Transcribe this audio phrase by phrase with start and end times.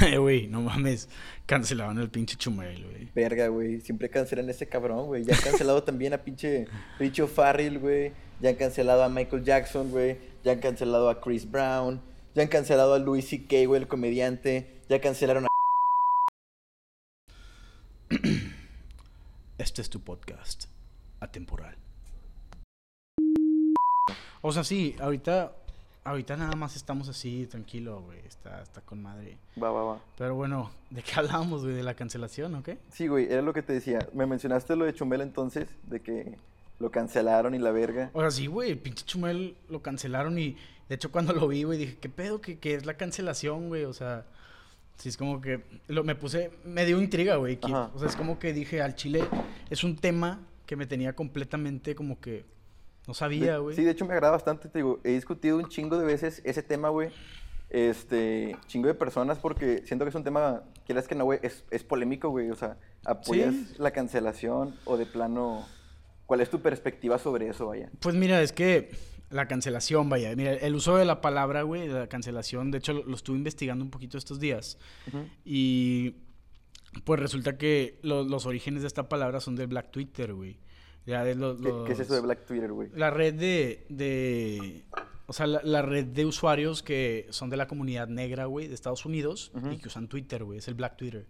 [0.00, 1.08] Eh, güey, no mames.
[1.46, 3.08] Cancelaban el pinche Chumel, güey.
[3.14, 3.80] Verga, güey.
[3.80, 5.24] Siempre cancelan a ese cabrón, güey.
[5.24, 6.66] Ya han cancelado también a pinche
[6.98, 8.12] Richo Farrell, güey.
[8.40, 10.18] Ya han cancelado a Michael Jackson, güey.
[10.44, 12.00] Ya han cancelado a Chris Brown.
[12.34, 14.80] Ya han cancelado a Louis C.K., güey, el comediante.
[14.88, 15.48] Ya cancelaron a...
[19.58, 20.64] Este es tu podcast
[21.20, 21.76] atemporal.
[24.42, 25.52] O sea, sí, ahorita
[26.02, 28.18] Ahorita nada más estamos así, tranquilo, güey.
[28.26, 29.36] Está, está con madre.
[29.62, 30.00] Va, va, va.
[30.16, 31.74] Pero bueno, ¿de qué hablábamos, güey?
[31.74, 32.78] ¿De la cancelación o qué?
[32.90, 34.08] Sí, güey, era lo que te decía.
[34.14, 36.36] Me mencionaste lo de Chumel entonces, de que
[36.78, 38.10] lo cancelaron y la verga.
[38.14, 40.56] O sea, sí, güey, el pinche Chumel lo cancelaron y
[40.88, 42.40] de hecho cuando lo vi, güey, dije, ¿qué pedo?
[42.40, 43.84] ¿Qué, qué es la cancelación, güey?
[43.84, 44.24] O sea,
[44.96, 47.58] sí, es como que lo, me puse, me dio intriga, güey.
[47.62, 49.22] O sea, es como que dije, al chile
[49.68, 52.44] es un tema que me tenía completamente como que
[53.06, 53.76] no sabía, güey.
[53.76, 56.62] Sí, de hecho me agrada bastante, te digo, he discutido un chingo de veces ese
[56.62, 57.10] tema, güey.
[57.70, 61.64] Este, chingo de personas porque siento que es un tema, quieras que no, güey, es,
[61.70, 62.50] es, polémico, güey.
[62.50, 65.64] O sea, ¿apoyas la cancelación o de plano,
[66.26, 67.90] cuál es tu perspectiva sobre eso, vaya?
[68.00, 68.90] Pues mira, es que
[69.30, 73.14] la cancelación, vaya, mira, el uso de la palabra, güey, la cancelación, de hecho lo,
[73.14, 74.76] estuve investigando un poquito estos días.
[75.44, 76.16] Y
[77.04, 80.58] pues resulta que los orígenes de esta palabra son del Black Twitter, güey.
[81.04, 82.88] ¿Qué, es eso de Black Twitter, güey?
[82.94, 84.84] La red de, de
[85.26, 89.04] o sea, la, red de usuarios que son de la comunidad negra, güey, de Estados
[89.06, 91.26] Unidos y que usan Twitter, güey, es el Black Twitter.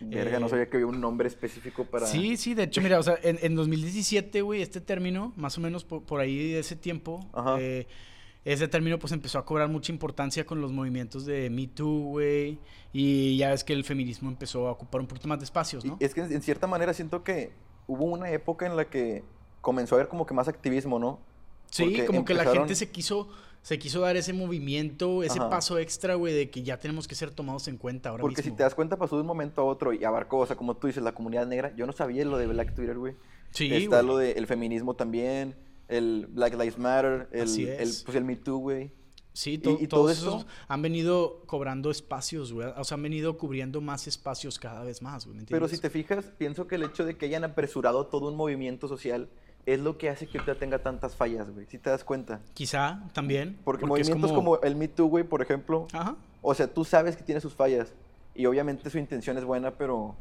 [0.00, 2.06] Verga, no eh, sabía que había un nombre específico para...
[2.06, 5.60] Sí, sí, de hecho, mira, o sea, en, en 2017, güey, este término, más o
[5.60, 7.20] menos por, ahí de ese tiempo,
[7.58, 7.86] eh,
[8.44, 12.58] ese término pues empezó a cobrar mucha importancia con los movimientos de Me Too, güey,
[12.92, 15.96] y ya ves que el feminismo empezó a ocupar un poquito más de espacios, ¿no?
[16.00, 17.52] es que en cierta manera siento que
[17.86, 19.24] hubo una época en la que
[19.60, 21.20] comenzó a haber como que más activismo, ¿no?
[21.70, 23.28] Sí, como que la gente se quiso,
[23.62, 27.30] se quiso dar ese movimiento, ese paso extra, güey, de que ya tenemos que ser
[27.30, 29.92] tomados en cuenta ahora Porque si te das cuenta, pasó de un momento a otro
[29.92, 31.74] y abarcó, o sea, como tú dices, la comunidad negra.
[31.74, 33.14] Yo no sabía lo de Black Twitter, güey.
[33.50, 35.54] Sí, Está lo del feminismo también,
[35.88, 38.92] el Black Lives Matter, el, el, pues el Me Too, güey.
[39.32, 42.68] Sí, y, todo eso han venido cobrando espacios, güey.
[42.76, 45.38] O sea, han venido cubriendo más espacios cada vez más, güey.
[45.48, 48.88] Pero si te fijas, pienso que el hecho de que hayan apresurado todo un movimiento
[48.88, 49.28] social
[49.64, 51.66] es lo que hace que ahorita tenga tantas fallas, güey.
[51.66, 52.40] Si te das cuenta.
[52.52, 53.58] Quizá también.
[53.64, 54.60] Porque, movimientos como...
[54.60, 55.86] el Me Too, güey, por ejemplo.
[55.92, 56.16] Ajá.
[56.42, 57.92] O sea, tú sabes que tiene sus fallas.
[58.34, 60.16] Y obviamente su intención es buena, pero.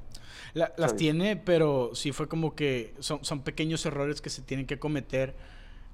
[0.53, 4.79] las tiene, pero sí fue como que son, son pequeños errores que se tienen que
[4.79, 5.35] cometer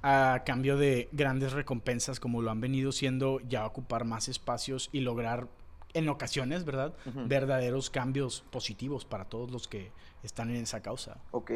[0.02, 5.00] a cambio de grandes recompensas como lo han venido siendo, ya ocupar más espacios y
[5.00, 5.48] lograr
[5.94, 6.94] en ocasiones, ¿verdad?
[7.26, 9.90] Verdaderos cambios positivos para todos los que
[10.22, 11.18] están en esa causa.
[11.30, 11.50] Ok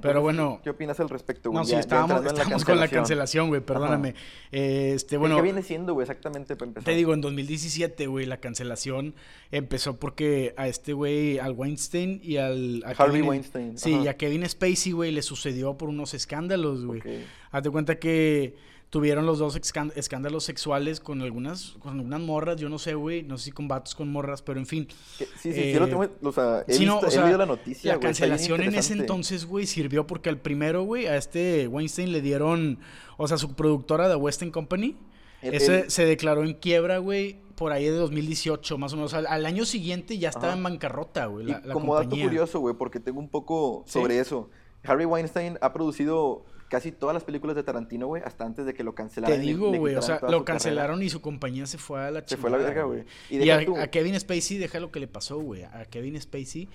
[0.00, 0.60] pero bueno.
[0.62, 1.62] ¿Qué opinas al respecto, güey?
[1.62, 4.14] No, sí, estábamos, con la cancelación, güey, perdóname.
[4.50, 6.84] este, bueno, ¿Qué viene siendo, güey, exactamente para empezar?
[6.84, 9.14] Te digo, en 2017, güey, la cancelación
[9.50, 12.84] empezó porque a este güey, al Weinstein y al.
[12.96, 13.78] Harvey Weinstein.
[13.78, 17.02] Sí, y a Kevin Spacey, güey, le sucedió por unos escándalos, güey.
[17.50, 18.56] Hazte cuenta que
[18.96, 19.54] tuvieron los dos
[19.94, 23.68] escándalos sexuales con algunas, con algunas morras, yo no sé, güey, no sé si con
[23.68, 24.88] vatos con morras, pero en fin.
[25.18, 28.94] Sí, sí, sí, lo tengo, o sea, he, leído la noticia, La cancelación en ese
[28.94, 32.78] entonces, güey, sirvió porque al primero, güey, a este Weinstein le dieron,
[33.18, 34.96] o sea, su productora de Western Company,
[35.42, 39.12] ese se declaró en quiebra, güey, por ahí de 2018, más o menos.
[39.12, 43.20] Al, año siguiente ya estaba en bancarrota, güey, la, como dato curioso, güey, porque tengo
[43.20, 44.48] un poco sobre eso.
[44.84, 48.82] Harvey Weinstein ha producido casi todas las películas de Tarantino, güey, hasta antes de que
[48.84, 49.38] lo cancelaran.
[49.38, 52.28] Te digo, güey, o sea, lo cancelaron y su compañía se fue a la chingada.
[52.28, 53.04] Se fue a la verga, güey.
[53.30, 55.64] Y, a, Kevin Spacey, deja lo que le pasó, güey.
[55.64, 56.68] A Kevin Spacey,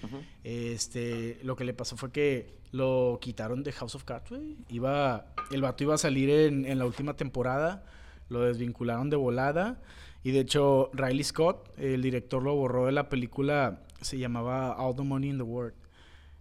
[0.44, 4.57] este, lo que le pasó fue que lo quitaron de House of Cards, güey.
[4.69, 7.84] Iba, el vato iba a salir en, en la última temporada,
[8.29, 9.81] lo desvincularon de volada.
[10.23, 14.96] Y de hecho, Riley Scott, el director, lo borró de la película, se llamaba All
[14.96, 15.73] the Money in the World.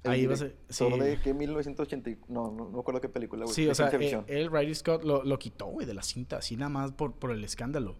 [0.04, 0.56] Ahí va a ser.
[0.68, 0.84] Sí.
[0.88, 2.10] de que 1980.
[2.28, 3.54] No, no, no acuerdo qué película, güey.
[3.54, 6.56] Sí, o sea, él, él, Riley Scott, lo, lo quitó, güey, de la cinta, así
[6.56, 7.96] nada más por, por el escándalo.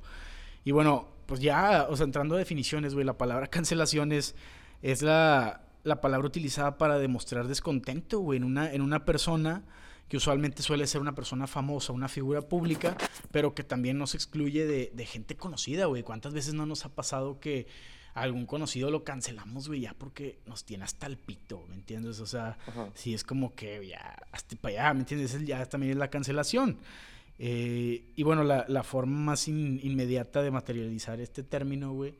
[0.64, 4.34] Y bueno, pues ya, o sea, entrando a definiciones, güey, la palabra cancelación es,
[4.82, 9.64] es la, la palabra utilizada para demostrar descontento, güey, en una, en una persona
[10.08, 12.96] que usualmente suele ser una persona famosa, una figura pública,
[13.30, 16.02] pero que también nos excluye de, de gente conocida, güey.
[16.02, 17.68] ¿Cuántas veces no nos ha pasado que
[18.14, 22.20] algún conocido lo cancelamos, güey, ya porque nos tiene hasta el pito, ¿me entiendes?
[22.20, 22.58] O sea,
[22.94, 25.46] si es como que ya, hasta para allá, ¿me entiendes?
[25.46, 26.78] Ya también es la cancelación.
[27.38, 32.14] Eh, y bueno, la, la forma más inmediata de materializar este término, güey,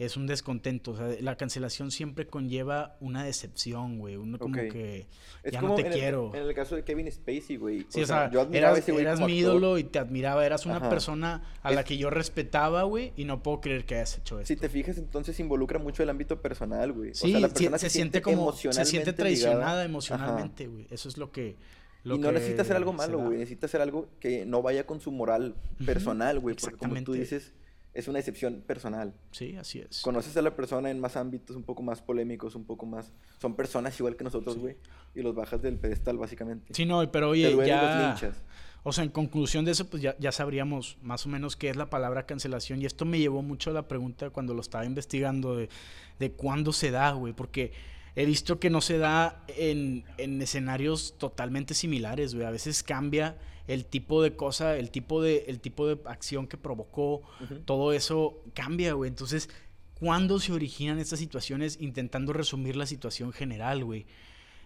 [0.00, 0.92] es un descontento.
[0.92, 4.16] O sea, la cancelación siempre conlleva una decepción, güey.
[4.16, 5.06] Uno como que
[5.44, 6.34] ya no te quiero.
[6.34, 7.86] en el caso de Kevin Spacey, güey.
[7.90, 10.46] Sí, o, sea, yo admiraba eras, ese eras mi ídolo y te admiraba.
[10.46, 14.16] Eras una persona a la que yo respetaba, güey, y no puedo creer que hayas
[14.16, 14.48] hecho esto.
[14.48, 17.14] Si te fijas, entonces involucra mucho el ámbito personal, güey.
[17.14, 18.52] Sí, o sea, la persona se, siente, como...
[18.52, 20.86] Se siente traicionada emocionalmente, güey.
[20.90, 21.56] Eso es lo que...
[22.04, 23.36] y no necesita hacer algo malo, güey.
[23.36, 26.56] Necesita hacer algo que no vaya con su moral personal, güey.
[26.58, 27.52] Porque como tú dices
[27.92, 29.14] es una excepción personal.
[29.32, 30.02] Sí, así es.
[30.02, 33.12] Conoces a la persona en más ámbitos un poco más polémicos, un poco más...
[33.40, 34.76] Son personas igual que nosotros, güey.
[35.14, 36.72] Y los bajas del pedestal, básicamente.
[36.72, 38.16] Sí, no, pero oye, ya...
[38.82, 41.76] O sea, en conclusión de eso, pues ya, ya sabríamos más o menos qué es
[41.76, 42.80] la palabra cancelación.
[42.80, 45.68] Y esto me llevó mucho a la pregunta cuando lo estaba investigando de,
[46.18, 47.34] de cuándo se da, güey.
[47.34, 47.72] Porque
[48.16, 52.46] he visto que no se da en, en escenarios totalmente similares, güey.
[52.46, 53.36] A veces cambia
[53.70, 57.22] el tipo de cosa, el tipo de, el tipo de acción que provocó,
[57.66, 59.08] todo eso cambia, güey.
[59.08, 59.48] Entonces,
[59.94, 61.78] ¿cuándo se originan estas situaciones?
[61.80, 64.06] Intentando resumir la situación general, güey.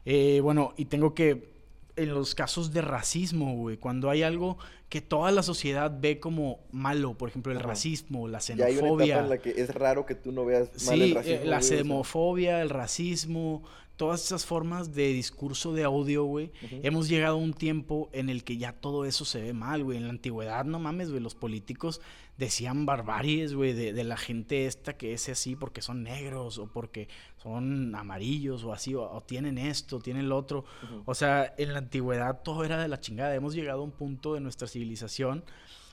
[0.06, 1.53] Eh, bueno, y tengo que,
[1.97, 4.56] en los casos de racismo, güey, cuando hay algo
[4.89, 8.71] que toda la sociedad ve como malo, por ejemplo, el racismo, la xenofobia.
[8.71, 11.15] Ya hay una etapa en la que es raro que tú no veas mal el
[11.15, 11.43] racismo.
[11.43, 13.65] Eh, la xenofobia, el racismo,
[13.96, 16.50] todas esas formas de discurso de audio, güey,
[16.82, 19.99] hemos llegado a un tiempo en el que ya todo eso se ve mal, güey.
[19.99, 22.00] En la antigüedad, no mames, güey, los políticos
[22.37, 27.08] decían barbaries, güey, de, la gente esta que es así porque son negros o porque
[27.37, 30.64] son amarillos o así, o, tienen esto, tienen lo otro.
[31.05, 33.35] O sea, en la antigüedad todo era de la chingada.
[33.35, 35.44] Hemos llegado a un punto de nuestra civilización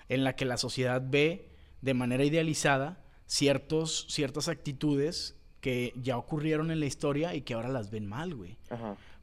[0.10, 1.50] en la que la sociedad ve
[1.82, 7.70] de manera idealizada ciertos, ciertas actitudes que ya ocurrieron en la historia y que ahora
[7.70, 8.58] las ven mal, güey.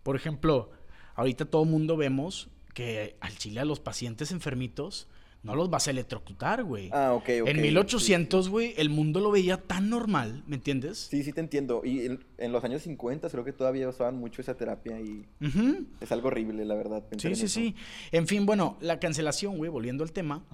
[0.03, 0.71] Por ejemplo,
[1.15, 5.09] ahorita todo el mundo vemos que al chile a los pacientes enfermitos
[5.43, 6.91] no los vas a electrocutar, güey.
[6.93, 7.49] Ah, ok, ok.
[7.49, 10.99] En 1800, güey, el mundo lo veía tan normal, ¿me entiendes?
[10.99, 11.83] Sí, sí te entiendo.
[11.85, 15.25] Y en, los años 50 creo que todavía usaban mucho esa terapia y
[16.01, 17.05] es algo horrible, la verdad.
[17.17, 17.75] Sí, sí, sí.
[18.11, 20.45] En fin, bueno, la cancelación, güey, volviendo al tema,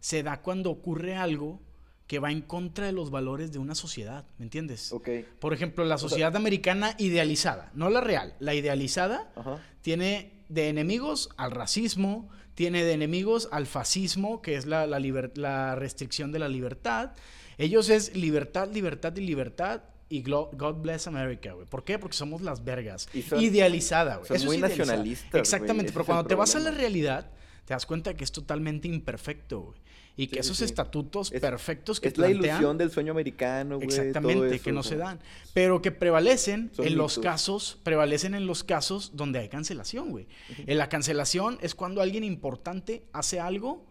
[0.00, 1.60] se da cuando ocurre algo
[2.06, 4.92] que va en contra de los valores de una sociedad, ¿me entiendes?
[4.92, 5.08] Ok.
[5.38, 9.32] Por ejemplo, la sociedad americana idealizada, no la real, la idealizada
[9.80, 16.30] tiene de enemigos al racismo, tiene de enemigos al fascismo, que es la, la, restricción
[16.30, 17.12] de la libertad.
[17.58, 21.66] Ellos es libertad, libertad y libertad y God bless America, güey.
[21.66, 21.98] ¿Por qué?
[21.98, 23.08] Porque somos las vergas.
[23.12, 24.38] Idealizada, güey.
[24.38, 25.34] Son muy nacionalistas.
[25.34, 27.30] Exactamente, pero cuando te vas a la realidad,
[27.64, 29.83] te das cuenta que es totalmente imperfecto, güey.
[30.16, 33.88] Y que esos estatutos perfectos que Es la ilusión del sueño americano, güey.
[33.88, 35.18] Exactamente, que no se dan.
[35.52, 40.28] Pero que prevalecen en los casos, prevalecen en los casos donde hay cancelación, güey.
[40.66, 43.86] En la cancelación es cuando alguien importante hace algo,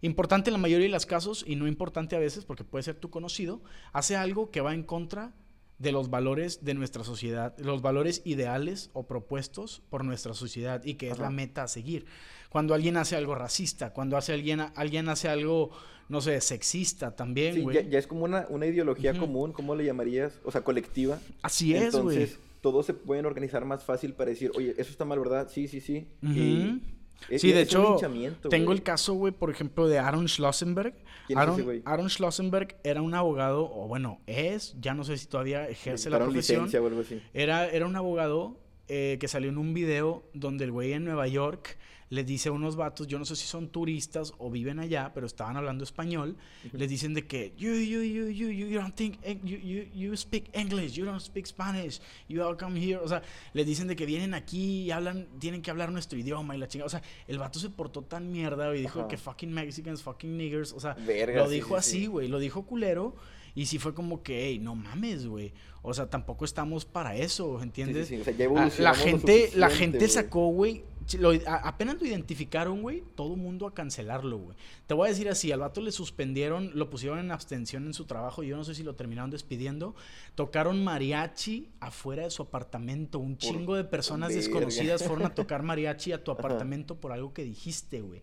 [0.00, 2.96] importante en la mayoría de los casos y no importante a veces porque puede ser
[2.96, 3.62] tu conocido,
[3.92, 5.34] hace algo que va en contra
[5.78, 10.94] de los valores de nuestra sociedad, los valores ideales o propuestos por nuestra sociedad y
[10.94, 12.06] que es la meta a seguir
[12.56, 15.70] cuando alguien hace algo racista, cuando hace alguien, alguien hace algo,
[16.08, 17.76] no sé, sexista también, güey.
[17.76, 20.40] Sí, ya, es como una, ideología común, ¿cómo le llamarías?
[20.42, 21.18] O sea, colectiva.
[21.42, 22.16] Así es, güey.
[22.16, 25.48] Entonces, todos se pueden organizar más fácil para decir, oye, eso está mal, ¿verdad?
[25.52, 26.06] Sí, sí, sí.
[27.36, 27.96] Sí, de hecho,
[28.50, 30.94] tengo el caso, güey, por ejemplo, de Aaron Schlossenberg.
[31.26, 35.16] ¿Quién Aaron, es ese, Aaron Schlossenberg era un abogado, o bueno, es, ya no sé
[35.18, 36.68] si todavía ejerce la profesión.
[36.72, 37.20] o algo así.
[37.34, 41.26] Era, era un abogado eh, que salió en un video donde el güey en Nueva
[41.26, 41.76] York
[42.10, 45.26] les dice a unos vatos, yo no sé si son turistas o viven allá, pero
[45.26, 46.36] estaban hablando español,
[46.72, 50.48] les dicen de que you, you, you, you, you don't think, you, you, you speak
[50.52, 53.22] English, you don't speak Spanish, you all come here, o sea,
[53.54, 56.68] les dicen de que vienen aquí y hablan, tienen que hablar nuestro idioma y la
[56.68, 60.36] chingada, o sea, el vato se portó tan mierda y dijo que fucking Mexicans, fucking
[60.36, 63.14] niggers, o sea, lo dijo así, güey, lo dijo culero.
[63.56, 65.52] Y sí fue como que, hey, no mames, güey.
[65.82, 68.06] O sea, tampoco estamos para eso, ¿entiendes?
[68.06, 70.84] Sí, sí, o sea, ya la gente, la gente sacó, güey,
[71.46, 74.56] apenas lo identificaron, güey, todo mundo a cancelarlo, güey.
[74.86, 78.04] Te voy a decir así, al vato le suspendieron, lo pusieron en abstención en su
[78.04, 79.94] trabajo, yo no sé si lo terminaron despidiendo.
[80.34, 86.12] Tocaron mariachi afuera de su apartamento, un chingo de personas desconocidas fueron a tocar mariachi
[86.12, 88.22] a tu apartamento por algo que dijiste, güey.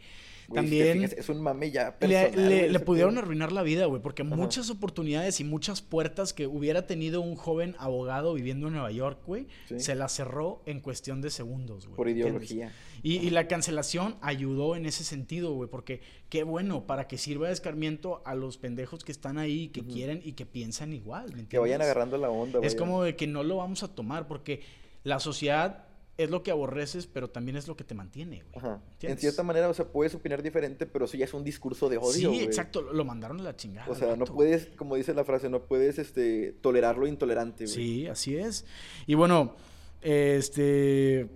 [0.54, 5.44] También es, un mame ya le, pudieron arruinar la vida, güey, porque muchas oportunidades y
[5.44, 9.48] muchas puertas que hubiera tenido un joven abogado viviendo en Nueva York, güey,
[9.78, 11.96] se las cerró en cuestión de segundos, güey.
[11.96, 12.72] Por ideología.
[13.04, 17.54] Y, la cancelación ayudó en ese sentido, güey, porque qué bueno, para que sirva de
[17.54, 21.82] escarmiento a los pendejos que están ahí, que quieren y que piensan igual, Que vayan
[21.82, 24.62] agarrando la onda, Es como de que no lo vamos a tomar, porque
[25.04, 25.86] la sociedad
[26.18, 28.66] es lo que aborreces, pero también es lo que te mantiene, güey.
[28.66, 28.82] Ajá.
[29.02, 31.98] En cierta manera, o sea, puedes opinar diferente, pero eso ya es un discurso de
[31.98, 33.92] odio, Sí, exacto, lo mandaron a la chingada.
[33.92, 37.76] O sea, no puedes, como dice la frase, no puedes este, tolerar lo intolerante, güey.
[37.76, 38.66] Sí, así es.
[39.08, 39.56] Y bueno,
[40.02, 41.30] este...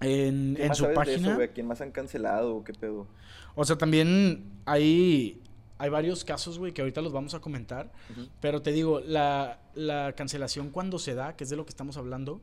[0.00, 1.38] En, en su página...
[1.38, 2.64] De ¿Quién más han cancelado?
[2.64, 3.06] ¿Qué pedo?
[3.54, 5.40] O sea, también hay,
[5.78, 7.92] hay varios casos, güey, que ahorita los vamos a comentar.
[8.40, 11.96] Pero te digo, la, la cancelación cuando se da, que es de lo que estamos
[11.96, 12.40] hablando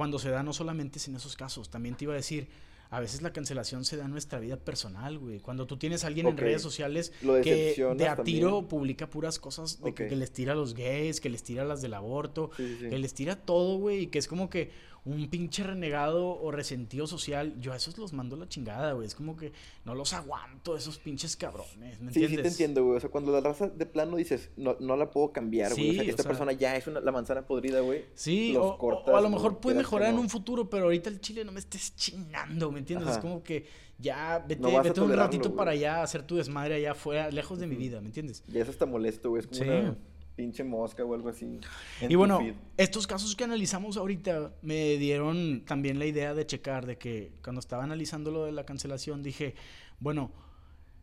[0.00, 2.48] cuando se da no solamente en esos casos, también te iba a decir,
[2.88, 5.40] a veces la cancelación se da en nuestra vida personal, güey.
[5.40, 9.82] Cuando tú tienes a alguien en redes sociales que de a tiro publica puras cosas
[9.82, 12.96] de que, les tira a los gays, que les tira a las del aborto, que
[12.96, 14.70] les tira todo, güey, y que es como que
[15.04, 19.06] un pinche renegado o resentido social, yo a esos los mando la chingada, güey.
[19.06, 19.52] Es como que
[19.84, 22.96] no los aguanto, esos pinches cabrones, ¿me sí, Sí, te entiendo, güey.
[22.96, 25.90] O sea, cuando la raza de plano dices, no, no la puedo cambiar, güey.
[25.90, 28.04] o sea, que esta persona ya es una, la manzana podrida, güey.
[28.14, 31.44] Sí, o, o, a lo mejor puede mejorar en un futuro, pero ahorita el chile
[31.44, 33.08] no me estés chingando, ¿me entiendes?
[33.10, 33.66] Es como que
[33.98, 37.76] ya vete, vete un ratito para allá, hacer tu desmadre allá afuera, lejos de mi
[37.76, 38.42] vida, ¿me entiendes?
[38.48, 39.40] Ya eso está molesto, güey.
[39.40, 39.96] Es como una
[40.40, 41.60] pinche mosca o algo así.
[42.08, 42.40] Y bueno,
[42.78, 47.60] estos casos que analizamos ahorita me dieron también la idea de checar, de que cuando
[47.60, 49.54] estaba analizando lo de la cancelación dije,
[49.98, 50.32] bueno,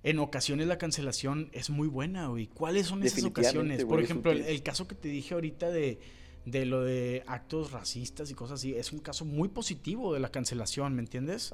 [0.02, 2.48] en ocasiones la cancelación es muy buena, güey.
[2.48, 3.86] ¿Cuáles son esas ocasiones?
[3.86, 6.00] Por ejemplo, el, caso que te dije ahorita de,
[6.46, 10.32] de lo de actos racistas y cosas así, es un caso muy positivo de la
[10.32, 11.52] cancelación, ¿me entiendes?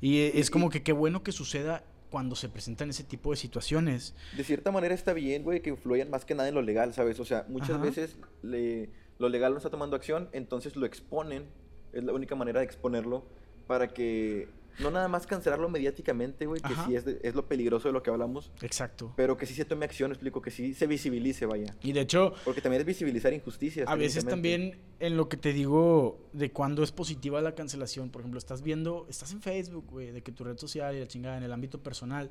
[0.00, 4.14] Y es como que qué bueno que suceda cuando se presentan ese tipo de situaciones.
[4.36, 7.20] De cierta manera está bien, güey, que influyan más que nada en lo legal, ¿sabes?
[7.20, 11.46] O sea, muchas veces le, lo legal no está tomando acción, entonces lo exponen,
[11.92, 13.24] es la única manera de exponerlo,
[13.66, 17.92] para que no nada más cancelarlo mediáticamente, güey, que sí es, es, lo peligroso de
[17.92, 18.52] lo que hablamos.
[18.62, 19.12] Exacto.
[19.16, 21.74] Pero que sí se tome acción, explico, que sí se visibilice, vaya.
[21.82, 22.34] Y de hecho...
[22.44, 23.88] Porque también es visibilizar injusticias.
[23.88, 28.22] A veces también en lo que te digo de cuando es positiva la cancelación, por
[28.22, 31.36] ejemplo, estás viendo, estás en Facebook, güey, de que tu red social y la chingada
[31.36, 32.30] en el ámbito personal,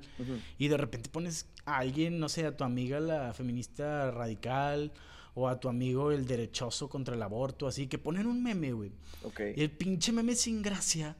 [0.57, 4.91] y de repente pones a alguien, no sé, a tu amiga la feminista radical
[5.33, 8.91] o a tu amigo el derechoso contra el aborto, así, que ponen un meme, güey.
[9.23, 9.41] Ok.
[9.55, 11.15] Y el pinche meme sin gracia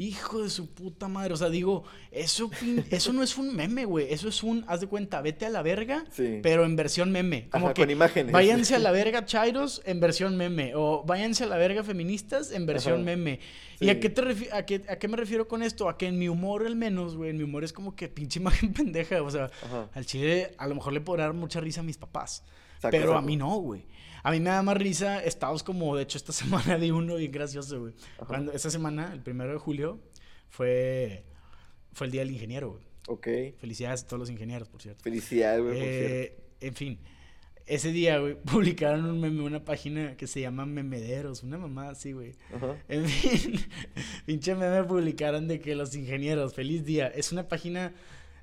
[0.00, 1.34] Hijo de su puta madre.
[1.34, 2.50] O sea, digo, eso,
[2.90, 4.10] eso no es un meme, güey.
[4.10, 6.06] Eso es un, haz de cuenta, vete a la verga,
[6.42, 7.50] pero en versión meme.
[7.50, 8.32] Como que con imágenes.
[8.32, 10.72] Váyanse a la verga chairos en versión meme.
[10.74, 13.40] O váyanse a la verga feministas en versión meme.
[13.78, 15.90] ¿Y a qué, te a, qué, a qué me refiero con esto?
[15.90, 18.40] A que en mi humor, al menos, güey, en mi humor es como que pinche
[18.40, 19.22] imagen pendeja.
[19.22, 19.50] O sea,
[19.92, 22.42] al chile a lo mejor le podrá dar mucha risa a mis papás.
[22.90, 23.84] pero a mí no, güey.
[24.22, 27.32] A mí me da más risa estados como, de hecho, esta semana de uno bien
[27.32, 27.94] gracioso, güey.
[28.26, 30.00] Cuando esta semana, el primero de julio,
[30.48, 31.24] fue,
[31.92, 32.82] fue el Día del Ingeniero, güey.
[33.08, 33.58] Ok.
[33.58, 35.02] Felicidades a todos los ingenieros, por cierto.
[35.02, 36.98] Felicidades, güey, por eh, En fin,
[37.66, 42.12] ese día, güey, publicaron un meme, una página que se llama Memederos, una mamada así,
[42.12, 42.34] güey.
[42.54, 42.76] Ajá.
[42.88, 43.60] En fin,
[44.26, 47.08] pinche meme publicaron de que los ingenieros, feliz día.
[47.08, 47.94] Es una página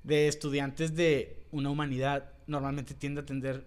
[0.04, 3.66] de estudiantes de una humanidad, normalmente tiende a atender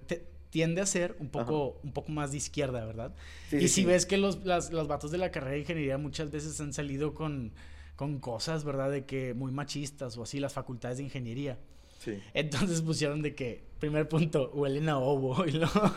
[0.51, 3.15] tiende a ser un poco, un poco más de izquierda, ¿verdad?
[3.53, 6.61] y si ves que los, las, los vatos de la carrera de ingeniería muchas veces
[6.61, 7.53] han salido con,
[7.97, 8.91] con cosas, ¿verdad?
[8.91, 11.59] De que muy machistas o así, las facultades de ingeniería.
[11.99, 12.19] Sí.
[12.35, 15.45] Entonces pusieron de que, primer punto, huelen a ovo.
[15.47, 15.93] Y luego,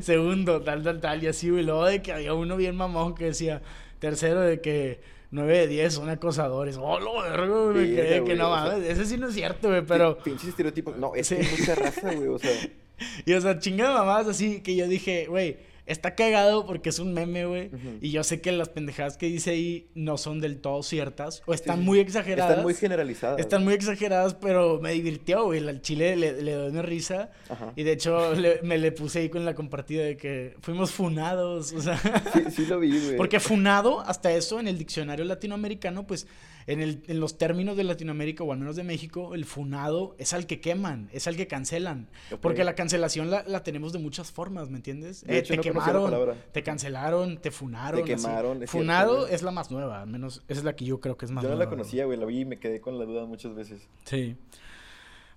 [0.00, 1.22] segundo, tal, tal, tal.
[1.22, 3.62] Y así, y luego de que había uno bien mamón que decía,
[3.98, 5.00] tercero, de que
[5.30, 6.76] 9 de 10 son acosadores.
[6.78, 8.86] Oh, lo vergo, sí, que no mames.
[8.86, 10.18] Ese sí no es cierto, güey, pero.
[10.18, 10.96] Pinches estereotipos.
[10.96, 12.52] No, es que mucha raza, güey, o sea.
[13.26, 17.12] Y o sea, chingada mamás así que yo dije, güey, está cagado porque es un
[17.14, 17.70] meme, güey.
[18.00, 21.42] Y yo sé que las pendejadas que dice ahí no son del todo ciertas.
[21.46, 22.50] O están muy exageradas.
[22.50, 23.40] Están muy generalizadas.
[23.40, 25.66] Están muy exageradas, pero me divirtió, güey.
[25.66, 27.30] Al chile le, le doy una risa.
[27.74, 31.72] Y de hecho me le puse ahí con la compartida de que fuimos funados.
[31.72, 31.98] O sea.
[32.32, 33.16] Sí, sí lo vi, güey.
[33.16, 36.26] Porque funado, hasta eso, en el diccionario latinoamericano, pues
[36.68, 40.34] en, el, en los términos de Latinoamérica o al menos de México, el funado es
[40.34, 42.10] al que queman, es al que cancelan.
[42.42, 45.24] Porque la cancelación la, la, tenemos de muchas formas, ¿me entiendes?
[45.26, 48.04] Eh, te quemaron, te cancelaron, te funaron.
[48.04, 48.62] Te quemaron.
[48.62, 51.24] Es Funado es la más nueva, al menos esa es la que yo creo que
[51.24, 51.54] es más nueva.
[51.54, 53.88] Yo no la conocía, güey, la vi y me quedé con la duda muchas veces.
[54.04, 54.36] Sí.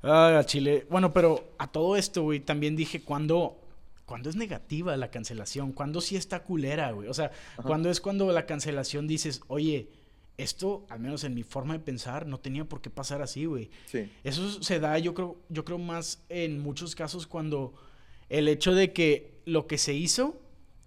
[0.03, 0.85] Ah, Chile.
[0.89, 3.57] Bueno, pero a todo esto, güey, también dije cuando
[4.05, 7.07] cuando es negativa la cancelación, cuando sí está culera, güey.
[7.07, 7.31] O sea,
[7.63, 9.87] cuando es cuando la cancelación dices, oye,
[10.41, 13.69] esto, al menos en mi forma de pensar, no tenía por qué pasar así, güey.
[13.85, 14.11] Sí.
[14.23, 17.73] Eso se da, yo creo, yo creo más en muchos casos cuando
[18.29, 20.39] el hecho de que lo que se hizo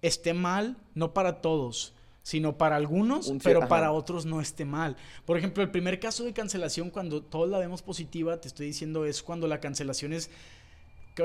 [0.02, 4.96] esté mal, no para todos, sino para algunos, pero para otros no esté mal.
[5.26, 9.04] Por ejemplo, el primer caso de cancelación, cuando todos la vemos positiva, te estoy diciendo,
[9.04, 10.30] es cuando la cancelación es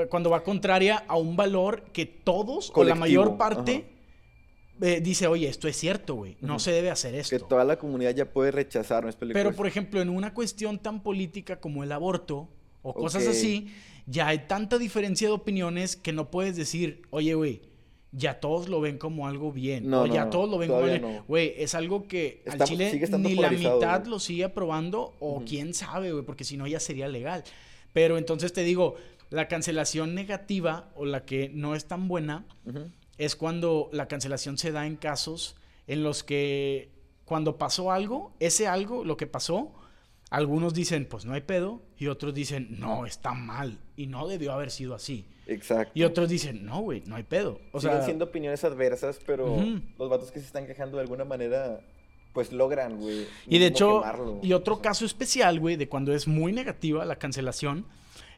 [0.08, 3.99] cuando va contraria a un valor que todos o la mayor parte
[4.80, 6.36] eh, dice, oye, esto es cierto, güey.
[6.40, 7.36] No se debe hacer esto.
[7.36, 10.78] Que toda la comunidad ya puede rechazar, no es Pero, por ejemplo, en una cuestión
[10.78, 12.48] tan política como el aborto
[12.82, 13.68] o cosas así,
[14.06, 17.62] ya hay tanta diferencia de opiniones que no puedes decir, oye, güey,
[18.12, 19.88] ya todos lo ven como algo bien.
[19.88, 23.34] No, o ya todos lo ven como algo Güey, es algo que al Chile ni
[23.34, 27.44] la mitad lo sigue aprobando o quién sabe, güey, porque si no ya sería legal.
[27.92, 28.96] Pero entonces te digo,
[29.30, 32.46] la cancelación negativa o la que no es tan buena
[33.20, 35.54] es cuando la cancelación se da en casos
[35.86, 36.88] en los que
[37.26, 39.74] cuando pasó algo, ese algo, lo que pasó,
[40.30, 44.52] algunos dicen, pues no hay pedo, y otros dicen, no, está mal, y no debió
[44.52, 45.26] haber sido así.
[45.46, 45.92] Exacto.
[45.94, 47.60] Y otros dicen, no, güey, no hay pedo.
[47.72, 49.54] O Siguen siendo opiniones adversas, pero
[49.98, 51.82] los vatos que se están quejando de alguna manera,
[52.32, 53.26] pues logran, güey.
[53.46, 54.02] Y de hecho,
[54.42, 57.86] y otro caso especial, güey, de cuando es muy negativa la cancelación,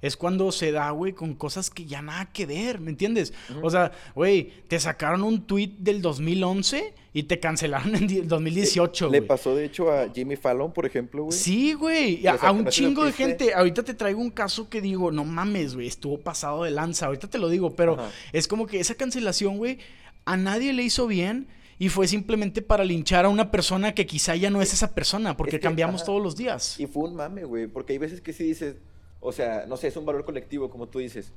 [0.02, 3.32] es cuando se da, güey, con cosas que ya nada que ver, ¿me entiendes?
[3.62, 9.08] O sea, güey, te sacaron un tweet del 2011 y te cancelaron en el 2018,
[9.08, 9.20] güey.
[9.20, 11.38] Le pasó, de hecho, a Jimmy Fallon, por ejemplo, güey.
[11.38, 13.54] Sí, güey, a, un chingo de gente.
[13.54, 17.06] Ahorita te traigo un caso que digo, no mames, güey, estuvo pasado de lanza.
[17.06, 17.96] Ahorita te lo digo, pero
[18.32, 19.78] es como que esa cancelación, güey,
[20.24, 21.46] a nadie le hizo bien
[21.78, 25.36] y fue simplemente para linchar a una persona que quizá ya no es esa persona,
[25.36, 26.78] porque cambiamos todos los días.
[26.78, 28.76] Y fue un mame, güey, porque hay veces que sí dices,
[29.20, 31.32] o sea, no sé, es un valor colectivo, como tú dices.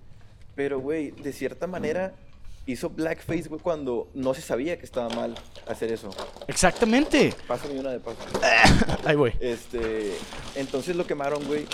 [0.55, 2.13] Pero, güey, de cierta manera
[2.65, 5.35] hizo blackface, güey, cuando no se sabía que estaba mal
[5.67, 6.09] hacer eso.
[6.47, 7.33] Exactamente.
[7.47, 8.17] Pásame una de paso.
[9.05, 9.33] Ahí voy.
[9.39, 10.13] Este,
[10.55, 11.65] entonces lo quemaron, güey.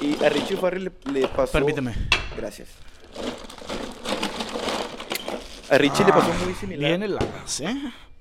[0.00, 1.52] Y a Richie Farrell le, pasó.
[1.52, 1.94] Permíteme.
[2.36, 2.68] Gracias.
[5.70, 6.88] A Richie le pasó muy similar.
[6.90, 7.74] Bien heladas, ¿eh?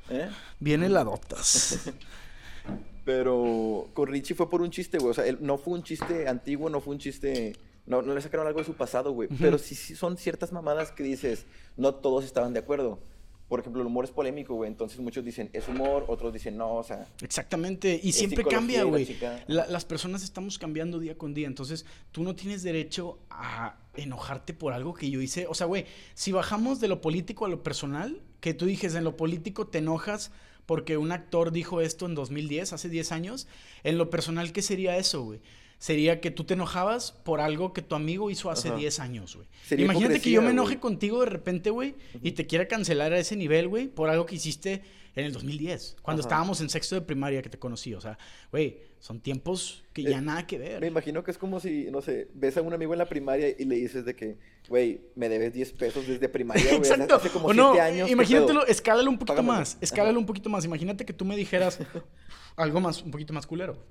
[0.09, 0.29] ¿Eh?
[0.59, 1.89] Bien heladotas.
[3.05, 5.11] Pero con Richie fue por un chiste, güey.
[5.11, 7.55] O sea, él, no fue un chiste antiguo, no fue un chiste.
[7.85, 9.29] No, no le sacaron algo de su pasado, güey.
[9.39, 11.45] Pero sí, sí son ciertas mamadas que dices,
[11.77, 12.99] no todos estaban de acuerdo.
[13.47, 14.69] Por ejemplo, el humor es polémico, güey.
[14.69, 17.07] Entonces muchos dicen, es humor, otros dicen, no, o sea.
[17.21, 17.97] Exactamente.
[18.03, 19.17] Y siempre cambia, güey.
[19.47, 21.47] las personas estamos cambiando día con día.
[21.47, 25.47] Entonces, tú no tienes derecho a enojarte por algo que yo hice.
[25.47, 29.03] O sea, güey, si bajamos de lo político a lo personal, que tú dijes en
[29.03, 30.31] lo político te enojas
[30.67, 33.47] porque un actor dijo esto en 2010, hace 10 años.
[33.83, 35.39] En lo personal, ¿qué sería eso, güey?
[35.79, 39.47] Sería que tú te enojabas por algo que tu amigo hizo hace 10 años, güey.
[39.81, 43.35] Imagínate que yo me enoje contigo de repente, güey, y te quiera cancelar a ese
[43.35, 44.81] nivel, güey, por algo que hiciste
[45.17, 47.93] en el 2010, cuando estábamos en sexto de primaria que te conocí.
[47.95, 48.19] O sea,
[48.51, 50.79] güey, son tiempos que ya eh, nada que ver.
[50.79, 53.49] Me imagino que es como si, no sé, ves a un amigo en la primaria
[53.49, 54.37] y le dices de que,
[54.69, 56.77] güey, me debes 10 pesos desde primaria, güey.
[56.77, 57.15] Exacto.
[57.15, 58.11] Hace como 7 años.
[58.11, 59.77] Imagínatelo, escálalo un poquito más.
[59.81, 60.63] Escálalo un poquito más.
[60.65, 61.79] Imagínate que tú me dijeras
[62.55, 63.83] algo más, un poquito más culero.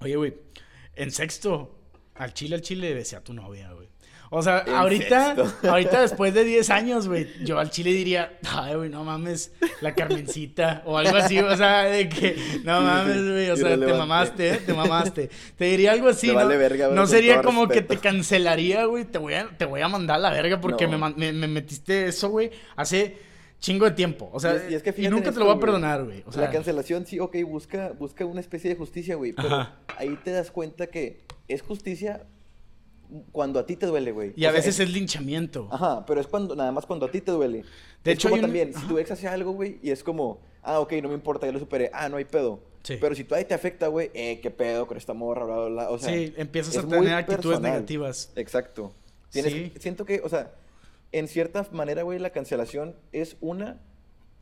[0.00, 0.34] Oye, güey,
[0.96, 1.74] en sexto,
[2.14, 3.88] al chile, al chile, besé a tu novia, güey.
[4.30, 5.36] O sea, ahorita,
[5.68, 9.94] ahorita después de 10 años, güey, yo al chile diría, ay, güey, no mames, la
[9.94, 14.50] Carmencita, o algo así, o sea, de que, no mames, güey, o sea, te mamaste,
[14.50, 14.60] ¿eh?
[14.64, 15.30] te mamaste.
[15.56, 16.48] Te diría algo así, ¿no?
[16.90, 20.20] no sería como que te cancelaría, güey, te voy a, te voy a mandar a
[20.20, 23.16] la verga porque me, me, metiste eso, güey, hace
[23.60, 24.30] chingo de tiempo.
[24.32, 26.22] O sea, y, nunca te lo voy a perdonar, güey.
[26.26, 29.32] O sea, la cancelación, sí, ok, busca, busca una especie de justicia, güey.
[29.32, 32.26] Pero ahí te das cuenta que es justicia
[33.32, 34.32] cuando a ti te duele, güey.
[34.36, 34.90] Y a veces es...
[34.90, 35.68] linchamiento.
[35.70, 37.64] Ajá, pero es cuando, nada más cuando a ti te duele.
[38.04, 40.94] De hecho, como también, si tu ex hace algo, güey, y es como, ah, ok,
[41.02, 42.60] no me importa, ya lo superé, ah, no hay pedo.
[42.82, 42.96] Sí.
[43.00, 45.68] Pero si tú ahí te afecta, güey, eh, qué pedo con esta morra, bla, bla,
[45.68, 45.90] bla.
[45.90, 48.32] O sea, sí, empiezas a tener actitudes negativas.
[48.36, 48.94] Exacto.
[49.30, 50.52] Tienes, Siento que, o sea,
[51.12, 53.80] en cierta manera, güey, la cancelación es una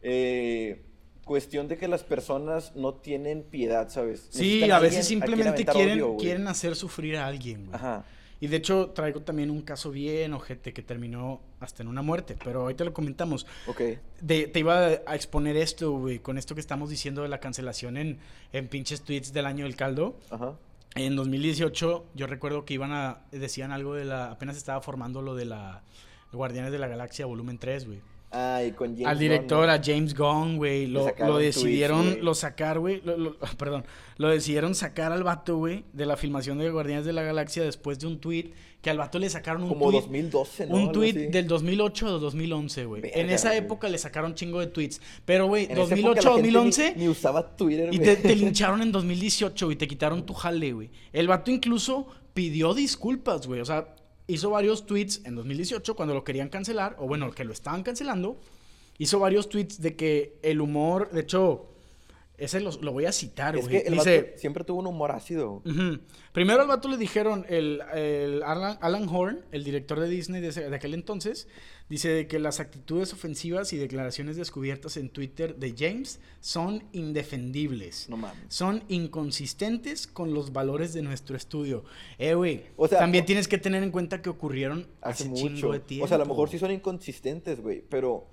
[0.02, 0.82] eh,
[1.24, 4.28] cuestión de que las personas no tienen piedad, ¿sabes?
[4.30, 7.74] Sí, a veces simplemente quieren, quieren hacer sufrir a alguien, güey.
[7.74, 8.04] Ajá.
[8.40, 12.36] Y de hecho traigo también un caso bien ojete que terminó hasta en una muerte,
[12.42, 13.46] pero ahorita lo comentamos.
[13.66, 13.80] Ok.
[14.26, 18.18] te iba a exponer esto, güey, con esto que estamos diciendo de la cancelación en,
[18.52, 20.18] en pinches tweets del año del caldo.
[20.30, 20.54] Ajá.
[20.94, 25.34] En 2018 yo recuerdo que iban a, decían algo de la, apenas estaba formando lo
[25.34, 25.82] de la
[26.32, 28.00] Guardianes de la Galaxia volumen 3, güey.
[28.38, 30.86] Ah, con James Al director, a James Gunn, güey.
[30.86, 33.00] Lo, lo, decidieron lo sacar, güey.
[33.58, 33.86] perdón.
[34.18, 37.98] Lo decidieron sacar al vato, güey, de la filmación de Guardianes de la Galaxia después
[37.98, 40.76] de un tweet que al vato le sacaron un Como 2012, ¿no?
[40.76, 43.02] Un tweet del 2008 o 2011, güey.
[43.14, 45.00] En esa época le sacaron chingo de tweets.
[45.24, 46.94] Pero, güey, 2008 2011.
[46.94, 50.90] Ni, usaba Twitter, Y te, te lincharon en 2018, y Te quitaron tu jale, güey.
[51.14, 53.62] El vato incluso pidió disculpas, güey.
[53.62, 53.96] O sea,
[54.28, 58.38] hizo varios tweets en 2018 cuando lo querían cancelar, o bueno, que lo estaban cancelando.
[58.98, 61.68] Hizo varios tweets de que el humor, de hecho,
[62.38, 63.82] Ese lo, lo voy a citar, Es güey.
[63.82, 65.62] que el Dice, vato siempre tuvo un humor ácido.
[66.32, 70.48] Primero al vato le dijeron, el, el Alan, Alan Horn, el director de Disney de,
[70.48, 71.48] ese- de aquel entonces,
[71.88, 78.08] dice de que las actitudes ofensivas y declaraciones descubiertas en Twitter de James son indefendibles.
[78.08, 78.42] No mames.
[78.48, 81.84] Son inconsistentes con los valores de nuestro estudio.
[82.18, 82.64] Eh, güey.
[82.76, 85.72] O sea, también tienes que tener en cuenta que ocurrieron Hace hace, mucho.
[85.72, 86.04] de tiempo.
[86.04, 88.26] O sea, a lo mejor sí son inconsistentes, güey, pero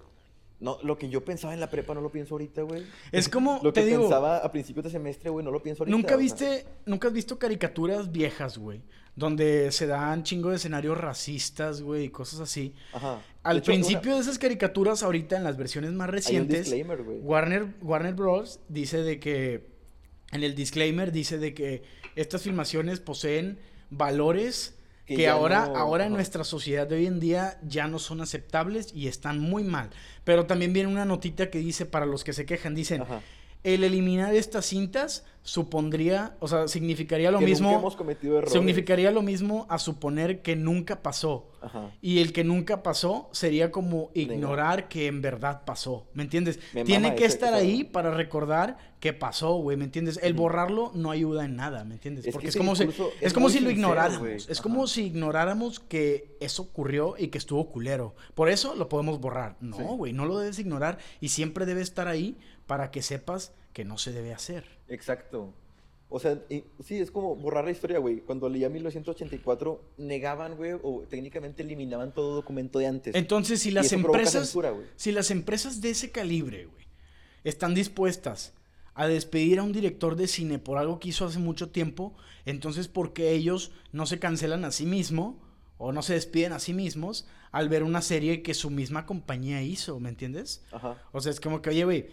[0.60, 2.84] no, lo que yo pensaba en la prepa no lo pienso ahorita, güey.
[3.12, 5.84] Es como, Lo te que digo, pensaba a principios de semestre, güey, no lo pienso
[5.84, 5.96] ahorita.
[5.96, 8.82] ¿Nunca viste, nunca has visto caricaturas viejas, güey?
[9.16, 12.74] Donde se dan chingo de escenarios racistas, güey, y cosas así.
[12.94, 13.22] Ajá.
[13.44, 16.74] Al hecho, principio una- de esas caricaturas, ahorita en las versiones más hay un recientes.
[17.22, 18.60] Warner, Warner Bros.
[18.70, 19.68] dice de que,
[20.32, 21.84] en el disclaimer dice de que
[22.16, 27.60] estas filmaciones poseen valores Que ahora, no- ahora en nuestra sociedad de hoy en día
[27.62, 29.90] ya no son aceptables y están muy mal.
[30.24, 33.22] Pero también viene una notita que dice, para los que se quejan, dicen, Ajá.
[33.64, 37.68] El eliminar estas cintas supondría, o sea, significaría lo Que mismo.
[37.70, 38.54] nunca hemos cometido errores.
[38.54, 41.50] Significaría lo mismo a suponer que nunca pasó.
[41.62, 41.92] Ajá.
[42.02, 46.08] Y el que nunca pasó sería como ignorar que en verdad pasó.
[46.14, 46.60] ¿Me entiendes?
[46.74, 49.76] Me Tiene que ese- estar ahí para recordar que pasó, güey.
[49.78, 50.20] ¿Me entiendes?
[50.24, 52.24] El borrarlo no ayuda en nada, ¿me entiendes?
[52.26, 54.48] Es que Porque es como si, es es como si lo ignoráramos.
[54.50, 54.64] Es Ajá.
[54.64, 58.16] como si ignoráramos que eso ocurrió y que estuvo culero.
[58.34, 59.56] Por eso lo podemos borrar.
[59.62, 59.84] No, Sí.
[59.84, 63.98] güey, no lo debes ignorar y siempre debe estar ahí para que sepas que no
[63.98, 64.66] se debe hacer.
[64.88, 65.54] Exacto.
[66.10, 68.20] O sea, y- sí, es como borrar la historia, güey.
[68.20, 73.16] Cuando leía 1984, negaban, güey, o técnicamente eliminaban todo documento de antes.
[73.16, 76.86] Entonces, si las empresas, censura, si las empresas de ese calibre, güey,
[77.44, 78.54] están dispuestas
[78.94, 82.14] a despedir a un director de cine por algo que hizo hace mucho tiempo,
[82.46, 85.36] entonces ¿por qué ellos no se cancelan a sí mismos
[85.80, 89.64] o no se despiden a sí mismos al ver una serie que su misma compañía
[89.64, 90.64] hizo, ¿me entiendes?
[90.72, 91.02] Ajá.
[91.12, 92.08] O sea, es como que, oye, güey,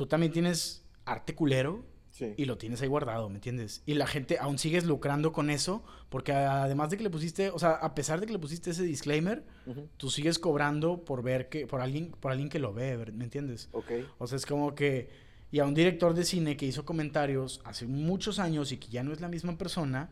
[0.00, 2.32] tú también tienes arte culero Sí.
[2.38, 3.82] y lo tienes ahí guardado, ¿me entiendes?
[3.84, 7.58] Y la gente aún sigues lucrando con eso, porque además de que le pusiste, o
[7.58, 9.44] sea, a pesar de que le pusiste ese disclaimer,
[9.98, 13.68] tú sigues cobrando por ver que, por alguien, por alguien que lo ve, ¿me entiendes?
[13.72, 13.90] Ok.
[14.18, 15.10] O sea, es como que,
[15.52, 19.02] y a un director de cine que hizo comentarios hace muchos años y que ya
[19.02, 20.08] no es la misma persona,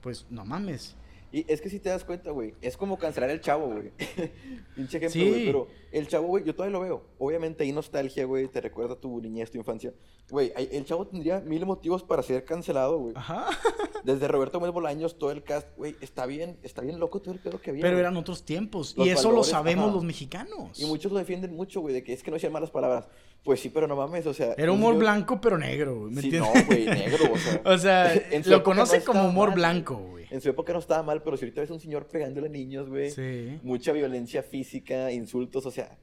[0.00, 0.96] pues no mames.
[1.32, 3.90] Y es que si te das cuenta, güey, es como cancelar el chavo, güey.
[4.76, 5.28] Pinche ejemplo, Sí.
[5.30, 5.46] güey.
[5.46, 7.02] Pero el chavo, güey, yo todavía lo veo.
[7.18, 9.94] Obviamente hay nostalgia, güey, te recuerda tu niñez, tu infancia.
[10.30, 13.14] Güey, el chavo tendría mil motivos para ser cancelado, güey.
[13.16, 13.46] Ajá.
[14.04, 17.40] Desde Roberto Gómez Bolaños, todo el cast, güey, está bien, está bien loco todo el
[17.40, 17.82] pedo que había.
[17.82, 18.94] Pero eran otros tiempos.
[18.96, 19.94] Los y eso valores, lo sabemos ajá.
[19.94, 20.80] los mexicanos.
[20.80, 23.08] Y muchos lo defienden mucho, güey, de que es que no decían malas palabras.
[23.44, 24.54] Pues sí, pero no mames, o sea.
[24.56, 26.54] Era humor señor- blanco, pero negro, güey, ¿me Sí, entiendes?
[26.54, 27.24] no, güey, negro,
[27.64, 28.12] o sea.
[28.46, 30.26] O lo conoce no como humor mal, blanco, güey.
[30.30, 32.88] En su época no estaba mal, pero si ahorita ves un señor pegándole a niños,
[32.88, 33.10] güey.
[33.10, 33.58] Sí.
[33.62, 35.98] Mucha violencia física, insultos, o sea,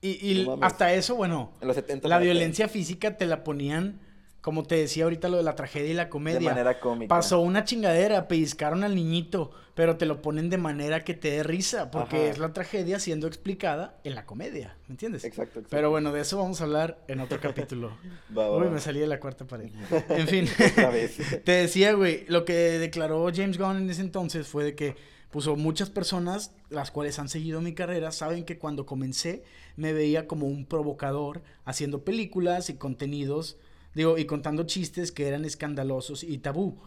[0.00, 0.72] Y, y No mames.
[0.72, 2.08] hasta eso, bueno, en los 70.
[2.08, 4.00] la violencia física te la ponían,
[4.42, 6.40] como te decía ahorita lo de la tragedia y la comedia.
[6.40, 7.08] De manera cómica.
[7.08, 11.42] Pasó una chingadera, pellizcaron al niñito, pero te lo ponen de manera que te dé
[11.44, 12.26] risa, porque Ajá.
[12.26, 15.24] es la tragedia siendo explicada en la comedia, ¿me entiendes?
[15.24, 15.68] Exacto, exacto.
[15.70, 17.96] Pero bueno, de eso vamos a hablar en otro capítulo.
[18.36, 19.70] Va, va, Uy, me salí de la cuarta pared.
[20.08, 20.48] En fin.
[21.44, 24.96] Te decía, güey, lo que declaró James Gunn en ese entonces fue de que
[25.30, 29.44] puso muchas personas, las cuales han seguido mi carrera, saben que cuando comencé
[29.76, 33.56] me veía como un provocador haciendo películas y contenidos,
[33.94, 36.78] digo, y contando chistes que eran escandalosos y tabú.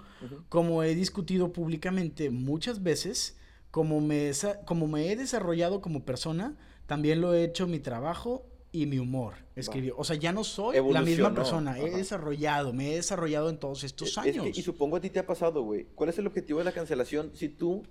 [0.50, 3.38] Como he discutido públicamente muchas veces,
[3.70, 4.32] como me,
[4.66, 9.36] como me he desarrollado como persona, también lo he hecho mi trabajo y mi humor,
[9.56, 9.96] escribió.
[9.98, 13.84] O sea, ya no soy la misma persona, he desarrollado, me he desarrollado en todos
[13.84, 14.44] estos Es años.
[14.46, 15.88] que- y supongo a ti te ha pasado, güey.
[15.96, 17.84] ¿Cuál es el objetivo de la cancelación si tú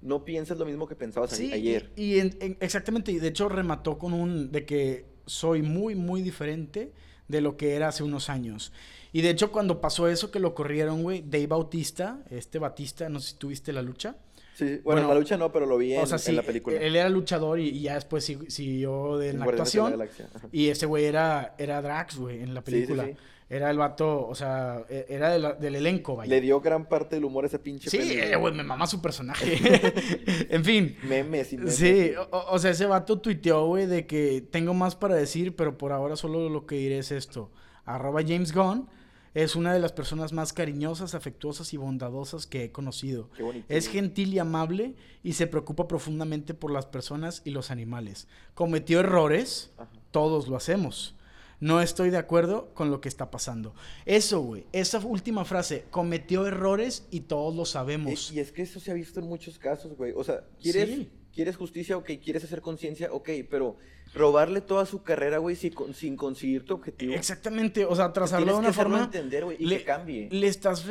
[0.00, 1.92] no piensas lo mismo que pensabas Sí, ayer?
[1.96, 5.94] Y, y en- en- exactamente, y de hecho remató con un de que soy muy,
[5.94, 6.92] muy diferente
[7.28, 8.72] de lo que era hace unos años.
[9.12, 13.20] Y de hecho, cuando pasó eso que lo corrieron, güey, Dave Bautista, este Batista, no
[13.20, 14.16] sé si tuviste la lucha.
[14.56, 16.32] Sí, bueno, Bueno, en la lucha no, pero lo vi en, o sea, en sí,
[16.32, 16.76] la película.
[16.80, 20.04] él era luchador y, y ya después sig- siguió de, en la Guardianes de la
[20.04, 20.50] actuación.
[20.52, 23.04] Y ese güey era, era Drax, güey, en la sí, película.
[23.04, 23.16] sí.
[23.54, 26.28] Era el vato, o sea, e- era de la- del elenco, vaya.
[26.28, 29.00] Le dio gran parte del humor a ese pinche Sí, eh, güey, me mama su
[29.00, 29.58] personaje.
[30.50, 30.96] en fin.
[31.04, 31.76] Memes y memes.
[31.76, 35.78] Sí, o, o sea, ese vato tuiteó, güey, de que tengo más para decir, pero
[35.78, 37.52] por ahora solo lo que diré es esto.
[37.84, 38.88] Arroba James Gunn
[39.34, 43.30] es una de las personas más cariñosas, afectuosas y bondadosas que he conocido.
[43.36, 47.70] Qué bonito, Es gentil y amable y se preocupa profundamente por las personas y los
[47.70, 48.26] animales.
[48.54, 49.90] Cometió errores, Ajá.
[50.10, 51.14] todos lo hacemos.
[51.60, 53.74] No estoy de acuerdo con lo que está pasando.
[54.06, 58.30] Eso, güey, esa última frase, cometió errores y todos lo sabemos.
[58.32, 60.12] Y, y es que eso se ha visto en muchos casos, güey.
[60.16, 61.10] O sea, ¿quieres, Sí.
[61.32, 61.96] ¿quieres justicia?
[61.96, 62.10] Ok.
[62.22, 63.12] ¿Quieres hacer conciencia?
[63.12, 63.30] Ok.
[63.50, 63.76] Pero
[64.14, 67.14] robarle toda su carrera, güey, sin, sin, conseguir tu objetivo.
[67.14, 69.04] Exactamente, o sea, trazarlo de una forma.
[69.04, 70.28] entender, güey, y le, que cambie.
[70.30, 70.86] Le estás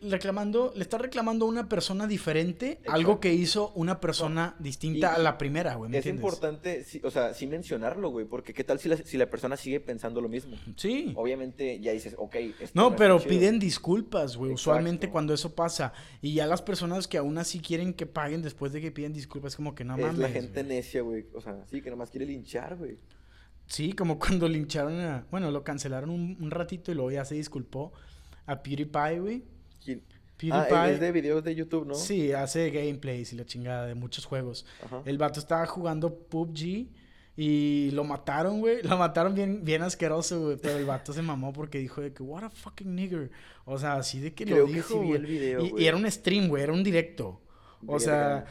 [0.00, 5.18] reclamando, le estás reclamando a una persona diferente algo que hizo una persona distinta a
[5.18, 5.94] la primera, güey.
[5.94, 9.56] Es importante, o sea, sí mencionarlo, güey, porque qué tal si la, si la persona
[9.56, 10.56] sigue pensando lo mismo.
[10.76, 11.12] Sí.
[11.16, 12.36] Obviamente ya dices, ok.
[12.72, 14.52] no, pero piden disculpas, güey.
[14.52, 15.92] Usualmente cuando eso pasa.
[16.22, 19.56] Y ya las personas que aún así quieren que paguen después de que piden disculpas,
[19.56, 20.14] como que no mames.
[20.14, 21.26] Es la gente necia, güey.
[21.34, 22.98] O sea, sí, que nomás quiere linchar, güey.
[23.66, 25.26] Sí, como cuando lincharon a...
[25.30, 27.92] Bueno, lo cancelaron un, ratito y luego ya se disculpó
[28.46, 29.44] a PewDiePie, güey.
[30.36, 30.52] PewDiePie.
[30.52, 31.94] Ah, es de videos de YouTube, ¿no?
[31.94, 34.66] Sí, hace gameplays y la chingada de muchos juegos.
[35.04, 36.88] El vato estaba jugando PUBG
[37.36, 38.82] y lo mataron, güey.
[38.82, 40.56] Lo mataron bien, bien asqueroso, güey.
[40.56, 43.30] Pero el vato se mamó porque dijo de que, what a fucking nigger.
[43.64, 45.00] O sea, así de que lo dijo.
[45.00, 46.62] Que el video, y, y, era un stream, güey.
[46.62, 47.40] Era un directo.
[47.86, 48.44] O sea,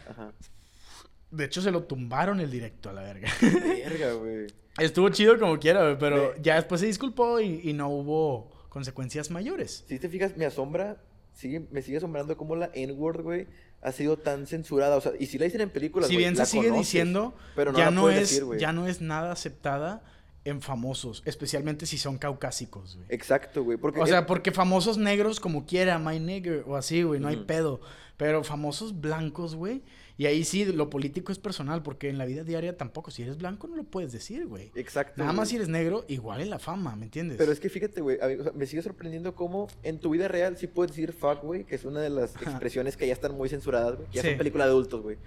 [1.34, 3.30] de hecho se lo tumbaron el directo a la verga.
[3.42, 4.48] Verga, güey.
[4.78, 5.98] Estuvo chido como quiera, güey.
[6.00, 9.84] Pero ya después se disculpó y, y no hubo consecuencias mayores.
[9.88, 10.98] Si te fijas, me asombra
[11.34, 13.48] sigue, me sigue asombrando cómo la N-word, güey,
[13.82, 14.96] ha sido tan censurada.
[14.96, 17.92] O sea, y si la dicen en películas, Si bien se sigue diciendo, pero ya,
[17.92, 20.04] no es, ya no es nada aceptada
[20.46, 23.08] en famosos, especialmente si son caucásicos, güey.
[23.10, 23.78] Exacto, güey.
[23.82, 27.82] o sea, porque famosos negros como quiera, my nigger, o así, güey, no hay pedo.
[28.18, 29.82] Pero famosos blancos, güey,
[30.16, 33.10] y ahí sí, lo político es personal, porque en la vida diaria tampoco.
[33.10, 34.72] Si eres blanco, no lo puedes decir, güey.
[34.76, 35.16] Exacto.
[35.18, 37.38] Nada más si eres negro, igual en la fama, ¿me entiendes?
[37.38, 38.18] Pero es que fíjate, güey,
[38.54, 41.86] me sigue sorprendiendo cómo en tu vida real sí puedes decir fuck, güey, que es
[41.86, 44.08] una de las expresiones que ya están muy censuradas, güey.
[44.12, 45.18] Ya son películas de adultos, güey.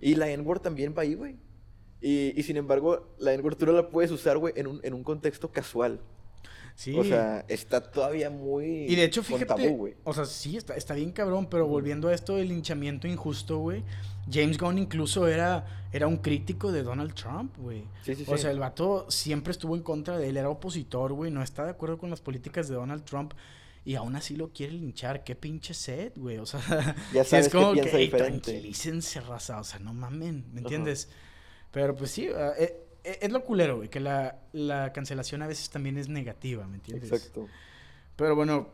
[0.00, 1.36] Y la N-word también va ahí, güey.
[2.00, 4.92] Y, y, sin embargo, la N-word tú no la puedes usar, güey, en un, en
[4.92, 6.00] un contexto casual.
[6.74, 6.94] Sí.
[6.98, 8.84] O sea, está todavía muy.
[8.84, 9.70] Y de hecho, fíjate.
[9.70, 9.94] güey.
[10.04, 13.82] o sea, sí, está, está bien cabrón, pero volviendo a esto del linchamiento injusto, güey.
[14.30, 17.84] James Gunn incluso era, era un crítico de Donald Trump, güey.
[18.02, 21.30] Sí, sí, o sea, el vato siempre estuvo en contra de él, era opositor, güey.
[21.30, 23.34] No está de acuerdo con las políticas de Donald Trump.
[23.84, 25.22] Y aún así lo quiere linchar.
[25.22, 26.38] Qué pinche sed, güey.
[26.38, 26.60] O sea,
[27.14, 28.16] ya sabes es como que, diferente.
[28.16, 29.60] tranquilícense, raza.
[29.60, 31.08] O sea, no mamen, ¿me entiendes?
[31.70, 35.70] Pero pues sí, eh, e, es lo culero, güey, que la, la, cancelación a veces
[35.70, 37.12] también es negativa, ¿me entiendes?
[37.12, 37.46] Exacto.
[38.16, 38.68] Pero bueno,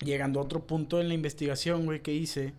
[0.00, 2.52] llegando a otro punto en la investigación, güey, que hice,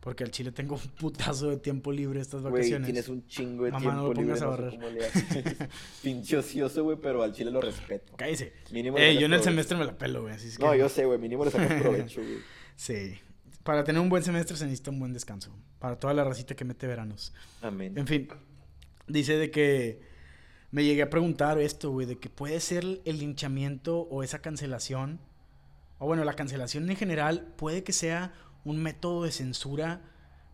[0.00, 2.80] porque al Chile tengo un putazo de tiempo libre estas vacaciones.
[2.80, 4.40] Güey, tienes un chingo de tiempo no lo libre.
[4.40, 4.78] A barrer.
[6.02, 8.16] Pinche ocioso, güey, pero al Chile lo respeto.
[8.16, 8.52] Cállese.
[8.70, 10.34] Mínimo yo en el semestre me la pelo, güey.
[10.34, 10.64] Así es que...
[10.64, 11.18] No, yo sé, güey.
[11.18, 12.38] Mínimo le saco provecho, güey.
[12.76, 13.18] sí.
[13.64, 15.54] Para tener un buen semestre se necesita un buen descanso.
[15.78, 17.34] Para toda la racita que mete veranos.
[17.60, 17.98] Amén.
[17.98, 18.28] En fin.
[19.08, 20.00] Dice de que
[20.70, 25.20] me llegué a preguntar esto, güey, de que puede ser el linchamiento o esa cancelación,
[25.98, 28.32] o bueno, la cancelación en general, puede que sea
[28.68, 30.02] un método de censura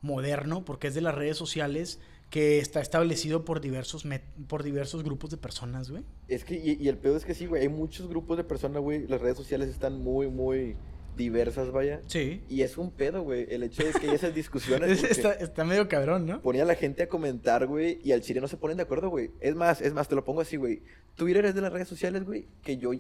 [0.03, 1.99] moderno, porque es de las redes sociales,
[2.31, 4.05] que está establecido por diversos,
[4.49, 6.05] por diversos grupos de personas, güey.
[6.29, 8.83] Es que, y, y el pedo es que sí, güey, hay muchos grupos de personas,
[8.83, 10.77] güey, las redes sociales están muy, muy
[11.17, 12.03] diversas, vaya.
[12.07, 12.43] Sí.
[12.49, 13.47] Y es un pedo, güey.
[13.49, 15.03] El hecho de que hay esas discusiones.
[15.11, 16.43] está, está, medio cabrón, ¿no?
[16.43, 19.09] Ponía a la gente a comentar, güey, y al chile no se ponen de acuerdo,
[19.11, 19.31] güey.
[19.41, 20.83] Es más, es más, te lo pongo así, güey.
[21.15, 22.91] Twitter es de las redes sociales, güey, que yo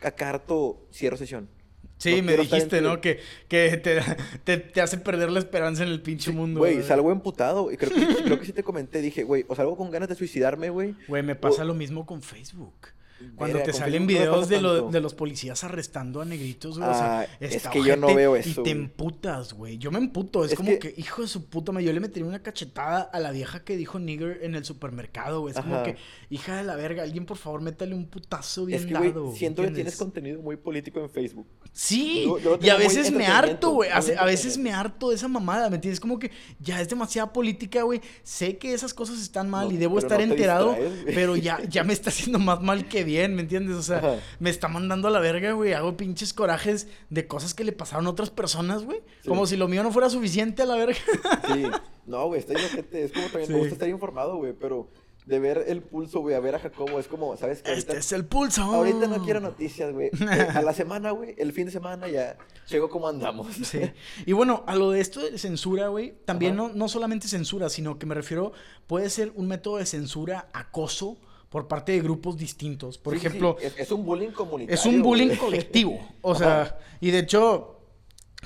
[0.00, 1.48] acarto cierro sesión.
[2.02, 3.00] Sí, me dijiste, ¿no?
[3.00, 6.58] Que, que te, te, hace perder la esperanza en el pinche mundo.
[6.58, 7.70] Güey, salgo emputado.
[7.70, 9.00] Y creo que, creo que sí te comenté.
[9.00, 10.96] Dije, güey, o salgo con ganas de suicidarme, güey.
[11.06, 12.74] Güey, me pasa lo mismo con Facebook.
[13.36, 16.90] Cuando te salen videos de, de, los policías arrestando a negritos, güey.
[16.92, 18.60] Ah, es que yo no veo eso.
[18.60, 19.78] Y te emputas, güey.
[19.78, 20.44] Yo me emputo.
[20.44, 20.94] Es, como que...
[20.96, 21.86] hijo de su puta madre.
[21.86, 25.54] Yo le metería una cachetada a la vieja que dijo nigger en el supermercado, güey.
[25.54, 25.96] Es como que,
[26.30, 29.32] hija de la verga, alguien por favor métale un putazo bien es que, dado.
[29.34, 31.46] siento que tienes contenido muy político en Facebook.
[31.72, 32.30] Sí,
[32.60, 33.90] y a veces me harto, güey.
[33.90, 36.00] A, veces me harto de esa mamada, ¿me entiendes?
[36.00, 36.30] Como que
[36.60, 38.00] ya es demasiada política, güey.
[38.22, 42.10] Sé que esas cosas están mal y debo estar enterado, pero ya, ya me está
[42.10, 43.76] haciendo más mal que bien, ¿me entiendes?
[43.76, 45.72] O sea, me está mandando a la verga, güey.
[45.72, 49.00] Hago pinches corajes de cosas que le pasaron a otras personas, güey.
[49.26, 50.98] Como si lo mío no fuera suficiente a la verga.
[51.52, 51.64] sí,
[52.06, 53.04] no, güey, está gente.
[53.04, 54.88] Es como también me gusta estar informado, güey, pero
[55.26, 56.98] de ver el pulso, güey, a ver a Jacobo.
[56.98, 57.72] Es como, ¿sabes qué?
[57.72, 58.62] Este es el pulso.
[58.62, 60.10] Ahorita no quiero noticias, güey.
[60.32, 62.36] Eh, a la semana, güey, el fin de semana ya
[62.68, 63.48] llegó como andamos.
[63.62, 63.80] Sí.
[64.26, 67.98] Y bueno, a lo de esto de censura, güey, también no, no solamente censura, sino
[67.98, 68.52] que me refiero,
[68.86, 71.18] puede ser un método de censura, acoso
[71.52, 72.96] por parte de grupos distintos.
[72.96, 73.58] Por ejemplo...
[73.60, 74.74] Es, un bullying comunitario.
[74.74, 76.00] Es un bullying colectivo.
[76.22, 77.78] O sea, y de hecho,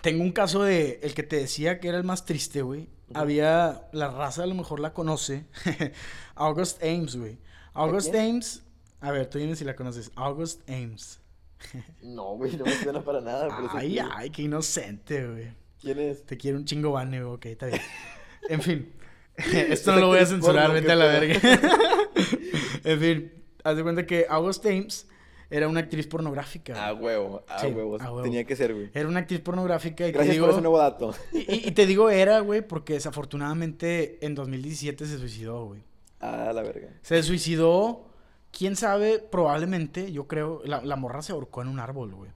[0.02, 2.88] tengo un caso de el que te decía que era el más triste, güey.
[3.14, 5.46] Había, la raza a lo mejor la conoce.
[6.34, 7.38] August Ames, güey.
[7.74, 8.64] August Ames,
[9.00, 10.10] a ver, tú dime si la conoces.
[10.16, 11.20] August Ames.
[12.02, 13.56] no, güey, no me suena para nada.
[13.70, 15.52] ay, ay, qué inocente, güey.
[15.80, 16.26] ¿Quién es?
[16.26, 17.36] Te quiere un chingo bane, güey.
[17.36, 17.80] Ok, está bien.
[18.48, 18.92] en fin.
[19.68, 21.34] Esto no lo voy a censurar, vete a la verga.
[22.84, 25.08] en fin, haz de cuenta que August Thames
[25.50, 26.74] era una actriz pornográfica.
[26.76, 28.22] Ah, huevo, ah, huevo.
[28.22, 28.90] Tenía que ser, güey.
[28.94, 30.06] Era una actriz pornográfica.
[30.08, 31.14] Y Gracias digo, por ese nuevo dato.
[31.32, 35.82] Y, te digo era, güey, porque desafortunadamente en 2017 se suicidó, güey.
[36.20, 36.88] Ah, la verga.
[37.02, 38.06] Se suicidó,
[38.50, 42.30] quién sabe, probablemente, yo creo, la, la morra se ahorcó en un árbol, güey.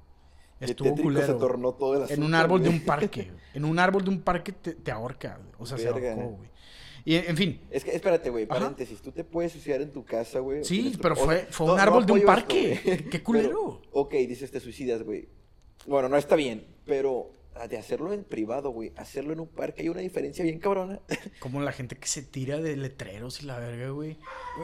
[0.60, 1.26] Estuvo culero.
[1.26, 3.32] Se tornó todo el En un árbol de un parque.
[3.54, 5.40] en un árbol de un parque te, te ahorca.
[5.58, 6.50] O sea, se ahorcó, güey.
[7.04, 7.60] Y en fin.
[7.70, 9.00] Es que, espérate, güey, paréntesis.
[9.00, 10.64] Tú te puedes suicidar en tu casa, güey.
[10.64, 13.06] Sí, pero fue, fue un árbol de un parque.
[13.10, 13.82] Qué culero.
[13.92, 15.28] ok, dices, te suicidas, güey.
[15.86, 17.30] Bueno, no está bien, pero
[17.68, 21.00] de hacerlo en privado, güey, hacerlo en un parque, hay una diferencia bien cabrona.
[21.40, 24.16] Como la gente que se tira de letreros y la verga, güey.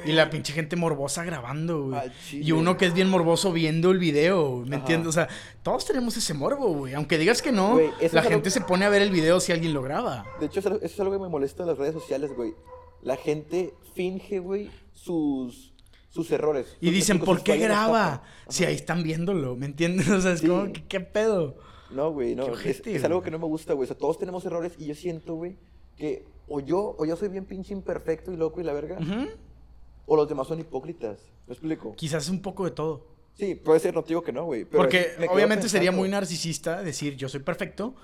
[0.05, 2.11] Y la pinche gente morbosa grabando, güey.
[2.33, 5.09] Y uno que es bien morboso viendo el video, ¿me entiendes?
[5.09, 5.29] O sea,
[5.63, 6.95] todos tenemos ese morbo, güey.
[6.95, 7.79] Aunque digas que no,
[8.13, 10.25] la gente se pone a ver el video si alguien lo graba.
[10.41, 12.55] De hecho, eso es algo que me molesta en las redes sociales, güey.
[13.03, 15.75] La gente finge, güey, sus
[16.09, 16.79] sus errores.
[16.81, 18.23] Y dicen, ¿por qué graba?
[18.49, 20.09] Si ahí están viéndolo, ¿me entiendes?
[20.17, 21.59] O sea, es como, ¿qué pedo?
[21.91, 22.47] No, güey, no.
[22.47, 23.85] Es, algo que no me gusta, güey.
[23.85, 25.57] O sea, todos tenemos errores y yo siento, güey,
[25.97, 28.99] que o yo, o yo soy bien pinche imperfecto y loco y la verga,
[30.07, 31.19] o los demás son hipócritas.
[31.47, 31.95] ¿Me explico?
[31.97, 33.07] Quizás un poco de todo.
[33.35, 34.65] Sí, puede ser, no te digo que no, güey.
[34.65, 37.95] Porque obviamente sería muy narcisista decir yo soy perfecto,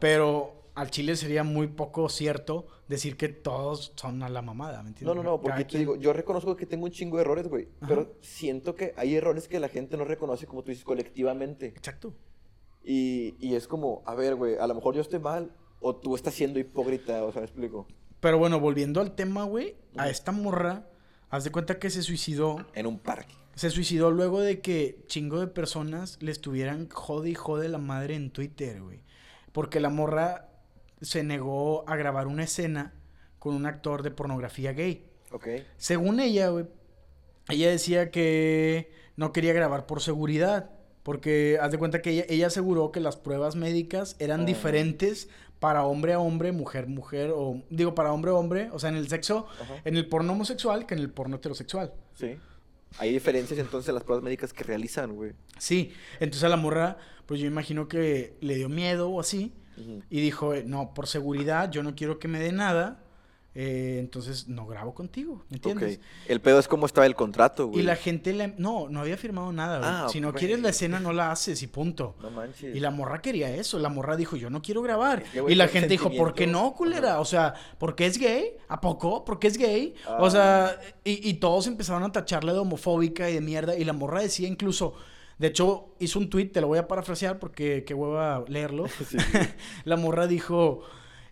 [0.00, 4.90] pero al chile sería muy poco cierto decir que todos son a la mamada, ¿me
[4.90, 5.14] entiendes?
[5.14, 7.68] No, no, no, porque te digo, yo reconozco que tengo un chingo de errores, güey,
[7.86, 11.66] pero siento que hay errores que la gente no reconoce, como tú dices, colectivamente.
[11.66, 12.14] Exacto.
[12.84, 16.14] Y, y es como, a ver, güey, a lo mejor yo estoy mal o tú
[16.14, 17.86] estás siendo hipócrita, o sea, me explico.
[18.20, 20.86] Pero bueno, volviendo al tema, güey, a esta morra,
[21.28, 22.64] haz de cuenta que se suicidó.
[22.74, 23.34] En un parque.
[23.54, 28.14] Se suicidó luego de que chingo de personas le estuvieran jode y jode la madre
[28.14, 29.02] en Twitter, güey.
[29.52, 30.48] Porque la morra
[31.00, 32.94] se negó a grabar una escena
[33.38, 35.10] con un actor de pornografía gay.
[35.32, 35.48] Ok.
[35.76, 36.66] Según ella, güey,
[37.48, 40.70] ella decía que no quería grabar por seguridad.
[41.02, 46.12] Porque haz de cuenta que ella, aseguró que las pruebas médicas eran diferentes para hombre
[46.12, 49.46] a hombre, mujer mujer, o digo para hombre a hombre, o sea, en el sexo,
[49.84, 51.92] en el porno homosexual que en el porno heterosexual.
[52.14, 52.36] Sí.
[52.98, 55.32] Hay diferencias entonces en las pruebas médicas que realizan, güey.
[55.58, 59.52] Sí, entonces a la morra, pues yo imagino que le dio miedo o así,
[60.10, 63.01] y dijo, no, por seguridad, yo no quiero que me dé nada,
[63.54, 66.00] eh, entonces no grabo contigo, ¿me entiendes?
[66.26, 67.80] El pedo es cómo estaba el contrato, güey.
[67.80, 68.54] Y la gente le...
[68.56, 69.90] No, no había firmado nada, güey.
[69.90, 72.16] Ah, si no quieres la escena, no la haces y punto.
[72.22, 72.74] No manches.
[72.74, 73.78] Y la morra quería eso.
[73.78, 75.22] La morra dijo, yo no quiero grabar.
[75.46, 77.20] y la gente dijo, ¿por qué no, culera?
[77.20, 78.56] O sea, ¿por qué es gay?
[78.68, 79.22] ¿A poco?
[79.22, 79.94] ¿Por qué es gay?
[80.18, 80.80] O sea, ah.
[81.04, 83.76] y, todos empezaron a tacharle de homofóbica y de mierda.
[83.76, 84.94] Y la morra decía incluso...
[85.38, 88.84] De hecho, hizo un tweet, te lo voy a parafrasear porque qué hueva leerlo.
[89.84, 90.84] la morra dijo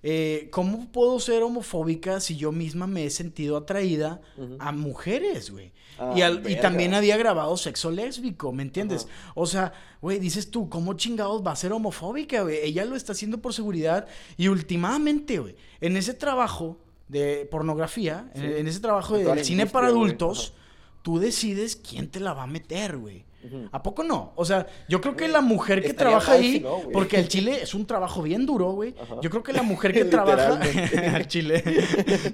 [0.02, 4.20] eh, ¿cómo puedo ser homofóbica si yo misma me he sentido atraída
[4.58, 5.72] a mujeres, güey?
[5.98, 6.14] Ah,
[6.48, 9.06] y, también había grabado sexo lésbico, ¿me entiendes?
[9.34, 12.58] O sea, güey, dices tú, ¿cómo chingados va a ser homofóbica, güey?
[12.62, 14.06] Ella lo está haciendo por seguridad
[14.38, 20.54] y últimamente, güey, en ese trabajo de pornografía, en, ese trabajo de cine para adultos,
[21.02, 23.24] tú decides quién te la va a meter, güey.
[23.72, 24.32] ¿A poco no?
[24.36, 27.86] O sea, yo creo que la mujer que trabaja ahí, porque el chile es un
[27.86, 28.94] trabajo bien duro, güey.
[29.22, 30.60] Yo creo que la mujer que trabaja
[31.14, 31.62] al chile,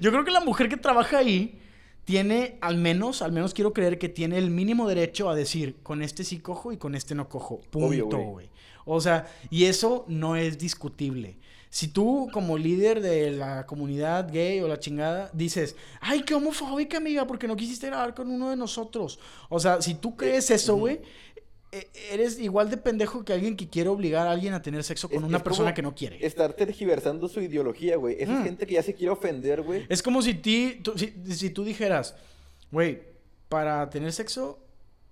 [0.01, 1.61] yo creo que la mujer que trabaja ahí
[2.05, 6.03] tiene al menos, al menos quiero creer que tiene el mínimo derecho a decir, con
[6.03, 7.61] este sí cojo y con este no cojo.
[7.71, 8.49] Punto, güey.
[8.85, 11.37] O sea, y eso no es discutible.
[11.77, 16.97] Si tú, como líder de la comunidad gay o la chingada, dices, ay, qué homofóbica,
[16.97, 19.19] amiga, porque no quisiste grabar con uno de nosotros.
[19.51, 21.03] O sea, si tú crees eso, güey,
[21.71, 25.11] e, eres igual de pendejo que alguien que quiere obligar a alguien a tener sexo
[25.11, 26.25] con una persona que no quiere.
[26.25, 28.17] Estar tergiversando su ideología, güey.
[28.21, 28.45] Esa mm.
[28.45, 29.85] gente que ya se quiere ofender, güey.
[29.91, 30.81] Es como si, ti,
[31.29, 32.17] si, tú dijeras,
[32.73, 33.03] güey,
[33.51, 34.61] para tener sexo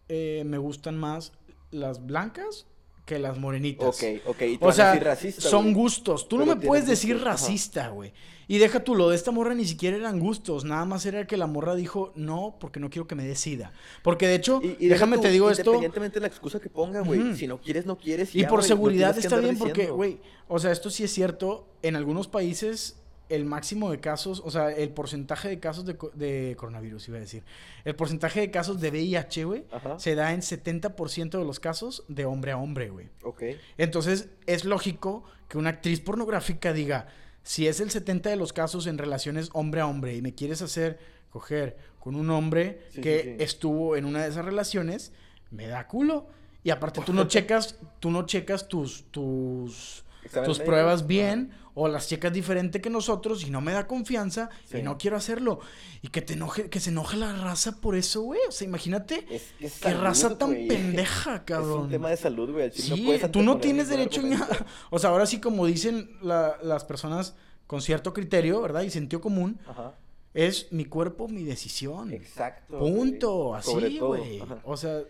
[0.09, 1.33] eh, me gustan más
[1.71, 2.67] las blancas
[3.05, 3.89] que las morenitas.
[3.89, 4.43] Ok, ok.
[4.43, 6.29] ¿Y o sea, racista, son gustos.
[6.29, 8.13] Tú no me puedes decir racista, güey.
[8.47, 10.65] Y deja tú, lo de esta morra ni siquiera eran gustos.
[10.65, 13.73] Nada más era que la morra dijo, no, porque no quiero que me decida.
[14.03, 15.63] Porque de hecho, y, déjame te digo esto.
[15.63, 17.35] Independientemente de la excusa que ponga, güey.
[17.37, 18.35] Si no quieres, no quieres.
[18.35, 21.69] Y, por seguridad está bien, porque, güey, o sea, esto sí es cierto.
[21.83, 22.97] En algunos países
[23.35, 27.43] el máximo de casos, o sea, el porcentaje de casos de, coronavirus, iba a decir.
[27.85, 29.65] El porcentaje de casos de VIH, güey,
[29.99, 33.09] se da en 70% de los casos de hombre a hombre, güey.
[33.23, 33.43] Ok.
[33.79, 37.09] Entonces, es lógico que una actriz pornográfica diga,
[37.43, 40.63] si es el 70% de los casos en relaciones hombre a hombre y me quieres
[40.63, 40.99] hacer
[41.31, 45.13] coger con un hombre que estuvo en una de esas relaciones,
[45.51, 46.29] me da culo.
[46.63, 50.05] Y aparte tú no checas, tú no checas tus, tus
[50.45, 54.79] tus pruebas bien o las checas diferente que nosotros y no me da confianza Sí.
[54.79, 55.59] y no quiero hacerlo.
[56.03, 58.41] Y que te enoje, que se enoje la raza por eso, güey.
[58.49, 61.71] O sea, imagínate Es que es qué salud, raza tan pendeja, cabrón.
[61.79, 62.71] Es un tema de salud, güey.
[62.71, 64.67] Sí, tú no tienes derecho a...
[64.91, 67.35] O sea, ahora sí como dicen la- las personas
[67.67, 68.83] con cierto criterio, ¿verdad?
[68.83, 69.95] Y sentido común, Ajá.
[70.35, 72.13] es mi cuerpo, mi decisión.
[72.13, 72.79] Exacto.
[72.79, 74.41] Punto, así, güey.
[74.65, 75.01] O sea,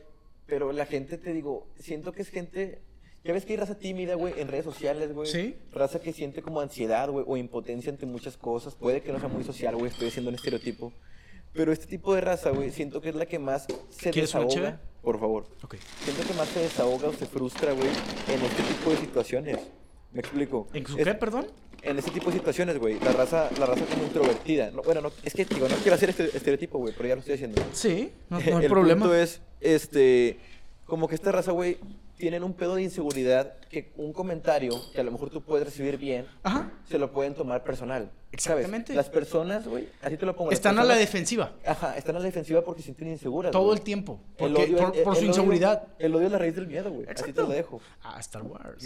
[0.46, 2.80] Pero la gente, te digo, siento que es gente.
[3.24, 5.26] Ya ves que hay raza tímida, güey, en redes sociales, güey.
[5.30, 5.56] Sí.
[5.72, 8.74] Raza que siente como ansiedad, güey, o impotencia ante muchas cosas.
[8.74, 10.92] Puede que no sea muy social, güey, estoy haciendo un estereotipo.
[11.54, 14.44] Pero este tipo de raza, güey, siento que es la que más se ¿Quieres una
[14.44, 14.80] desahoga.
[15.02, 15.46] Por favor.
[15.62, 15.76] ok.
[16.02, 19.58] Siento que más se desahoga o se frustra, güey, en este tipo de situaciones.
[20.12, 20.68] ¿Me explico?
[20.74, 21.46] ¿En su Es- qué, perdón?
[21.82, 24.70] en este tipo de situaciones, güey, la raza, la raza como introvertida.
[24.70, 27.20] No, bueno, no, es que digo, no quiero hacer este estereotipo, güey, pero ya lo
[27.20, 27.62] estoy haciendo.
[27.72, 29.00] Sí, no, no hay el problema.
[29.02, 30.38] punto es, este,
[30.86, 31.76] como que esta raza, güey,
[32.24, 35.98] tienen un pedo de inseguridad que un comentario que a lo mejor tú puedes recibir
[35.98, 36.72] bien, Ajá.
[36.88, 38.10] se lo pueden tomar personal.
[38.36, 38.64] ¿sabes?
[38.64, 38.94] Exactamente.
[38.94, 40.50] Las personas, güey, así te lo pongo.
[40.50, 43.52] Están a la defensiva Ajá, están a la defensiva porque se sienten inseguras.
[43.52, 44.18] todo el tiempo.
[44.38, 45.88] El Porque, odio- por, el- por su el odio- inseguridad.
[46.00, 47.06] el odio es la raíz del miedo, güey.
[47.08, 47.80] Así te lo dejo.
[48.02, 48.82] Ah, Star Wars.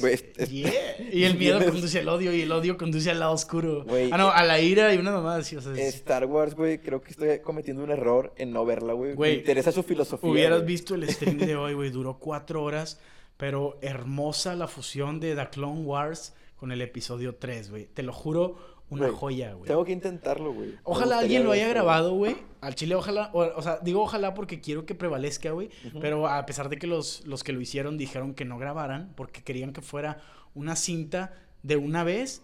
[0.50, 0.72] Yeah.
[1.12, 3.86] Y el miedo conduce al odio y el odio conduce al lado oscuro.
[4.12, 5.56] Ah, no, a la ira y una mamá así.
[5.56, 8.92] O sea, es- Star Wars, güey, creo que estoy cometiendo un error en no verla,
[8.92, 9.16] güey.
[9.16, 10.28] Me interesa su filosofía.
[10.28, 11.88] Hubieras visto el stream de hoy, güey.
[11.90, 12.98] Duró cuatro horas.
[13.38, 17.86] Pero hermosa la fusión de The Clone Wars con el episodio 3, güey.
[17.86, 18.56] Te lo juro,
[18.90, 19.68] una joya, güey.
[19.68, 20.74] Tengo que intentarlo, güey.
[20.82, 22.36] Ojalá alguien lo haya eso, grabado, güey.
[22.60, 23.30] Al chile, ojalá.
[23.32, 25.70] O, o sea, digo ojalá porque quiero que prevalezca, güey.
[26.00, 29.42] Pero a pesar de que los, los que lo hicieron dijeron que no grabaran porque
[29.42, 30.20] querían que fuera
[30.54, 32.42] una cinta de una vez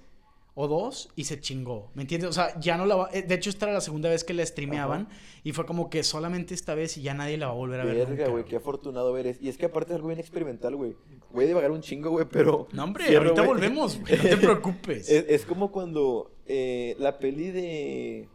[0.56, 1.90] o dos y se chingó.
[1.94, 2.30] ¿Me entiendes?
[2.30, 3.08] O sea, ya no la va.
[3.12, 5.08] eh, De hecho, esta era la segunda vez que la streameaban
[5.42, 7.84] y fue como que solamente esta vez y ya nadie la va a volver a
[7.84, 8.06] ver.
[8.06, 9.38] Verga, güey, qué afortunado eres.
[9.42, 10.94] Y es que aparte es algo bien experimental, güey.
[11.32, 12.68] Voy a divagar un chingo, güey, pero.
[12.72, 13.54] No, hombre, Cierro, ahorita güey.
[13.54, 14.16] volvemos, güey.
[14.16, 15.08] No te preocupes.
[15.10, 18.28] Es, es como cuando eh, la peli de.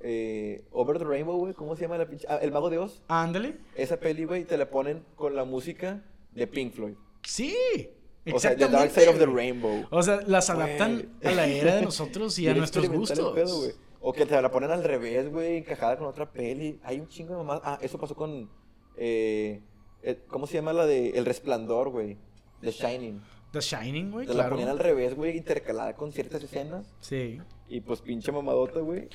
[0.00, 2.26] eh, Over the Rainbow, güey, ¿cómo se llama la pinche?
[2.28, 3.02] Ah, El Mago de Oz.
[3.06, 3.58] Ándale.
[3.76, 6.02] Esa peli, güey, te la ponen con la música
[6.34, 6.94] de Pink Floyd.
[7.22, 7.54] Sí.
[8.32, 9.26] O sea, The Dark Side of the.
[9.26, 9.86] Rainbow.
[9.90, 11.32] O sea, las adaptan Güey.
[11.32, 13.32] a la era de nosotros y a nuestros gustos.
[13.34, 13.60] pedo,
[14.00, 16.78] o que te la ponen al revés, güey, encajada con otra peli.
[16.84, 17.60] Hay un chingo de mamás.
[17.64, 18.48] Ah, eso pasó con.
[18.96, 19.60] eh,
[20.02, 22.16] eh, ¿Cómo se llama la de El Resplandor, güey?
[22.62, 23.20] The Shining.
[23.52, 24.50] The Shining, güey, Te la claro.
[24.50, 26.86] ponían al revés, güey, intercalada con ciertas escenas.
[27.00, 27.40] Sí.
[27.68, 29.08] Y pues pinche mamadota, güey.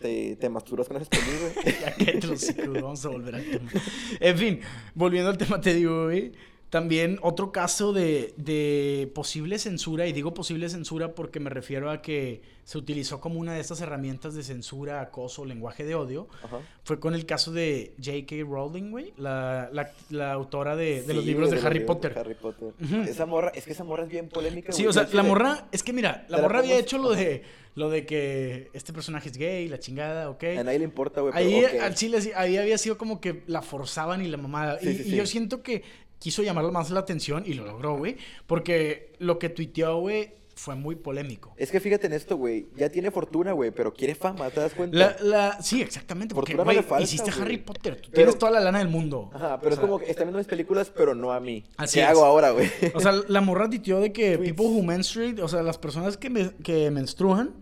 [0.00, 1.74] Te, te masturbas con esas pelis, güey.
[1.80, 3.70] Ya que te lo sigo, vamos a volver al tema.
[4.18, 4.60] En fin,
[4.94, 6.32] volviendo al tema, te digo, güey.
[6.70, 12.00] También otro caso de, de posible censura, y digo posible censura porque me refiero a
[12.00, 16.60] que se utilizó como una de estas herramientas de censura, acoso, lenguaje de odio, Ajá.
[16.84, 18.36] fue con el caso de J.K.
[18.48, 22.16] Rowling, güey, la, la, la autora de, de los libros de Harry Potter.
[22.16, 22.72] Harry Potter.
[23.08, 24.90] Esa morra, es que esa morra es bien polémica, Sí, güey.
[24.90, 27.42] o sea, la morra, es que mira, la morra había hecho lo de,
[27.74, 30.44] lo de que este personaje es gay, la chingada, ¿ok?
[30.60, 31.32] A nadie le importa, güey.
[31.34, 31.82] pero Ahí ok.
[31.82, 34.78] al chile ahí había sido como que la forzaban y la mamada.
[34.78, 35.16] Sí, y, sí, y sí.
[35.16, 35.82] yo siento que
[36.20, 38.16] quiso llamar más la atención y lo logró, güey.
[38.46, 41.54] Porque lo que tuiteó, güey, fue muy polémico.
[41.56, 42.66] Es que fíjate en esto, güey.
[42.76, 44.96] Ya tiene fortuna, güey, pero quiere fama, ¿te das cuenta?
[44.98, 46.34] La, la, sí, exactamente.
[46.34, 47.42] Porque, Fortuna güey, falta, hiciste güey.
[47.42, 47.96] Harry Potter.
[47.96, 49.30] Tú Pero- tienes toda la lana del mundo.
[49.32, 51.64] Ajá, pero O es sea, como que está viendo mis películas, pero no a mí.
[51.78, 52.08] Así ¿Qué es.
[52.10, 52.68] hago ahora, güey?
[52.94, 56.28] O sea, la morra tuiteó de que people who menstruate, o sea, las personas que,
[56.28, 57.54] me- que menstruan,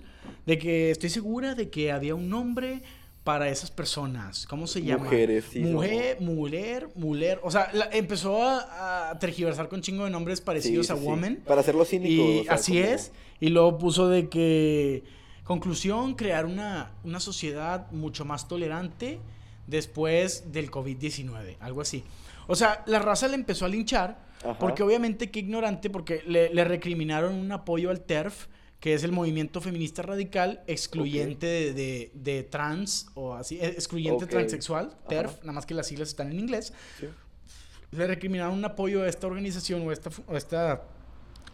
[0.47, 2.83] de que estoy segura de que había un nombre
[3.29, 4.47] para esas personas.
[4.47, 5.05] ¿Cómo se llama?
[5.05, 7.39] Mujeres, sí, Mujer, muler, muler.
[7.43, 11.03] O sea, la- empezó a, a tergiversar con chingo de nombres parecidos Sí, a sí.
[11.05, 11.43] woman.
[11.47, 12.11] Para hacerlo cínico.
[12.23, 13.13] Y o sea, así como- es.
[13.39, 15.05] Y luego puso de que,
[15.45, 19.21] conclusión, crear una, una sociedad mucho más tolerante
[19.67, 22.05] después del COVID-19, algo así.
[22.47, 24.59] O sea, la raza le empezó a linchar, Ajá.
[24.59, 28.47] porque obviamente qué ignorante, porque le, le recriminaron un apoyo al TERF,
[28.81, 34.25] que es el movimiento feminista radical excluyente de, de- de trans, o así, eh, excluyente
[34.25, 34.31] Ok.
[34.31, 35.09] transexual, Ajá.
[35.09, 37.07] TERF, nada más que las siglas están en inglés Sí.
[37.91, 40.83] le recriminaron un apoyo a esta organización o a esta, o esta,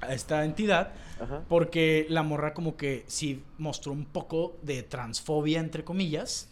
[0.01, 1.45] a esta entidad Ajá.
[1.49, 6.49] porque la morra como que sí mostró un poco de transfobia, entre comillas,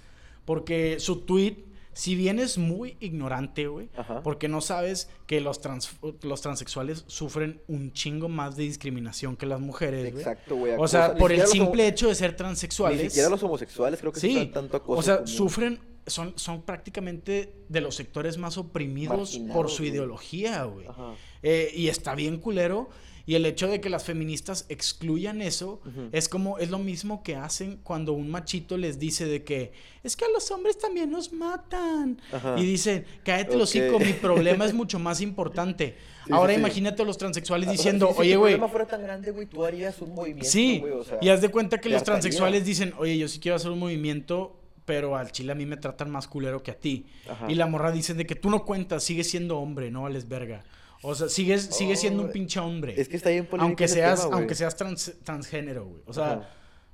[0.47, 1.57] porque su tweet,
[1.95, 3.91] si bien es muy ignorante, güey,
[4.25, 5.91] porque no sabes que los, trans,
[6.23, 10.23] los transexuales sufren un chingo más de discriminación que las mujeres, güey.
[10.23, 10.75] Exacto, güey.
[10.79, 13.01] O sea, ni por el simple hecho de ser Ni transexuales.
[13.13, 14.99] siquiera los homosexuales creo que Sí, sufren tanto acoso.
[14.99, 19.91] o sea, como- sufren, son, son prácticamente de los sectores más oprimidos por su güey.
[19.91, 20.87] ideología, güey.
[20.89, 21.15] Ajá.
[21.43, 22.89] Eh, y está bien culero.
[23.27, 25.81] Y el hecho de que las feministas excluyan eso
[26.13, 30.17] es como, es lo mismo que hacen cuando un machito les dice de que es
[30.17, 32.21] que a los hombres también nos matan.
[32.57, 35.97] Y dicen, cállate los hocico, mi problema es mucho más importante.
[36.31, 38.53] Ahora imagínate a los transexuales diciendo, oye, güey.
[38.53, 40.49] Si problema fuera tan grande, güey, tú harías un movimiento.
[40.49, 40.83] Sí,
[41.21, 44.59] y haz de cuenta que los transexuales dicen, oye, yo sí quiero hacer un movimiento,
[44.85, 47.07] pero al chile a mí me tratan más culero que a ti.
[47.49, 50.65] Y la morra dice de que tú no cuentas, sigues siendo hombre, no vales verga.
[51.03, 52.95] O sea, sigues, sigues siendo un oh, pinche hombre.
[52.97, 56.03] Es que está bien Aunque seas, aunque seas transgénero, güey.
[56.07, 56.49] O sea,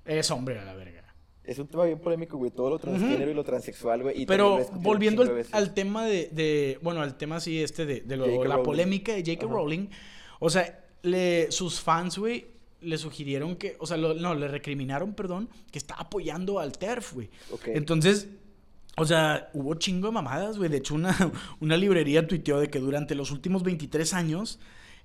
[0.05, 0.99] eres hombre a la verga.
[1.49, 2.51] Es un tema bien polémico, güey.
[2.51, 4.27] Todo lo transgénero y lo transexual, güey.
[4.27, 9.47] Pero volviendo al, tema de, Bueno, al tema así este de, la polémica de J.K.
[9.47, 9.89] Rowling.
[10.41, 12.47] O sea, le, sus fans, güey,
[12.83, 13.77] le sugirieron que...
[13.81, 17.31] O sea, no, le recriminaron, perdón, que está apoyando al TERF, güey.
[17.67, 18.29] Entonces...
[18.99, 20.71] O sea, hubo chingo de mamadas, güey.
[20.71, 21.17] De hecho, una,
[21.61, 24.59] una librería tuiteó de que durante los últimos 23 años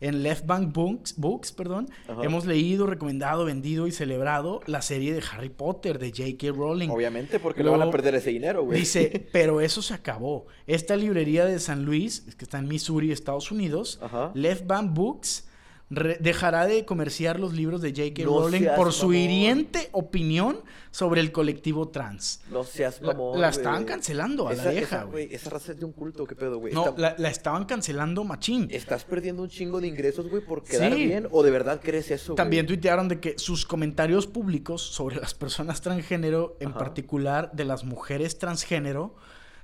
[0.04, 1.90] en Left Bank Books, Books perdón,
[2.22, 6.52] hemos leído, recomendado, vendido y celebrado la serie de Harry Potter de J.K.
[6.54, 6.90] Rowling.
[6.90, 8.80] Obviamente, porque no van a perder ese dinero, güey.
[8.80, 10.46] Dice, pero eso se acabó.
[10.68, 14.00] Esta librería de San Luis, que está en Missouri, Estados Unidos,
[14.34, 15.48] Left Bank Books
[15.94, 18.24] dejará de comerciar los libros de J.K.
[18.24, 22.42] Rowling por su hiriente opinión sobre el colectivo trans.
[22.52, 25.34] No seas mamón, La, estaban cancelando a la vieja, güey.
[25.34, 26.74] Esa raza es de un culto, ¿qué pedo, güey?
[26.74, 28.68] No, la, estaban cancelando machín.
[28.72, 31.28] ¿Estás perdiendo un chingo de ingresos, güey, por quedar bien?
[31.32, 35.82] ¿O de verdad crees eso, También tuitearon de que sus comentarios públicos sobre las personas
[35.82, 39.16] transgénero, en particular de las mujeres transgénero,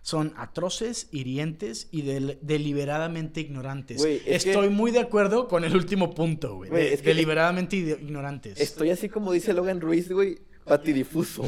[0.01, 4.03] son atroces, hirientes y deliberadamente ignorantes.
[4.25, 6.69] Estoy muy de acuerdo con el último punto, güey.
[6.97, 8.59] deliberadamente ignorantes.
[8.59, 11.43] Estoy así como dice Logan Ruiz, güey, patidifuso.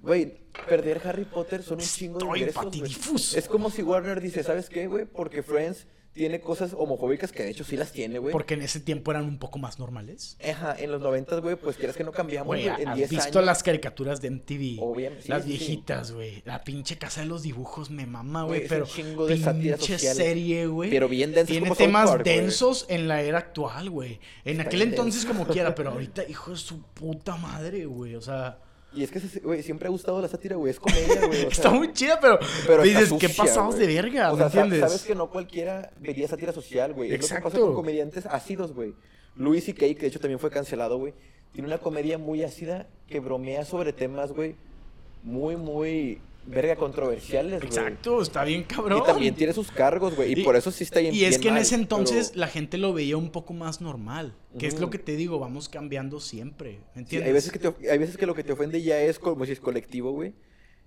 [0.00, 4.68] Güey, perder Harry Potter son un chingo de ingresos, Es como si Warner dice, ¿sabes
[4.68, 5.04] qué, güey?
[5.04, 8.32] Porque Friends tiene cosas homofóbicas que de hecho sí las tiene, güey.
[8.32, 10.36] Porque en ese tiempo eran un poco más normales.
[10.46, 13.62] Ajá, en los noventas, güey, pues quieras que no cambiamos, güey, en 10 visto las
[13.62, 14.82] caricaturas de MTV?
[14.82, 15.28] Obviamente.
[15.28, 16.42] las viejitas, güey.
[16.44, 20.90] La pinche casa de los dibujos me mama, güey, pero chingo de pinche serie, güey.
[20.90, 24.20] Pero bien densos Tiene temas densos en la era actual, güey.
[24.44, 28.14] En aquel entonces como quiera, pero ahorita, hijo de su puta madre, güey.
[28.16, 28.58] O sea...
[28.94, 30.70] Y es que, güey, siempre ha gustado la sátira, güey.
[30.70, 31.46] Es comedia, güey.
[31.50, 34.32] está muy chida, pero, pero dices, ¿qué pasamos de verga?
[34.32, 34.80] O sea, entiendes?
[34.80, 37.12] sabes que no cualquiera vería sátira social, güey.
[37.12, 38.94] Es lo que pasa con comediantes ácidos, güey.
[39.36, 41.14] Luis y Kay, que de hecho también fue cancelado, güey.
[41.52, 44.56] Tiene una comedia muy ácida que bromea sobre temas, güey,
[45.22, 47.66] muy, muy verga controversiales, güey.
[47.66, 49.02] Exacto, está bien cabrón.
[49.02, 50.32] Y también tiene sus cargos, güey.
[50.32, 52.92] Y, por eso sí está bien Y es que en ese entonces la gente lo
[52.92, 54.34] veía un poco más normal.
[54.58, 56.80] Que es lo que te digo, vamos cambiando siempre.
[56.94, 57.26] ¿Entiendes?
[57.26, 59.60] hay, veces que hay veces que lo que te ofende ya es como si es
[59.60, 60.34] colectivo, güey.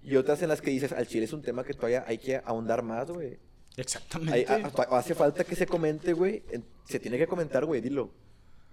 [0.04, 2.40] Y otras en las que dices, al chile es un tema que todavía hay que
[2.46, 3.40] ahondar más, güey.
[3.78, 4.46] Exactamente.
[4.92, 6.44] hace falta que se comente, güey.
[6.88, 8.12] Se tiene que comentar, güey, dilo.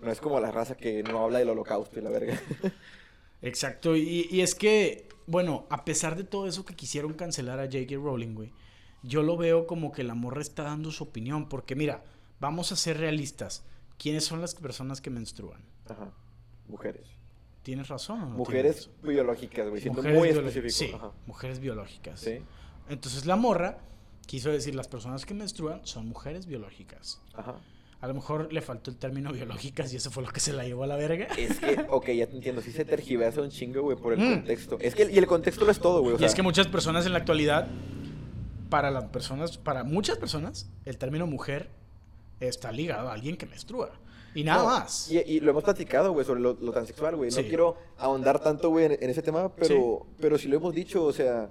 [0.01, 2.41] No es como la raza que no habla del holocausto y la verga.
[3.43, 3.97] Exacto.
[3.97, 7.97] Y, y es que bueno, a pesar de todo eso que quisieron cancelar a J.K.
[7.97, 8.53] Rowling, güey,
[9.03, 11.49] yo lo veo como que la morra está dando su opinión.
[11.49, 12.05] Porque mira,
[12.41, 13.65] vamos a ser realistas.
[13.99, 15.63] ¿Quiénes son las personas que menstruan?
[15.89, 16.13] Ajá.
[16.69, 17.07] Mujeres.
[17.63, 19.81] ¿Tienes razón Mujeres biológicas, güey.
[19.81, 20.71] Siendo muy específico.
[20.71, 20.93] Sí,
[21.27, 22.19] mujeres biológicas.
[22.21, 22.41] Sí.
[22.89, 23.79] Entonces la morra
[24.27, 27.21] quiso decir, las personas que menstruan son mujeres biológicas.
[27.35, 27.57] Ajá.
[28.03, 30.65] A lo mejor le faltó el término biológicas y eso fue lo que se la
[30.65, 31.29] llevó a la verga.
[31.39, 32.61] Es que, ok, ya te entiendo.
[32.61, 34.35] Sí se tergiversa un chingo, güey, por el mm.
[34.35, 34.77] contexto.
[34.81, 36.17] Es que, y el contexto lo es todo, güey.
[36.19, 37.69] y es que muchas personas en la actualidad,
[38.69, 41.71] para las personas, para muchas personas, el término mujer
[42.41, 43.93] está ligado a alguien que menstrua.
[44.35, 45.09] Y nada más.
[45.09, 47.31] Y, lo hemos platicado, güey, sobre lo, transexual, güey.
[47.31, 50.15] No quiero ahondar tanto, güey, en, ese tema, pero sí.
[50.21, 51.51] pero sí lo hemos dicho, o sea,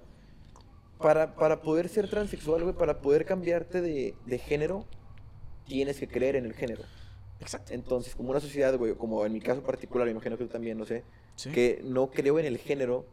[0.97, 4.85] para, para poder ser transexual, güey, para poder cambiarte de, de género,
[5.67, 6.83] tienes que creer en el género.
[7.39, 7.73] Exacto.
[7.73, 10.77] Entonces, como una sociedad, güey, como en mi caso particular, me imagino que tú también,
[10.77, 11.03] no sé,
[11.53, 13.05] que no creo en el género,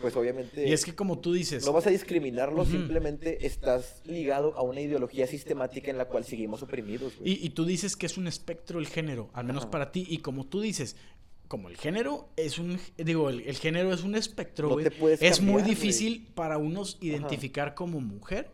[0.00, 0.68] pues obviamente...
[0.68, 1.64] Y es que como tú dices...
[1.64, 6.62] No vas a discriminarlo, simplemente estás ligado a una ideología sistemática en la cual seguimos
[6.62, 7.16] oprimidos.
[7.18, 7.44] Güey.
[7.44, 10.46] Y, tú dices que es un espectro el género, al menos para ti, y como
[10.46, 10.96] tú dices,
[11.46, 14.88] como el género es un, digo, el, género es un espectro, güey,
[15.20, 18.50] es muy difícil para unos identificar como mujer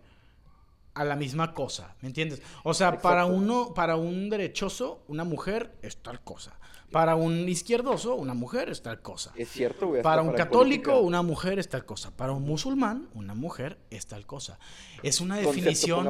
[0.94, 2.42] a la misma cosa, ¿me entiendes?
[2.64, 6.58] O sea, para uno, para un derechoso, una mujer es tal cosa.
[6.90, 9.32] Para un izquierdoso, una mujer es tal cosa.
[9.34, 10.02] Es cierto, güey.
[10.02, 12.14] Para un católico, una mujer es tal cosa.
[12.14, 14.58] Para un musulmán, una mujer es tal cosa.
[15.02, 16.06] Es una definición.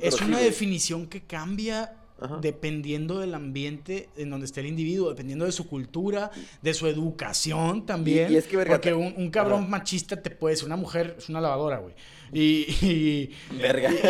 [0.00, 2.05] es una definición que cambia
[2.40, 6.30] dependiendo del ambiente en donde esté el individuo, dependiendo de su cultura,
[6.62, 8.32] de su educación también.
[8.32, 11.78] Y, es que, porque un, cabrón machista te puede ser una mujer, es una lavadora,
[11.78, 11.94] güey.
[12.32, 13.30] Y,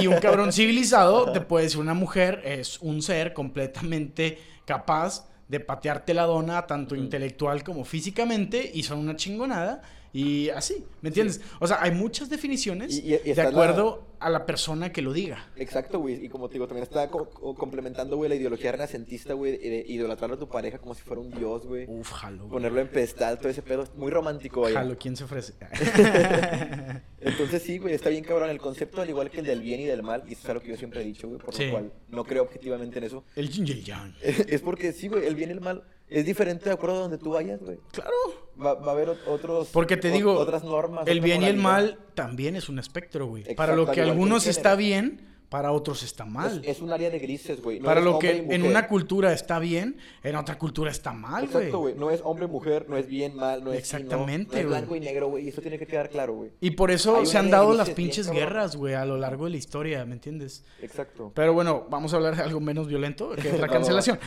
[0.00, 5.60] y, un cabrón civilizado te puede decir una mujer es un ser completamente capaz de
[5.60, 9.82] patearte la dona tanto intelectual como físicamente y son una chingonada
[10.16, 11.42] y así, ¿me entiendes?
[11.60, 15.50] O sea, hay muchas definiciones de acuerdo a la persona que lo diga.
[15.56, 16.24] Exacto, güey.
[16.24, 20.38] Y como te digo, también está complementando, güey, la ideología renacentista, güey, de idolatrar a
[20.38, 21.84] tu pareja como si fuera un dios, güey.
[21.86, 22.48] Uf, jalo.
[22.48, 23.84] Ponerlo en pedestal, todo ese pedo.
[23.94, 24.72] Muy romántico, güey.
[24.72, 25.52] Jalo, ¿quién se ofrece?
[27.20, 28.48] Entonces sí, güey, está bien cabrón.
[28.48, 30.62] El concepto, al igual que el del bien y del mal, y eso es algo
[30.62, 33.22] que yo siempre he dicho, güey, por lo cual no creo objetivamente en eso.
[33.34, 34.14] El yin y el yang.
[34.22, 37.18] Es porque sí, güey, el bien y el mal es diferente de acuerdo a donde
[37.18, 37.78] tú vayas, güey.
[37.92, 38.45] Claro.
[38.62, 39.68] Va, va, a haber otros.
[39.72, 40.34] Porque te digo.
[40.34, 41.06] Otras normas.
[41.06, 43.54] El bien y el mal también es un espectro, güey.
[43.54, 46.62] Para lo que algunos está bien, para otros está mal.
[46.64, 47.80] Es, un área de grises, güey.
[47.80, 51.56] para lo que en una cultura está bien, en otra cultura está mal, güey.
[51.56, 51.94] Exacto, güey.
[51.94, 55.00] No es hombre mujer, no es bien, mal, no es Exactamente, no, es blanco y
[55.00, 55.48] negro, güey.
[55.48, 56.50] Eso tiene que quedar claro, güey.
[56.60, 59.56] Y por eso se han dado las pinches guerras, güey, a lo largo de la
[59.56, 60.64] historia, ¿me entiendes?
[60.82, 61.32] Exacto.
[61.34, 64.18] Pero bueno, vamos a hablar de algo menos violento, que es la cancelación.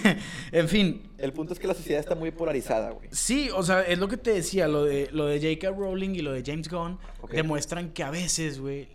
[0.52, 1.10] en fin.
[1.18, 3.08] El punto es que la sociedad está muy polarizada, güey.
[3.12, 5.70] Sí, o sea, es lo que te decía, lo de, lo de J.K.
[5.76, 6.98] Rowling y lo de James Gunn
[7.30, 8.88] demuestran que a veces, güey,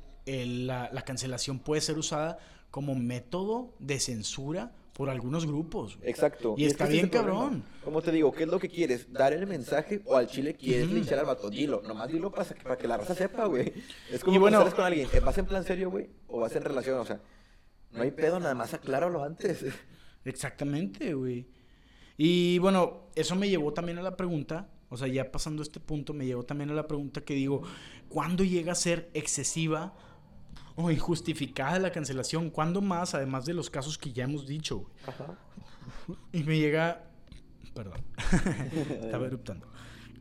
[0.45, 2.37] la, cancelación puede ser usada
[2.71, 5.97] como método de censura por algunos grupos.
[6.03, 6.55] Exacto.
[6.57, 7.63] Y, está bien cabrón.
[7.83, 9.11] Como te digo, ¿qué es lo que quieres?
[9.11, 11.49] ¿Dar el mensaje o al chile quieres uh al vato?
[11.49, 13.73] Dilo, nomás dilo para, para que la raza sepa, güey.
[14.11, 16.09] Es como cuando sales con alguien, ¿eh, ¿vas en plan serio, güey?
[16.27, 16.99] ¿O vas en relación?
[16.99, 17.21] O sea,
[17.91, 19.65] no hay pedo, nada más acláralo antes.
[20.25, 21.47] Exactamente, güey.
[22.17, 26.13] Y bueno, eso me llevó también a la pregunta, o sea, ya pasando este punto,
[26.13, 27.61] me llevó también a la pregunta que digo,
[28.09, 29.95] ¿cuándo llega a ser excesiva
[30.79, 32.49] o injustificada la cancelación.
[32.49, 34.89] ¿Cuándo más, además de los casos que ya hemos dicho?
[35.05, 35.37] Ajá.
[36.31, 37.03] Y me llega.
[37.73, 38.01] Perdón.
[39.03, 39.67] Estaba eruptando.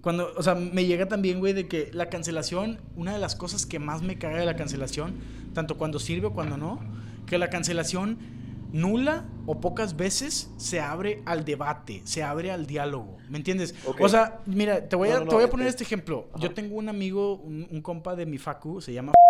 [0.01, 3.67] Cuando, o sea, me llega también, güey, de que la cancelación, una de las cosas
[3.67, 5.15] que más me caga de la cancelación,
[5.55, 6.81] tanto cuando sirve o cuando no,
[7.27, 8.19] que la cancelación
[8.73, 13.75] nula o pocas veces se abre al debate, se abre al diálogo, ¿me entiendes?
[13.99, 16.29] O sea, mira, te voy a, te voy a poner este ejemplo.
[16.39, 19.13] Yo tengo un amigo, un, un compa de mi facu, se llama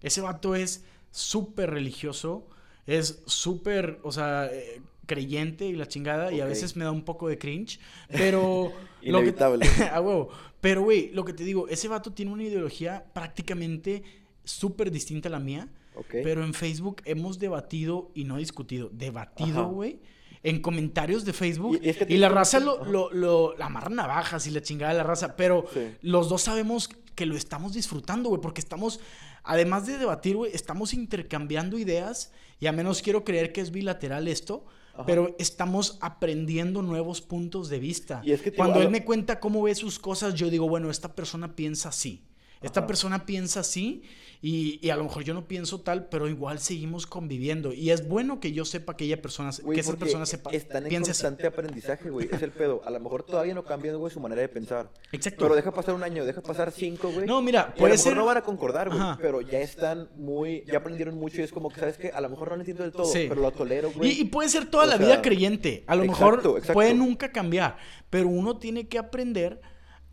[0.00, 2.46] ese vato es súper religioso,
[2.86, 7.04] es súper, o sea, eh, creyente y la chingada, y a veces me da un
[7.04, 7.80] poco de cringe,
[8.10, 8.72] pero...
[9.02, 9.66] Inevitable.
[9.92, 10.30] a huevo.
[10.60, 14.02] Pero, güey, lo que te digo, ese vato tiene una ideología prácticamente
[14.44, 15.68] súper distinta a la mía,
[16.10, 20.00] pero en Facebook hemos debatido y no discutido, debatido, güey
[20.46, 21.80] en comentarios de Facebook.
[21.82, 25.34] Y, la raza lo, lo, lo, la amarra navajas y la chingada de la raza.
[25.34, 25.66] Pero
[26.02, 29.00] los dos sabemos que lo estamos disfrutando, güey, porque estamos
[29.42, 34.28] además de debatir, güey, estamos intercambiando ideas y a menos quiero creer que es bilateral
[34.28, 34.64] esto,
[35.04, 38.22] pero estamos aprendiendo nuevos puntos de vista.
[38.24, 41.14] Y es que Cuando él me cuenta cómo ve sus cosas, yo digo, bueno, esta
[41.14, 42.24] persona piensa así.
[42.62, 44.02] Esta persona piensa así
[44.42, 47.72] y, a lo mejor yo no pienso tal, pero igual seguimos conviviendo.
[47.72, 50.50] Y es bueno que yo sepa que ella persona, que esa persona sepa.
[50.50, 52.28] Están en constante aprendizaje, güey.
[52.30, 52.82] Es el pedo.
[52.84, 54.90] A lo mejor todavía no cambian, güey, su manera de pensar.
[55.12, 55.44] Exacto.
[55.44, 57.26] Pero deja pasar un año, deja pasar cinco, güey.
[57.26, 58.16] No, mira, puede a lo ser.
[58.16, 59.02] no van a concordar, güey.
[59.20, 60.64] Pero ya están muy.
[60.66, 62.10] Ya aprendieron mucho y es como que, ¿sabes qué?
[62.10, 64.20] A lo mejor no lo entiendo del todo, pero lo tolero, güey.
[64.20, 65.84] Y, puede ser toda la vida creyente.
[65.86, 67.78] A lo mejor puede nunca cambiar.
[68.10, 69.60] Pero uno tiene que aprender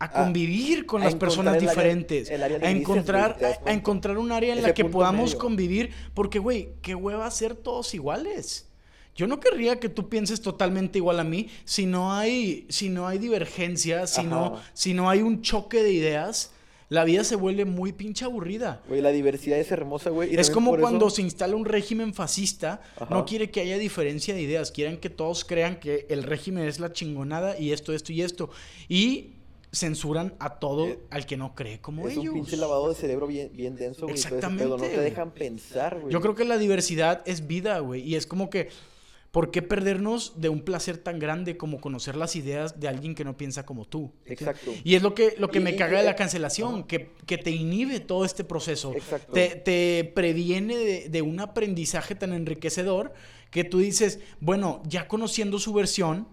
[0.04, 4.84] a convivir con las personas diferentes, a encontrar a, encontrar un área en la que
[4.84, 8.68] podamos convivir, porque güey, qué hueva ser todos iguales.
[9.16, 13.06] Yo no querría que tú pienses totalmente igual a mí si no hay si no
[13.06, 16.50] hay divergencia, si no si no hay un choque de ideas.
[16.90, 18.82] La vida se vuelve muy pinche aburrida.
[18.88, 20.36] Güey, la diversidad es hermosa, güey.
[20.36, 24.70] Es como cuando se instala un régimen fascista, no quiere que haya diferencia de ideas,
[24.70, 28.50] quieren que todos crean que el régimen es la chingonada y esto, esto y esto.
[28.88, 29.33] Y
[29.74, 32.24] censuran a todo eh, al que no cree como ellos.
[32.24, 34.14] Es un pinche lavado de cerebro bien, bien denso, güey.
[34.14, 34.64] Exactamente.
[34.64, 36.12] no te dejan pensar, güey.
[36.12, 38.02] Yo creo que la diversidad es vida, güey.
[38.02, 38.68] Y es como que,
[39.32, 43.24] ¿por qué perdernos de un placer tan grande como conocer las ideas de alguien que
[43.24, 44.12] no piensa como tú?
[44.26, 44.72] Exacto.
[44.84, 47.98] Y es lo que, lo que me caga de la cancelación, que, que, te inhibe
[48.00, 48.92] todo este proceso.
[48.94, 49.32] Exacto.
[49.32, 53.12] Te, te previene de, de un aprendizaje tan enriquecedor
[53.50, 56.28] que tú dices, bueno, ya conociendo su versión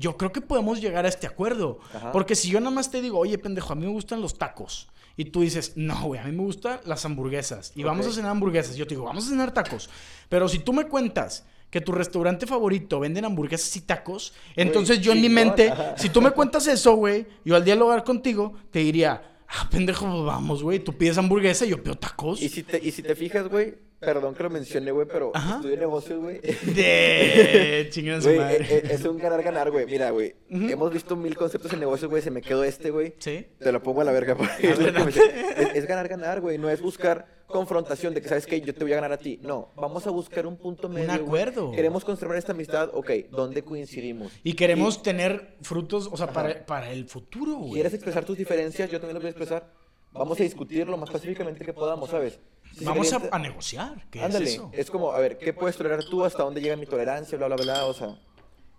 [0.00, 1.78] yo creo que podemos llegar a este acuerdo.
[2.12, 4.88] Porque si yo nada más te digo, oye, pendejo, a mí me gustan los tacos.
[5.16, 7.72] Y tú dices, no, güey, a mí me gustan las hamburguesas.
[7.74, 8.76] Y vamos a cenar hamburguesas.
[8.76, 9.90] Yo te digo, vamos a cenar tacos.
[10.30, 15.12] Pero si tú me cuentas que tu restaurante favorito venden hamburguesas y tacos, entonces yo
[15.12, 19.22] en mi mente, si tú me cuentas eso, güey, yo al dialogar contigo, te diría,
[19.48, 22.40] ah, pendejo, pues vamos, güey, tú pides hamburguesa y yo pido tacos.
[22.40, 25.56] Y si te, y si te fijas, güey, perdón que lo mencione, güey, pero Ajá.
[25.56, 26.40] estudio negocios, güey.
[26.40, 28.56] De chingada su Güey, madre.
[28.64, 29.86] eh, eh, es un ganar-ganar, güey.
[29.86, 33.14] Mira, güey, hemos visto mil conceptos en negocios, güey, se me quedó este, güey.
[33.18, 33.46] Sí.
[33.58, 34.34] Te lo pongo a la verga.
[34.36, 35.20] porque es, lo que me sé.
[35.56, 36.58] Es- es ganar, ganar, güey.
[36.58, 38.60] No es buscar confrontación de que, ¿sabes qué?
[38.60, 39.38] Yo te voy a ganar a ti.
[39.42, 41.08] No, vamos a buscar un punto medio.
[41.08, 41.18] güey.
[41.42, 41.72] acuerdo.
[41.72, 42.90] Queremos conservar esta amistad.
[42.94, 44.32] Ok, ¿dónde coincidimos?
[44.44, 47.72] Y queremos tener frutos, o sea, para, para el futuro, güey.
[47.74, 48.88] ¿Quieres expresar tus diferencias?
[48.90, 49.79] Yo también las voy a expresar.
[50.12, 52.38] Vamos a discutir lo más pacíficamente que podamos, ¿sabes?
[52.76, 54.06] Si Vamos a, a negociar.
[54.10, 54.70] ¿Qué Ándale, es eso?
[54.72, 56.24] es como, a ver, ¿qué puedes tolerar tú?
[56.24, 57.36] ¿Hasta dónde llega mi tolerancia?
[57.38, 58.16] Bla, bla, bla, o sea...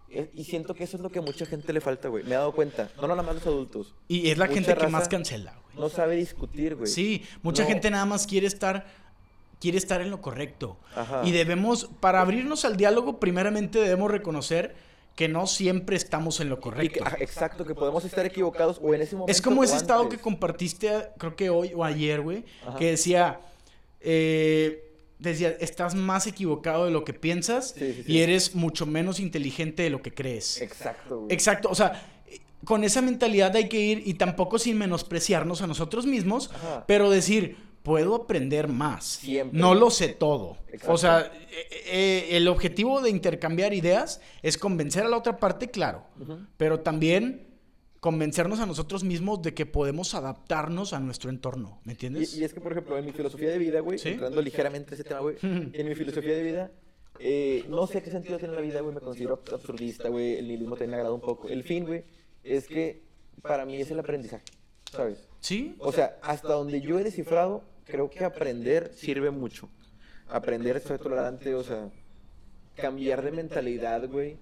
[0.09, 2.23] es- Y siento que eso es lo que a mucha gente le falta, güey.
[2.23, 2.89] Me he dado cuenta.
[3.01, 3.93] No nada más los adultos.
[4.07, 5.77] Y es la Mucha gente que más cancela, güey.
[5.83, 6.87] No sabe discutir, güey.
[6.87, 7.69] Sí, mucha No.
[7.69, 8.85] gente nada más quiere estar
[9.59, 10.77] quiere estar en lo correcto.
[10.95, 11.21] Ajá.
[11.23, 14.75] Y debemos para abrirnos al diálogo primeramente debemos reconocer
[15.15, 17.03] que no siempre estamos en lo que- correcto.
[17.19, 19.31] exacto, que podemos estar equivocados o en ese momento.
[19.31, 22.45] Es como ese estado que compartiste, creo que hoy o ayer, güey,
[22.79, 23.39] que decía,
[23.99, 24.83] eh,
[25.19, 28.11] decía, estás más equivocado de lo que piensas Sí, sí, sí.
[28.11, 30.61] y eres mucho menos inteligente de lo que crees.
[30.61, 31.33] Exacto, güey.
[31.33, 32.03] Exacto, o sea,
[32.65, 36.85] con esa mentalidad hay que ir y tampoco sin menospreciarnos a nosotros mismos, Ajá.
[36.87, 39.05] pero decir, puedo aprender más.
[39.05, 39.59] Siempre.
[39.59, 40.57] No lo sé todo.
[40.67, 40.93] Exacto.
[40.93, 45.69] O sea, eh, eh, el objetivo de intercambiar ideas es convencer a la otra parte,
[45.69, 46.37] claro, Ujú.
[46.57, 47.47] pero también
[47.99, 52.35] convencernos a nosotros mismos de que podemos adaptarnos a nuestro entorno, ¿me entiendes?
[52.35, 54.09] Y, y es que, por ejemplo, en mi filosofía de vida, güey, ¿Sí?
[54.09, 56.71] entrando ligeramente a ese tema, güey, en mi filosofía de vida,
[57.19, 60.47] eh, no sé qué sentido tiene la vida, güey, me considero abs- absurdista, güey, el
[60.47, 61.47] nihilismo también me agrada un poco.
[61.47, 62.03] El fin, güey,
[62.43, 63.03] es que
[63.43, 64.45] para mí es el aprendizaje,
[64.91, 65.27] ¿sabes?
[65.39, 65.75] ¿Sí?
[65.77, 69.69] O sea, hasta donde yo he descifrado, creo que aprender sirve mucho.
[70.29, 71.89] Aprender, ser tolerante, o sea,
[72.75, 74.37] cambiar de mentalidad, güey.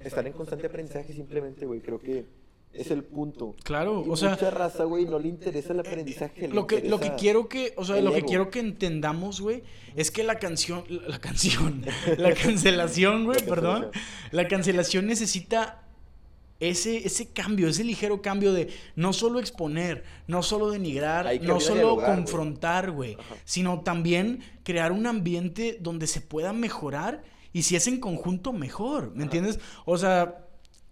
[0.00, 2.26] Estar en constante aprendizaje simplemente, güey, creo que
[2.74, 3.54] es el punto.
[3.62, 6.48] Claro, Y o sea, mucha raza, güey, no le interesa el aprendizaje.
[6.48, 8.26] lo que, lo que quiero que, o sea, lo que ego.
[8.26, 9.62] quiero que entendamos, güey,
[9.94, 11.84] es que la canción, la, la canción,
[12.18, 13.90] la cancelación, güey, perdón,
[14.32, 15.83] la cancelación necesita
[16.60, 21.96] ese, ese cambio, ese ligero cambio de no solo exponer, no solo denigrar, no solo
[21.96, 28.00] confrontar, güey, sino también crear un ambiente donde se pueda mejorar y si es en
[28.00, 29.60] conjunto, mejor, ¿me entiendes?
[29.84, 30.44] O sea,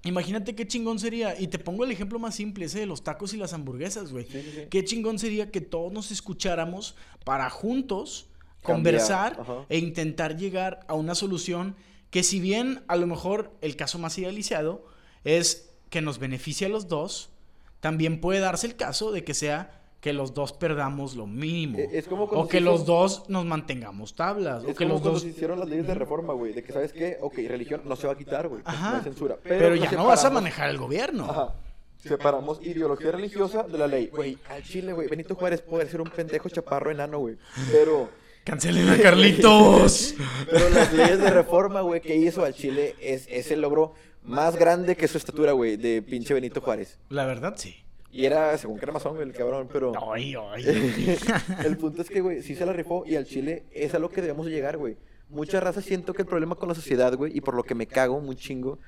[0.04, 3.34] imagínate qué chingón sería, y te pongo el ejemplo más simple, ese de los tacos
[3.34, 4.26] y las hamburguesas, güey.
[4.26, 4.60] Sí, sí, sí.
[4.70, 6.94] Qué chingón sería que todos nos escucháramos
[7.24, 8.26] para juntos
[8.62, 9.66] Cambiar, conversar ajá.
[9.68, 11.74] e intentar llegar a una solución
[12.10, 14.86] que si bien a lo mejor el caso más idealizado
[15.24, 17.30] es que nos beneficie a los dos,
[17.80, 21.78] también puede darse el caso de que sea que los dos perdamos lo mínimo.
[21.78, 24.64] Es como cuando o que los dos nos mantengamos tablas.
[24.64, 25.22] Es o que como los cuando dos...
[25.22, 27.18] se hicieron las leyes de reforma, güey, de que, ¿sabes qué?
[27.20, 29.00] Ok, religión no se va a quitar, güey, no Ajá.
[29.02, 29.38] censura.
[29.42, 31.30] Pero, ya no vas a manejar el gobierno.
[31.30, 31.54] Ajá.
[31.98, 34.08] Separamos ideología religiosa de la ley.
[34.08, 37.36] Güey, al Chile, güey, Benito Juárez puede ser un pendejo chaparro enano, güey.
[37.70, 38.08] Pero,
[38.42, 40.16] Cancelen a Carlitos.
[40.50, 43.94] pero las leyes de reforma, güey, que hizo al Chile es, es el logro
[44.24, 46.98] más grande que su estatura, güey, de pinche Benito Juárez.
[47.08, 47.76] La verdad, sí.
[48.10, 49.92] Y era, según que era masón, güey, el cabrón, pero...
[50.12, 51.18] Ay, ay.
[51.64, 54.10] el punto es que, güey, sí se la rifó y al Chile es a lo
[54.10, 54.96] que debemos de llegar, güey.
[55.30, 57.86] Mucha raza siento que el problema con la sociedad, güey, y por lo que me
[57.86, 58.78] cago muy chingo,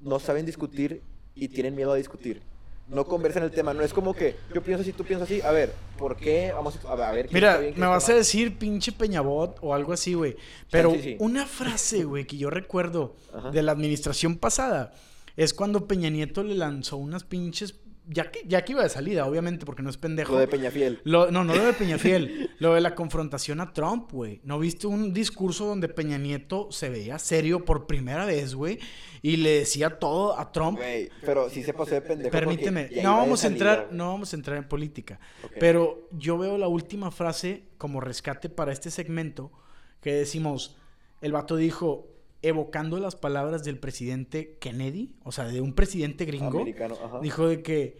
[0.00, 1.02] no saben discutir
[1.34, 2.42] y tienen miedo a discutir.
[2.88, 5.50] No conversan el tema, no es como que yo pienso así, tú piensas así, a
[5.50, 6.52] ver, ¿por qué?
[6.54, 7.28] Vamos a, a ver.
[7.32, 10.36] Mira, bien, me vas a decir pinche Peñabot o algo así, güey.
[10.70, 11.16] Pero sí, sí.
[11.18, 13.50] una frase, güey, que yo recuerdo Ajá.
[13.50, 14.92] de la administración pasada
[15.36, 17.76] es cuando Peña Nieto le lanzó unas pinches.
[18.08, 20.32] Ya que, ya que iba de salida, obviamente, porque no es pendejo.
[20.32, 21.00] Lo de Peñafiel.
[21.04, 24.40] Lo- no, no lo de Peñafiel, lo de la confrontación a Trump, güey.
[24.42, 28.80] ¿No viste un discurso donde Peña Nieto se veía serio por primera vez, güey?
[29.22, 30.78] Y le decía todo a Trump.
[30.78, 32.32] Güey, pero sí se pasó de pendejo.
[32.32, 35.20] Permíteme, no vamos a entrar, no vamos a entrar en política,
[35.60, 39.52] pero yo veo la última frase como rescate para este segmento
[40.00, 40.76] que decimos,
[41.20, 42.08] el vato dijo,
[42.42, 47.20] evocando las palabras del presidente Kennedy, o sea, de un presidente gringo, Americano, ajá.
[47.20, 47.96] dijo de que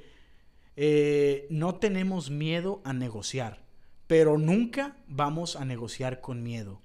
[0.76, 3.62] eh, no tenemos miedo a negociar,
[4.07, 6.81] pero nunca vamos a negociar con miedo.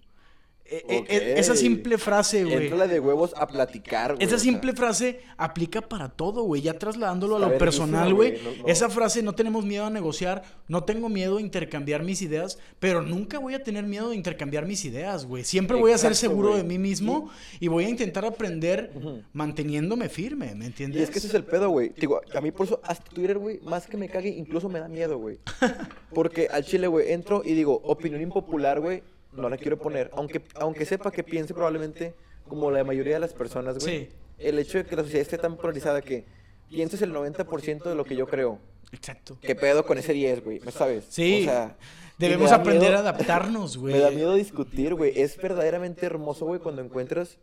[0.69, 2.63] Eh, eh, eh, esa simple frase, güey.
[2.63, 4.25] Entra la de huevos a platicar, güey.
[4.25, 4.51] Esa o sea.
[4.51, 6.61] simple frase aplica para todo, güey.
[6.61, 8.31] Ya trasladándolo a lo personal, güey.
[8.31, 8.43] güey.
[8.43, 12.21] No- no- Esa frase, no tenemos miedo a negociar, no tengo miedo a intercambiar mis
[12.21, 15.45] ideas, pero nunca voy a tener miedo de intercambiar mis ideas, güey.
[15.45, 17.29] Siempre voy a ser seguro de mí mismo
[17.61, 18.91] y voy a intentar aprender
[19.33, 20.99] manteniéndome firme, ¿me entiendes?
[20.99, 21.93] Y es que ese es el pedo, güey.
[21.97, 24.87] Digo, a mí por eso hasta Twitter, güey, más que me cague, incluso me da
[24.87, 25.39] miedo, güey.
[26.13, 29.03] Porque al chile, güey, entro y digo, opinión impopular, güey,
[29.37, 30.09] no la quiero poner.
[30.13, 32.13] Aunque, aunque sepa que piense probablemente
[32.47, 34.05] como la mayoría de las personas, güey.
[34.05, 34.09] Sí.
[34.39, 36.25] El hecho de que la sociedad esté tan polarizada que
[36.69, 38.59] pienses el 90% de lo que yo creo
[38.91, 39.37] Exacto.
[39.41, 40.59] ¿Qué pedo con ese 10, güey?
[40.61, 41.05] ¿Me sabes?
[41.09, 41.41] Sí.
[41.41, 41.77] O sea,
[42.17, 43.93] Debemos aprender miedo- a adaptarnos, güey.
[43.93, 45.19] Me da miedo discutir, güey.
[45.19, 47.37] Es verdaderamente hermoso, güey, cuando encuentras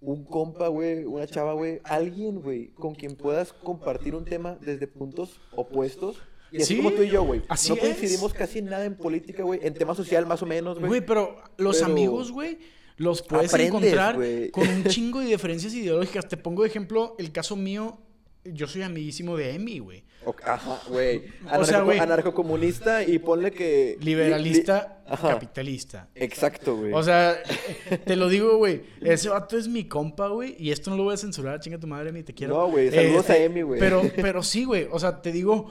[0.00, 4.86] un compa, güey, una chava, güey, alguien, güey, con quien puedas compartir un tema desde
[4.86, 6.20] puntos opuestos.
[6.50, 7.42] Y así Sí, como tú y yo, güey.
[7.48, 7.80] así No es.
[7.80, 9.60] coincidimos casi en nada en política, güey.
[9.62, 10.88] En tema social, más o menos, güey.
[10.88, 12.58] Güey, pero los Pero- amigos, güey,
[12.96, 14.50] los puedes Aprendes, encontrar güey.
[14.50, 16.26] con un chingo de diferencias ideológicas.
[16.28, 17.98] Te pongo de ejemplo el caso mío.
[18.44, 20.04] Yo soy amiguísimo de Emi, güey.
[20.44, 21.22] Ajá, güey.
[21.52, 21.98] O sea, Anarco- güey.
[21.98, 23.98] Anarcocomunista y ponle que...
[24.00, 25.28] Liberalista, li- li- Ajá.
[25.30, 26.08] capitalista.
[26.14, 26.92] Exacto, güey.
[26.92, 27.36] O sea,
[28.06, 28.82] te lo digo, güey.
[29.02, 30.56] Ese vato es mi compa, güey.
[30.58, 32.54] Y esto no lo voy a censurar, chinga tu madre, Emi, te quiero.
[32.56, 33.80] No, güey, saludos a Emi, güey.
[33.80, 34.86] Pero, pero sí, güey.
[34.90, 35.70] O sea, te digo,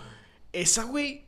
[0.61, 1.27] esa, güey,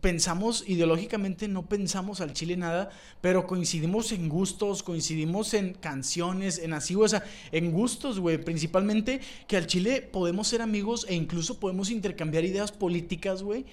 [0.00, 2.90] pensamos ideológicamente, no pensamos al chile nada,
[3.20, 8.38] pero coincidimos en gustos, coincidimos en canciones, en así, o sea, en gustos, güey.
[8.38, 13.64] Principalmente que al chile podemos ser amigos e incluso podemos intercambiar ideas políticas, güey.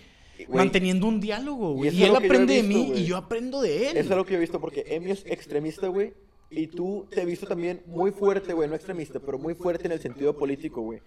[0.48, 1.96] Manteniendo un diálogo, güey.
[1.96, 3.98] Y, él aprende de mí y yo aprendo de él.
[3.98, 6.14] Eso es lo que yo he visto porque Emi es extremista, güey.
[6.50, 8.68] Y tú te he visto también muy fuerte, güey.
[8.70, 11.02] No extremista, pero muy fuerte en el sentido político, güey.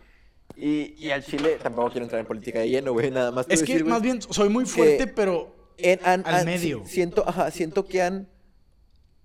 [0.57, 3.11] Y, y al Chile tampoco quiero entrar en política de lleno, güey.
[3.11, 3.47] Nada más.
[3.49, 6.83] Es que decir, más bien soy muy fuerte, pero en- han- al medio.
[6.87, 8.29] si- Siento, ajá, siento que han.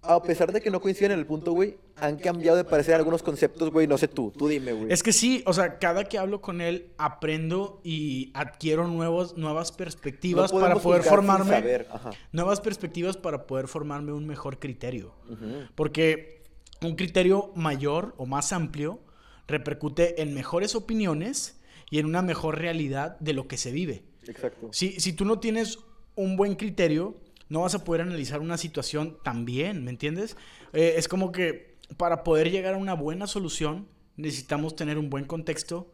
[0.01, 3.21] A pesar de que no coinciden en el punto, güey, han cambiado de parecer algunos
[3.21, 3.85] conceptos, güey.
[3.85, 4.91] No sé tú, tú dime, güey.
[4.93, 9.73] es que sí, o sea, cada que hablo con él aprendo y adquiero nuevos, nuevas
[9.73, 11.85] perspectivas para poder formarme.
[12.31, 15.13] Nuevas perspectivas para poder formarme un mejor criterio.
[15.29, 15.67] Ujú.
[15.75, 16.43] Porque
[16.81, 19.01] un criterio mayor o más amplio
[19.49, 24.03] repercute en mejores opiniones y en una mejor realidad de lo que se vive.
[24.27, 24.69] Exacto.
[24.71, 25.79] Si, si tú no tienes
[26.15, 27.19] un buen criterio,
[27.49, 30.37] no vas a poder analizar una situación tan bien, ¿me entiendes?
[30.73, 35.25] Eh, es como que para poder llegar a una buena solución necesitamos tener un buen
[35.25, 35.93] contexto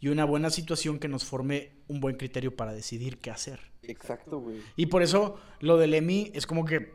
[0.00, 3.60] y una buena situación que nos forme un buen criterio para decidir qué hacer.
[3.82, 4.58] Exacto, güey.
[4.76, 6.92] Y por eso lo del EMI es como que,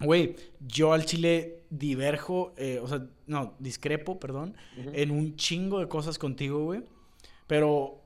[0.00, 5.88] güey, yo al chile diverjo, eh, o sea, no, discrepo, perdón, en un chingo de
[5.88, 6.82] cosas contigo, güey.
[7.46, 8.02] Pero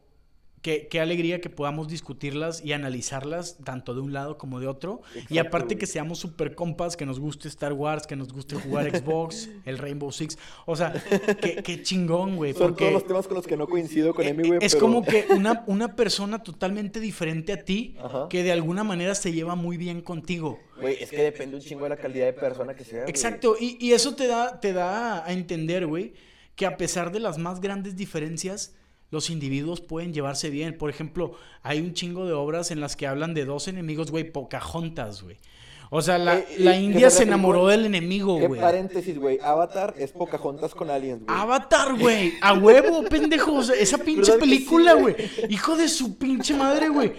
[0.62, 5.00] qué, qué alegría que podamos discutirlas y analizarlas tanto de un lado como de otro.
[5.28, 5.78] y aparte güey.
[5.78, 9.78] que seamos super compas, que nos guste Star Wars, que nos guste jugar Xbox, el
[9.78, 10.38] Rainbow Six.
[10.66, 10.92] O sea,
[11.40, 12.52] qué, qué chingón, güey.
[12.52, 14.58] Son Porque todos los temas con los que no coincido con eh, Emi, güey.
[14.62, 18.26] es pero- como que una, una persona totalmente diferente a ti, Ajá.
[18.28, 20.58] que de alguna manera se lleva muy bien contigo.
[20.80, 23.10] Güey, es que depende un chingo de la calidad de persona que sea, güey.
[23.10, 26.12] Exacto, y, y eso te da, te da a entender, güey,
[26.56, 28.74] que a pesar de las más grandes diferencias,
[29.10, 30.76] los individuos pueden llevarse bien.
[30.78, 31.32] Por ejemplo,
[31.62, 35.36] hay un chingo de obras en las que hablan de dos enemigos, güey, Pocahontas, güey.
[35.92, 38.60] O sea, la, Eh, la India se enamoró del enemigo, güey.
[38.60, 39.40] paréntesis, güey.
[39.42, 41.36] Avatar es Pocahontas con aliens, güey.
[41.36, 42.34] Avatar, güey.
[42.40, 43.54] A huevo, pendejo.
[43.54, 45.14] O sea, esa pinche ¿Verdad que sí, película, güey?
[45.14, 45.28] güey.
[45.52, 47.12] Hijo de su pinche madre, güey.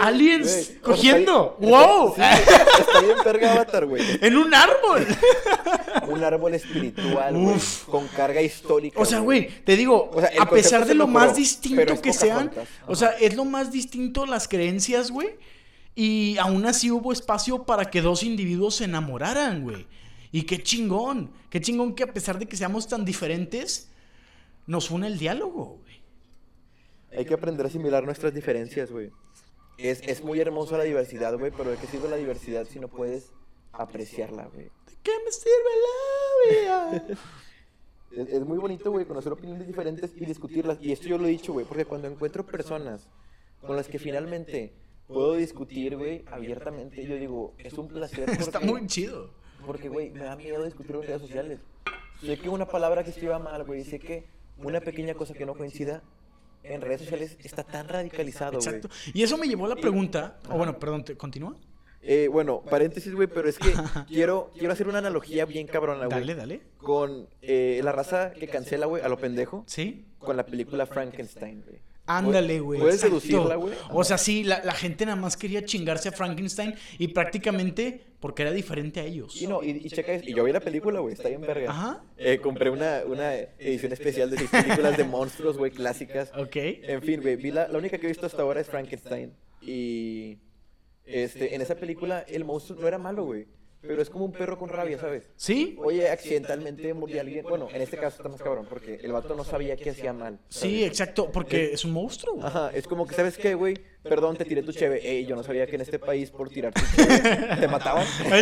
[0.00, 1.56] Aliens cogiendo.
[1.60, 2.14] está- ¡Wow!
[2.14, 2.22] sí,
[2.80, 4.02] está bien verga Avatar, güey.
[4.20, 5.06] en un árbol.
[6.08, 7.56] Un árbol espiritual, güey.
[7.86, 9.00] Con carga histórica.
[9.00, 12.00] O sea, güey, te digo, O sea, el a pesar de lo mejoró, más distinto
[12.02, 12.50] que sean,
[12.86, 15.36] o sea, es lo más distinto las creencias, güey.
[15.94, 19.86] Y aún así hubo espacio para que dos individuos se enamoraran, güey.
[20.32, 23.88] Y qué chingón, qué chingón que a pesar de que seamos tan diferentes,
[24.66, 26.02] nos une el diálogo, güey.
[27.16, 29.12] Hay que aprender a asimilar nuestras diferencias, güey.
[29.78, 32.88] Es, es muy hermoso la diversidad, güey, pero ¿de qué sirve la diversidad si no
[32.88, 33.32] puedes
[33.72, 34.66] apreciarla, güey?
[34.66, 37.16] ¿De qué me sirve la vida?
[38.16, 40.78] Es, es muy bonito, güey, conocer opiniones diferentes y discutirlas.
[40.80, 43.08] Y esto yo lo he dicho, güey, porque cuando encuentro personas
[43.66, 44.72] con las que finalmente
[45.08, 48.30] puedo discutir, güey, abiertamente, yo digo, es un placer.
[48.30, 49.30] Está porque- muy chido.
[49.66, 51.58] Porque, güey, me da miedo discutir en redes sociales.
[52.20, 55.54] Sé que una palabra que escriba mal, güey, sé que una pequeña cosa que no
[55.56, 56.00] coincida
[56.64, 58.64] en redes sociales está tan radicalizado, güey.
[58.66, 58.88] Exacto.
[59.12, 61.56] Y eso me llevó a la pregunta, o bueno, perdón, ¿te- ¿continúa?
[62.06, 63.72] Eh, bueno, paréntesis, güey, pero es que
[64.08, 66.20] quiero, quiero hacer una analogía bien cabrona, güey.
[66.20, 66.60] Dale, dale.
[66.78, 70.04] Con eh, la raza que cancela, güey, a lo pendejo, ¿Sí?
[70.18, 71.80] con la película Frankenstein, güey.
[72.06, 72.80] Ándale, güey.
[72.80, 73.16] ¿Puedes exacto.
[73.16, 73.74] deducirla, güey?
[73.90, 78.42] O sea, sí, la, la gente nada más quería chingarse a Frankenstein y prácticamente porque
[78.42, 79.40] era diferente a ellos.
[79.40, 80.16] Y no, y, y checa.
[80.16, 81.70] Y yo vi la película, güey, está bien verga.
[81.70, 82.04] Ajá.
[82.18, 86.30] Eh, compré una, una edición especial de seis películas de monstruos, güey, clásicas.
[86.36, 86.56] Ok.
[86.56, 89.32] En fin, güey, vi la, la única que he visto hasta ahora es Frankenstein.
[89.62, 90.38] Y
[91.06, 93.46] este, en esa película el monstruo no era malo, güey.
[93.86, 95.28] Pero es como un perro con rabia, ¿sabes?
[95.36, 95.76] ¿Sí?
[95.78, 97.44] Oye, accidentalmente murió alguien.
[97.44, 100.38] Bueno, en este caso está más cabrón, porque el vato no sabía que hacía mal.
[100.48, 102.38] Sí, exacto, porque es un monstruo.
[102.42, 103.76] Ajá, es como que, ¿sabes qué, güey?
[104.04, 105.00] Perdón, te tiré tu cheve.
[105.02, 108.04] Ey, yo no sabía que en este país por tirar tu cheve te mataban.
[108.30, 108.38] la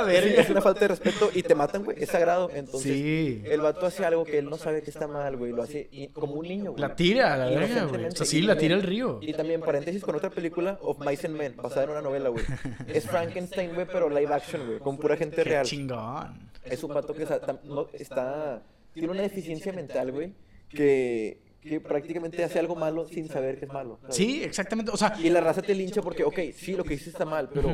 [0.00, 0.42] Sí, verga.
[0.42, 2.02] es una falta de respeto y te matan, güey.
[2.02, 2.50] Es sagrado.
[2.52, 3.42] Entonces, Sí.
[3.46, 5.52] el vato hace algo que él no sabe que está mal, güey.
[5.52, 6.80] Lo hace como un niño, güey.
[6.80, 7.70] La tira a la verga, güey.
[7.70, 8.14] Inocentemente.
[8.14, 9.18] O sea, sí, la tira al río.
[9.22, 12.44] Y también, paréntesis, con otra película, Of Mice and Men, basada en una novela, güey.
[12.88, 14.78] Es Frankenstein, güey, pero live action, güey.
[14.80, 15.64] Con pura gente Qué real.
[15.64, 16.50] chingón.
[16.64, 20.32] Es un vato que está, tam- no- está- tiene una deficiencia mental, güey,
[20.68, 21.38] que,
[21.68, 23.98] que prácticamente hace algo malo sin saber que es malo.
[24.02, 24.16] ¿sabes?
[24.16, 24.90] Sí, exactamente.
[24.92, 27.50] O sea, Y la raza te lincha porque, ok, sí, lo que hiciste está mal,
[27.52, 27.70] pero.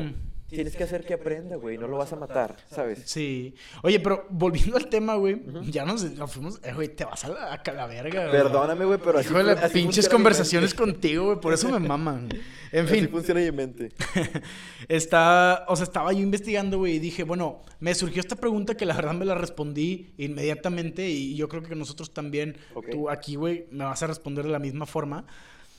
[0.53, 3.03] Tienes que hacer que aprenda, güey, no lo vas a matar, ¿sabes?
[3.05, 3.53] sí.
[3.81, 6.59] Oye, pero volviendo al tema, güey, ya nos, nos fuimos.
[6.63, 8.31] Eh, güey, te vas a la, a la verga, güey.
[8.31, 11.79] Perdóname, güey, pero así, Hijo de las así pinches conversaciones contigo, güey, por eso me
[11.79, 12.29] maman.
[12.73, 13.91] En Así fin, funciona mi mente.
[14.87, 18.85] está, o sea, estaba yo investigando, güey, y dije, bueno, me surgió esta pregunta que
[18.87, 22.89] la verdad me la respondí inmediatamente y yo creo que nosotros también, Ok.
[22.89, 25.25] tú aquí, güey, me vas a responder de la misma forma.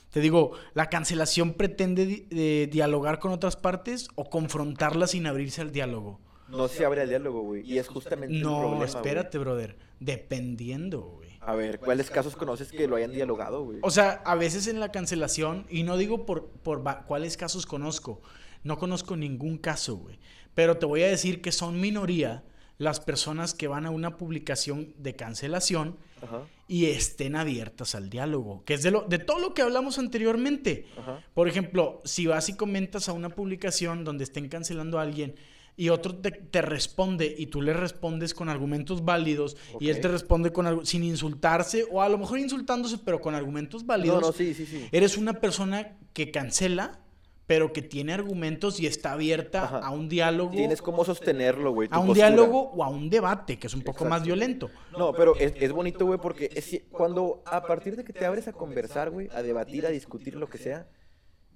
[0.09, 5.61] Te digo, ¿la cancelación pretende di- de dialogar con otras partes o confrontarlas sin abrirse
[5.61, 6.19] al diálogo?
[6.47, 9.75] No se abre el diálogo, güey, y es justamente el No, problema, espérate, brother.
[9.99, 11.29] Dependiendo, güey.
[11.41, 13.79] A ver, ¿cuáles casos conoces que lo hayan dialogado, güey?
[13.81, 18.21] O sea, a veces en la cancelación, y no digo por, por cuáles casos conozco,
[18.63, 20.19] no conozco ningún caso, güey.
[20.53, 22.43] Pero te voy a decir que son minoría
[22.77, 28.63] las personas que van a una publicación de cancelación Ajá, y estén abiertas al diálogo,
[28.65, 30.85] que es de, lo, de todo lo que hablamos anteriormente.
[30.97, 31.23] ajá.
[31.33, 35.35] Por ejemplo, si vas y comentas a una publicación donde estén cancelando a alguien
[35.77, 40.07] y otro te, te responde y tú le respondes con argumentos válidos y él te
[40.07, 44.33] responde con sin insultarse o a lo mejor insultándose, pero con argumentos válidos, No, no,
[44.33, 44.87] sí, sí, sí.
[44.91, 46.99] eres una persona que cancela,
[47.47, 49.77] pero que tiene argumentos y está abierta Ajá.
[49.79, 51.87] a un diálogo, Tienes cómo sostenerlo, güey.
[51.91, 52.29] a un postura.
[52.29, 54.25] diálogo o a un debate, que es un poco más Exacto.
[54.25, 54.69] violento.
[54.97, 58.47] No, pero es, es bonito, güey, porque es- cuando a partir de que te abres
[58.47, 60.87] a conversar, güey, a debatir, a discutir lo que sea,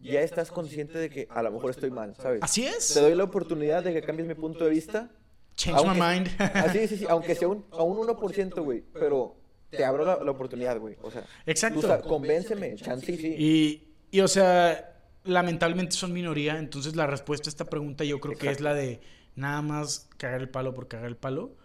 [0.01, 2.39] ya estás consciente de que a lo mejor estoy mal, ¿sabes?
[2.43, 2.93] Así es.
[2.93, 5.09] Te doy la oportunidad de que cambies mi punto de vista.
[5.55, 6.27] Change my aunque- mind.
[6.55, 9.35] Así, sí, sí, aunque sea un, a un 1%, güey, pero
[9.71, 10.95] te abro la, la oportunidad, güey.
[11.01, 11.81] O sea, Exacto.
[11.81, 13.35] tú convénceme, chance sí.
[13.37, 18.37] Y, y, o sea, lamentablemente son minoría, entonces la respuesta a esta pregunta yo creo
[18.37, 19.01] que es la de
[19.35, 21.55] nada más cagar el palo por cagar el palo.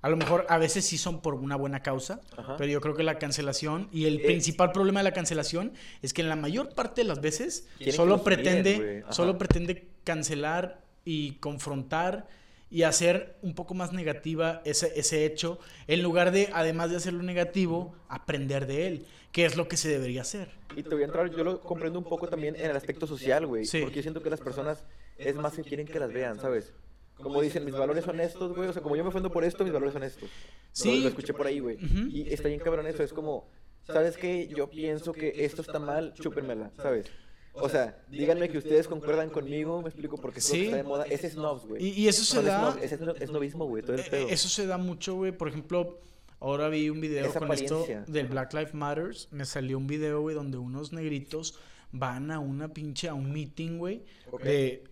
[0.00, 2.56] A lo mejor a veces sí son por una buena causa, Ajá.
[2.56, 4.24] pero yo creo que la cancelación y el Eh.
[4.24, 8.24] principal problema de la cancelación es que en la mayor parte de las veces solo
[8.24, 12.26] pretende, solo pretende cancelar y confrontar
[12.72, 15.58] y hacer un poco más negativa ese, ese hecho,
[15.88, 19.90] en lugar de, además de hacerlo negativo, aprender de él, que es lo que se
[19.90, 20.48] debería hacer.
[20.74, 23.46] Y te voy a entrar, yo lo comprendo un poco también en el aspecto social,
[23.46, 23.66] güey.
[23.66, 23.82] Sí.
[23.82, 24.84] Porque yo siento que las personas
[25.18, 26.72] es más que quieren que las vean, ¿sabes?
[27.16, 28.70] Como dicen, mis valores son estos, güey.
[28.70, 30.30] O sea, como yo me ofendo por esto, mis valores son estos.
[30.72, 30.96] Sí.
[30.96, 31.76] Lo, lo escuché por ahí, güey.
[31.76, 32.08] Ujú.
[32.08, 33.02] Y está bien cabrón eso.
[33.02, 33.50] Es como,
[33.82, 34.48] ¿sabes qué?
[34.48, 37.12] Yo pienso que esto está mal, chúpenmela, ¿sabes?
[37.54, 40.64] O sea, díganme que ustedes concuerdan conmigo, me explico, porque lo que Sí.
[40.64, 41.04] está de moda.
[41.04, 41.84] Ese es snobs, güey.
[41.84, 42.76] Y, y eso se da...
[42.80, 44.28] es no- es snobismo, güey, todo el Eh, pedo.
[44.28, 45.32] Eso se da mucho, güey.
[45.32, 46.00] Por ejemplo,
[46.40, 49.28] ahora vi un video Esa con esto del Black Lives Matters.
[49.32, 51.58] Me salió un video, güey, donde unos negritos
[51.92, 54.02] van a una pinche, a un meeting, güey,
[54.42, 54.84] de,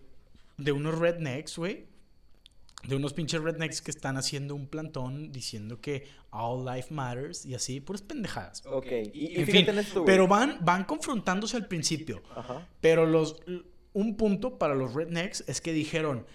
[0.57, 1.87] de unos rednecks, güey.
[2.87, 7.53] De unos pinches rednecks que están haciendo un plantón diciendo que all life matters y
[7.55, 8.63] así, puras pendejadas.
[8.65, 10.05] Ok, y, y En fin, en esto, güey.
[10.13, 12.21] pero van, van confrontándose al principio.
[12.35, 12.67] Ajá.
[12.79, 13.37] Pero los,
[13.93, 16.25] un punto para los rednecks es que dijeron,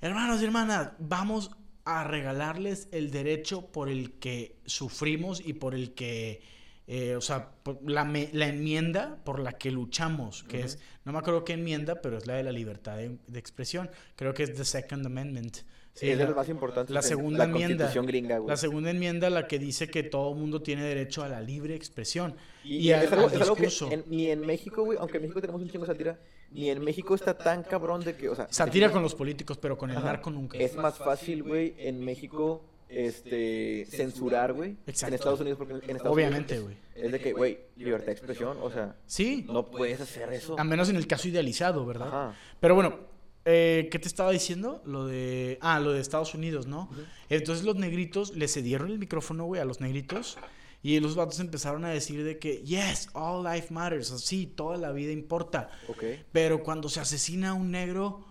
[0.00, 1.50] hermanos y hermanas, vamos
[1.84, 6.42] a regalarles el derecho por el que sufrimos y por el que,
[6.86, 11.12] eh, o sea, por la, me- la enmienda por la que luchamos, que es, no
[11.12, 13.90] me acuerdo qué enmienda, pero es la de la libertad de, de expresión.
[14.14, 15.58] Creo que es the Second Amendment.
[15.94, 16.94] Sí, es de la- las más importantes.
[16.94, 17.92] la segunda la enmienda.
[17.92, 18.48] Gringa, güey.
[18.48, 22.36] La segunda enmienda, la que dice que todo mundo tiene derecho a la libre expresión.
[22.64, 25.16] Y, Y, al, es algo, al es algo que en- ni en México, güey, aunque
[25.16, 26.18] en México tenemos un chingo de sátira,
[26.52, 28.46] ni en México está tan cabrón de que, o sea...
[28.50, 30.06] Satira con los políticos, pero con el Ajá.
[30.06, 30.58] narco nunca.
[30.58, 35.14] Es más fácil, güey, en México, este, censurar, güey, en.
[35.14, 36.76] Estados Unidos, porque en Estados Obviamente, güey.
[36.94, 40.56] es de que, güey, libertad de expresión, o sea, Sí, no puedes hacer eso.
[40.58, 42.08] a menos en el caso idealizado, ¿verdad?
[42.08, 42.34] Ajá.
[42.58, 43.09] Pero bueno,
[43.44, 44.82] eh, ¿qué te estaba diciendo?
[44.84, 45.58] Lo de.
[45.60, 46.90] Ah, lo de Estados Unidos, ¿no?
[47.28, 50.36] Entonces los negritos le cedieron el micrófono, güey, a los negritos.
[50.82, 54.08] Y los vatos empezaron a decir de que, yes, all life matters.
[54.22, 55.70] Sí, toda la vida importa.
[55.88, 56.04] Ok.
[56.32, 58.24] Pero cuando se asesina a un negro,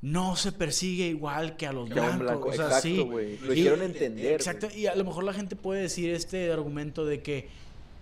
[0.00, 2.18] no se persigue igual que a los blancos.
[2.18, 2.96] blanco, O sea, exacto, sí.
[3.42, 4.66] Lo Y- hicieron entender, Exacto.
[4.74, 7.48] Y a lo mejor la gente puede decir este argumento de que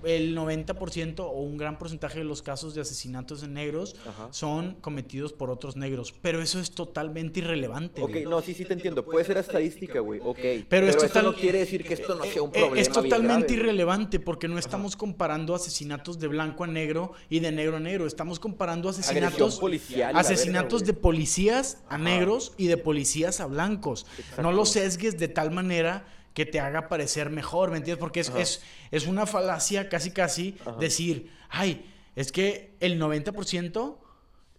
[0.05, 4.29] el 90% o un gran porcentaje de los casos de asesinatos de negros Ajá.
[4.31, 6.13] son cometidos por otros negros.
[6.23, 8.03] Pero eso es totalmente irrelevante.
[8.03, 8.25] Ok, güey.
[8.25, 9.05] no, sí, sí te entiendo.
[9.05, 10.21] Puede ser estadística, güey.
[10.23, 10.39] Ok.
[10.69, 12.81] Pero, es eso total- no quiere decir que esto no sea un eh, problema.
[12.81, 17.41] Es bien totalmente grave, irrelevante porque no estamos comparando asesinatos de blanco a negro y
[17.41, 18.07] de negro a negro.
[18.07, 21.99] Estamos comparando asesinatos, policial asesinatos verga, de policías a Ajá.
[22.05, 24.07] negros y de policías a blancos.
[24.41, 26.05] No los sesgues de tal manera
[26.35, 28.01] que te haga parecer mejor, ¿me entiendes?
[28.01, 30.77] Porque es, es, es una falacia casi casi Ajá.
[30.79, 33.99] decir, ay, es que el 90%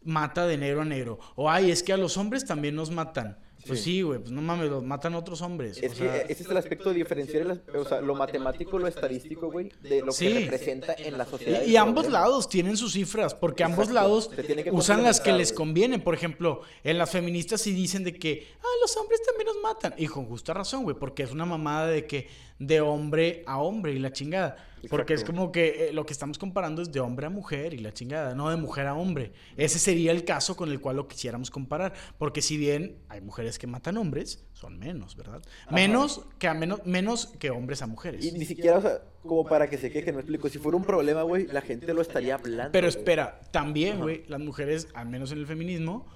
[0.03, 1.19] mata de negro a negro.
[1.36, 3.38] O ay, es que a los hombres también nos matan.
[3.68, 4.01] Pues Sí.
[4.01, 5.78] güey, pues no mames, los matan otros hombres.
[5.78, 8.16] Es o que sea, ese es el aspecto de diferenciar el as- o sea, lo
[8.16, 10.28] matemático, lo estadístico, güey, de lo Sí.
[10.28, 11.64] que representa en la sociedad.
[11.66, 14.30] Y, ambos lados tienen sus cifras, porque ambos lados
[14.72, 15.99] usan las que les conviene.
[15.99, 19.93] Por ejemplo, en las feministas sí dicen de que, ah, los hombres también nos matan.
[19.97, 22.28] Y con justa razón, güey, porque es una mamada de que
[22.62, 24.55] de hombre a hombre y la chingada.
[24.89, 27.80] Porque es como que eh, lo que estamos comparando es de hombre a mujer y
[27.80, 29.32] la chingada, no de mujer a hombre.
[29.57, 31.93] Ese sería el caso con el cual lo quisiéramos comparar.
[32.18, 35.41] Porque si bien hay mujeres que matan hombres, son menos, ¿verdad?
[35.72, 38.24] Menos que, a menos, menos que hombres a mujeres.
[38.24, 40.49] Y ni siquiera, o sea, como para que se quejen, me explico.
[40.49, 42.72] Si fuera un problema, güey, la gente lo estaría hablando.
[42.72, 46.07] Pero espera, también, güey, las mujeres, al menos en el feminismo,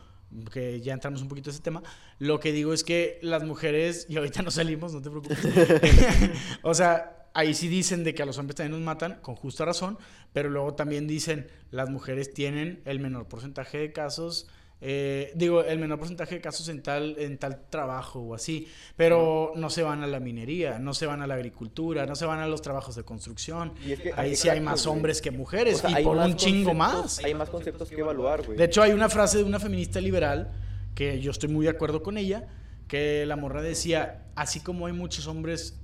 [0.52, 1.82] que ya entramos un poquito a ese tema,
[2.20, 5.40] lo que digo es que las mujeres, y ahorita no salimos, no te preocupes,
[6.64, 9.66] o sea, ahí sí dicen de que a los hombres también nos matan, con justa
[9.66, 9.98] razón,
[10.34, 14.48] pero luego también dicen, las mujeres tienen el menor porcentaje de casos,
[14.82, 19.54] eh, digo, el menor porcentaje de casos en tal, en tal trabajo o así, pero
[19.56, 22.40] no se van a la minería, no se van a la agricultura, no se van
[22.40, 25.76] a los trabajos de construcción, Y es que- ahí sí hay más hombres que mujeres,
[25.84, 27.20] O sea, y por un chingo más.
[27.24, 28.58] Hay más conceptos que evaluar, güey.
[28.58, 30.52] De hecho, hay una frase de una feminista liberal
[30.94, 32.48] que yo estoy muy de acuerdo con ella,
[32.88, 35.80] que la morra decía, así como hay muchos hombres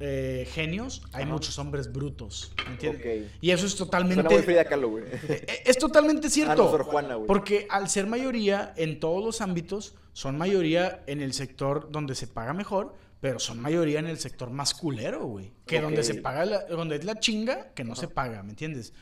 [0.00, 1.32] eh, genios, hay Ajá.
[1.32, 2.52] muchos hombres brutos.
[2.66, 3.30] ¿me entiendes?
[3.40, 4.22] Y eso es totalmente...
[4.22, 5.04] Suena muy Frida Kahlo, güey.
[5.28, 6.52] Eh, Es totalmente cierto.
[6.52, 7.26] Ah, no, Sor Juana, güey.
[7.26, 12.26] Porque al ser mayoría en todos los ámbitos, son mayoría en el sector donde se
[12.26, 15.52] paga mejor, pero son mayoría en el sector más culero, güey.
[15.66, 18.92] Que donde se paga, la- donde es la chinga, que no se paga, ¿me entiendes?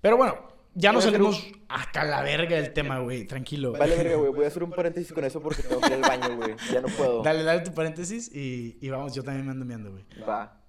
[0.00, 0.36] Pero bueno,
[0.74, 3.26] ya nos salimos hasta la verga del tema, güey.
[3.26, 3.72] Tranquilo.
[3.72, 4.32] Vale, verga, güey.
[4.32, 6.54] Voy a hacer un paréntesis con eso porque tengo que ir al baño, güey.
[6.72, 7.22] Ya no puedo.
[7.22, 10.04] Dale, dale tu paréntesis y, y vamos, yo también me ando meando, güey.
[10.28, 10.60] Va.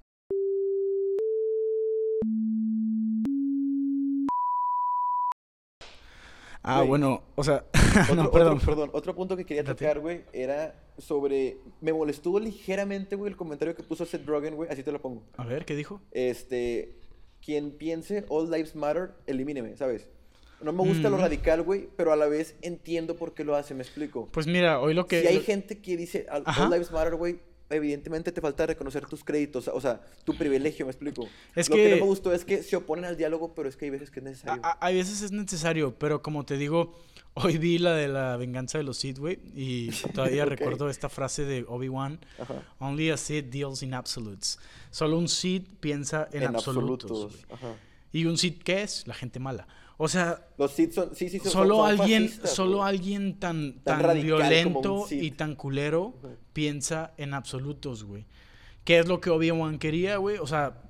[6.68, 6.88] Ah, Güey.
[6.90, 7.64] bueno, o sea,
[8.10, 8.54] Otro, no, perdón.
[8.58, 11.60] Otro, perdón, otro punto que quería tocar, güey, era sobre...
[11.80, 14.70] Me molestó ligeramente, güey, el comentario que puso Seth Rogen, güey.
[14.72, 15.24] Así te lo pongo.
[15.38, 16.02] A ver, ¿qué dijo?
[16.12, 16.96] Este...
[17.46, 20.08] Quien piense All Lives Matter, elimíneme, ¿sabes?
[20.62, 21.22] No me gusta lo Mm.
[21.22, 24.28] radical, güey, pero a la vez entiendo por qué lo hace, me explico.
[24.32, 25.22] Pues mira, hoy lo que...
[25.22, 26.70] si hay lo- gente que dice All Ajá.
[26.70, 27.40] Lives Matter, güey,
[27.70, 31.28] evidentemente te falta reconocer tus créditos, o sea, tu privilegio, me explico.
[31.56, 31.84] Es lo que...
[31.84, 34.10] que- no me gustó es que se oponen al diálogo, pero es que hay veces
[34.10, 34.64] que es necesario.
[34.66, 36.96] A, a- hay veces es necesario, pero como te digo,
[37.36, 41.46] hoy vi la de la venganza de los Sith, güey, y todavía recuerdo esta frase
[41.46, 42.20] de Obi-Wan.
[42.80, 44.60] Only a Sith deals in absolutes.
[44.90, 47.46] Solo un Sith piensa en, absolutos.
[47.52, 47.76] Ajá.
[48.12, 49.06] ¿Y un Sith qué es?
[49.08, 49.68] La gente mala.
[49.98, 54.22] O sea, Los Sith son, sí, sí, son, solo son alguien, solo alguien tan, Tan
[54.22, 56.16] violento y tan culero
[56.54, 58.26] piensa en absolutos, güey.
[58.84, 60.38] ¿Qué es lo que Obi-Wan quería, güey?
[60.38, 60.85] O sea,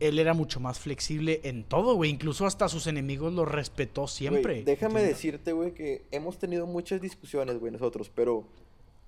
[0.00, 2.10] él era mucho más flexible en todo, güey.
[2.10, 4.62] Incluso hasta sus enemigos lo respetó siempre.
[4.64, 5.08] déjame ¿entiendes?
[5.08, 8.44] decirte, güey, que hemos tenido muchas discusiones, güey, nosotros, pero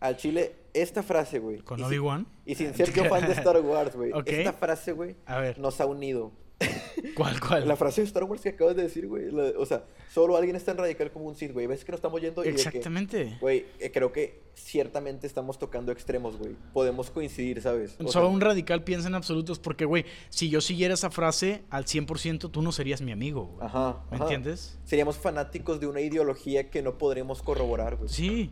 [0.01, 1.59] al chile, esta frase, güey.
[1.59, 2.26] ¿Con Obi-Wan?
[2.45, 4.12] Y sin ser yo fan de Star Wars, güey.
[4.26, 5.16] Esta frase, güey,
[5.59, 6.32] nos ha unido.
[7.17, 7.69] ¿cuál, cuál?
[7.69, 9.31] La frase de Star Wars que acabas de decir, güey.
[9.31, 11.67] la- O sea, solo alguien es tan radical como un Sith, güey.
[11.67, 13.37] Ves que nos estamos yendo y de que, Exactamente.
[13.41, 16.57] Güey, eh, creo que ciertamente estamos tocando extremos, güey.
[16.73, 17.95] Podemos coincidir, ¿sabes?
[17.95, 21.63] O Solo sea, un radical piensa en absolutos porque, güey, si yo siguiera esa frase
[21.69, 23.67] al 100%, tú no serías mi amigo, güey.
[23.67, 24.25] Ajá, ¿Me ajá.
[24.25, 24.79] entiendes?
[24.85, 28.09] Seríamos fanáticos de una ideología que no podremos corroborar, güey.
[28.09, 28.51] Sí.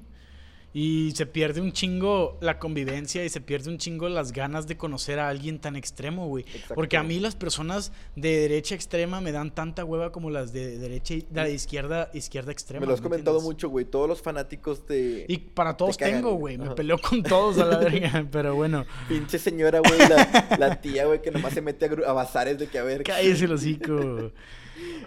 [0.77, 4.77] Y se pierde un chingo la convivencia y se pierde un chingo las ganas de
[4.77, 6.45] conocer a alguien tan extremo, güey.
[6.75, 10.77] Porque a mí las personas de derecha extrema me dan tanta hueva como las de
[10.79, 12.81] derecha y de izquierda, izquierda extrema.
[12.81, 13.85] Me lo has ¿me comentado mucho, güey.
[13.85, 15.27] Todos los fanáticos de.
[15.29, 16.59] Y para todos tengo, güey.
[16.59, 18.27] Me peleo con todos a la verga.
[18.33, 19.97] Pero bueno, Pinche señora, güey.
[20.09, 23.05] La, la tía, güey, que nomás se mete a, a bazares de que a ver.
[23.05, 24.33] cállese el hocico.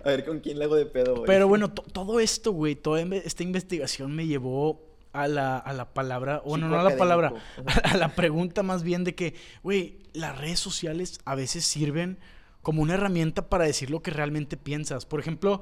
[0.06, 1.26] A ver con quién le hago de pedo, güey.
[1.28, 4.87] Pero bueno, to- todo esto, güey, toda esta investigación me llevó
[5.22, 7.34] a la, a la palabra, bueno, no a la palabra,
[7.84, 12.18] a la pregunta más bien de que, güey, las redes sociales a veces sirven
[12.62, 15.06] como una herramienta para decir lo que realmente piensas.
[15.06, 15.62] Por ejemplo,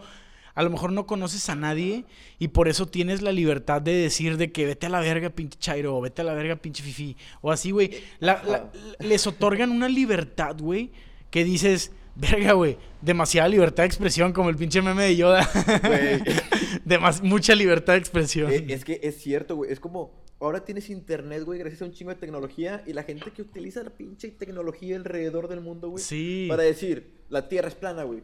[0.55, 2.05] a lo mejor no conoces a nadie
[2.39, 5.59] y por eso tienes la libertad de decir de que vete a la verga, pinche
[5.59, 7.91] chairo, o vete a la verga, pinche fifi, o así, güey.
[8.19, 8.71] La- la- Ajá.
[8.99, 10.91] les otorgan una libertad, güey,
[11.29, 12.77] que dices, Verga, güey.
[13.01, 15.49] Demasiada libertad de expresión, como el pinche meme de Yoda.
[15.83, 16.21] Güey.
[16.85, 18.51] Demas- mucha libertad de expresión.
[18.51, 19.71] Eh, es que es cierto, güey.
[19.71, 22.83] Es como, ahora tienes internet, güey, gracias a un chingo de tecnología.
[22.85, 26.03] Y la gente que utiliza la pinche tecnología alrededor del mundo, güey.
[26.03, 26.45] Sí.
[26.49, 28.21] Para decir, la tierra es plana, güey.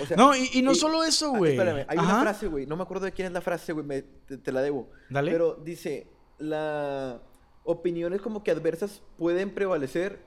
[0.00, 1.52] O sea, No, y- y no solo eso, ah, güey.
[1.52, 2.64] espérame, hay una frase, güey.
[2.66, 4.02] No me acuerdo de quién es la frase, güey.
[4.26, 4.88] Te, te la debo.
[5.10, 5.30] Dale.
[5.30, 6.06] Pero dice,
[6.38, 7.20] la
[7.64, 10.18] opiniones como que adversas pueden prevalecer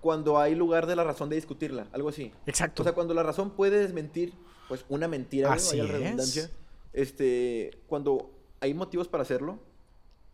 [0.00, 1.88] cuando hay lugar de la razón de discutirla.
[1.92, 2.32] Algo así.
[2.46, 2.82] Exacto.
[2.82, 4.32] O sea, cuando la razón puede desmentir,
[4.68, 6.50] pues, una mentira, Así vaya la es.
[6.92, 9.60] Este, cuando hay motivos para hacerlo,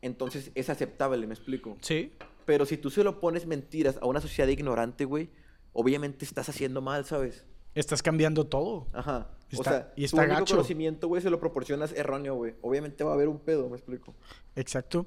[0.03, 1.77] entonces es aceptable, me explico.
[1.81, 2.13] sí.
[2.47, 5.31] Pero si tú se lo pones mentiras a una sociedad ignorante, güey,
[5.73, 7.47] obviamente estás haciendo mal, ¿sabes?
[7.75, 8.87] Estás cambiando todo.
[8.93, 9.31] Ajá.
[9.51, 10.55] o Está- sea, y tu está único gacho.
[10.57, 12.55] conocimiento, güey, se lo proporcionas erróneo, güey.
[12.61, 14.15] Obviamente va a haber un pedo, me explico.
[14.57, 15.07] Exacto.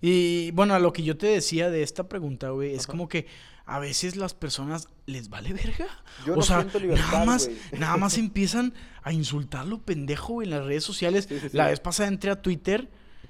[0.00, 3.26] Y bueno, a lo que yo te decía de esta pregunta, güey, es como que
[3.66, 5.86] a veces las personas les vale verga.
[6.24, 8.72] Yo o no sea, siento libertad, nada más, nada más empiezan
[9.02, 11.26] a insultarlo pendejo güey, en las redes sociales.
[11.28, 11.56] Sí, sí, sí.
[11.56, 12.88] La vez pasada entré a Twitter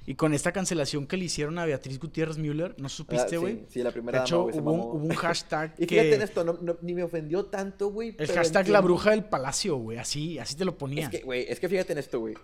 [0.09, 3.37] y con esta cancelación que le hicieron a Beatriz Gutiérrez Müller, ¿no Ah, supiste, sí,
[3.37, 3.65] güey?
[3.69, 4.93] Sí, la de primera hecho, dama, güey, se hubo, un, mamó.
[4.93, 5.95] hubo un hashtag Y que...
[5.97, 8.15] fíjate en esto, no, no- ni me ofendió tanto, güey.
[8.19, 11.07] El hashtag la bruja del palacio, güey, así, así te lo ponía.
[11.07, 12.35] Es que, güey, es que fíjate en esto, güey.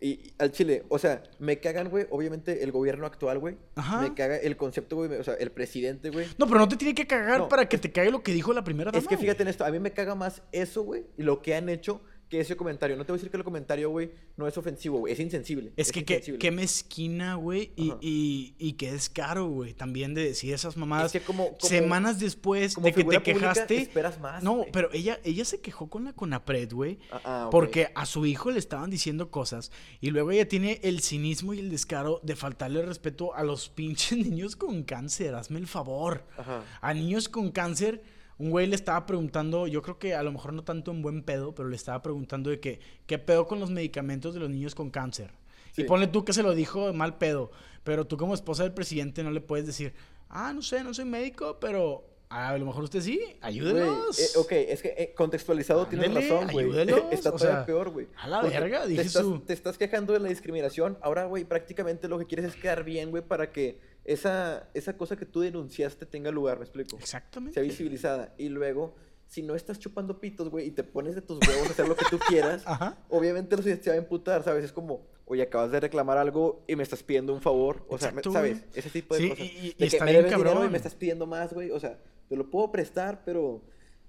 [0.00, 3.56] Y, al chile, o sea, me cagan, güey, obviamente el gobierno actual, güey.
[3.74, 4.00] Ajá.
[4.00, 6.26] Me caga el concepto, güey, o sea, el presidente, güey.
[6.38, 8.52] No, pero no te tiene que cagar No, para que te caiga lo que dijo
[8.52, 9.26] la primera dama, Es que güey.
[9.26, 12.00] fíjate en esto, a mí me caga más eso, güey, y lo que han hecho
[12.28, 12.96] que ese comentario.
[12.96, 15.72] No te voy a decir que el comentario, güey, no es ofensivo, güey, es insensible.
[15.76, 16.38] Es que qué, insensible.
[16.38, 21.14] qué mezquina, güey, y, y, y qué descaro, güey, también de decir esas mamadas.
[21.14, 23.76] Es que como- como- semanas después como de que te pública, quejaste.
[23.78, 26.98] esperas más, no, pero ella, ella se quejó con la Conapred, güey.
[27.10, 27.48] Ah, ah.
[27.50, 31.60] Porque a su hijo le estaban diciendo cosas y luego ella tiene el cinismo y
[31.60, 35.34] el descaro de faltarle respeto a los pinches niños con cáncer.
[35.34, 36.24] Hazme el favor.
[36.36, 36.62] Ajá.
[36.80, 38.02] A niños con cáncer,
[38.38, 41.22] un güey le estaba preguntando, yo creo que a lo mejor no tanto en buen
[41.22, 44.74] pedo, pero le estaba preguntando de que, ¿qué pedo con los medicamentos de los niños
[44.74, 45.30] con cáncer?
[45.76, 47.50] Y ponle tú que se lo dijo mal pedo,
[47.84, 49.92] pero tú como esposa del presidente no le puedes decir,
[50.28, 54.18] ah, no sé, no soy médico, pero a lo mejor usted sí, ayúdenos.
[54.18, 56.70] eh, ok, es que eh, contextualizado tienes Ándele, razón, güey.
[57.12, 58.08] Está todavía sea, peor, güey.
[58.18, 60.98] a la Porque verga, te dije estás, su- te estás quejando de la discriminación.
[61.00, 63.78] Ahora, güey, prácticamente lo que quieres es quedar bien, güey, para que
[64.12, 66.96] esa, esa cosa que tú denunciaste tenga lugar, ¿me explico?
[66.98, 67.54] Exactamente.
[67.54, 68.34] Sea visibilizada.
[68.38, 68.94] Y luego,
[69.26, 71.94] si no estás chupando pitos, güey, y te pones de tus huevos a hacer lo
[71.96, 72.96] que tú quieras, Ajá.
[73.10, 74.64] obviamente la sociedad se va a emputar, ¿sabes?
[74.64, 77.84] Es como, oye, acabas de reclamar algo y me estás pidiendo un favor.
[77.88, 78.58] O sea, me- ¿sabes?
[78.60, 78.70] güey.
[78.74, 79.44] Ese tipo de Sí, cosas.
[79.44, 80.70] y- y- de y que está me bien dinero y cabrón.
[80.72, 81.70] me estás pidiendo más, güey.
[81.70, 81.98] O sea,
[82.28, 83.62] te lo puedo prestar, pero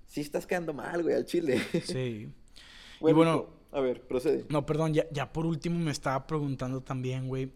[0.07, 1.59] sí estás quedando mal, güey, al chile.
[1.83, 2.29] Sí.
[3.01, 4.45] Bueno, bueno- a ver, procede.
[4.49, 7.51] No, perdón, ya, ya por último me estaba preguntando también, güey.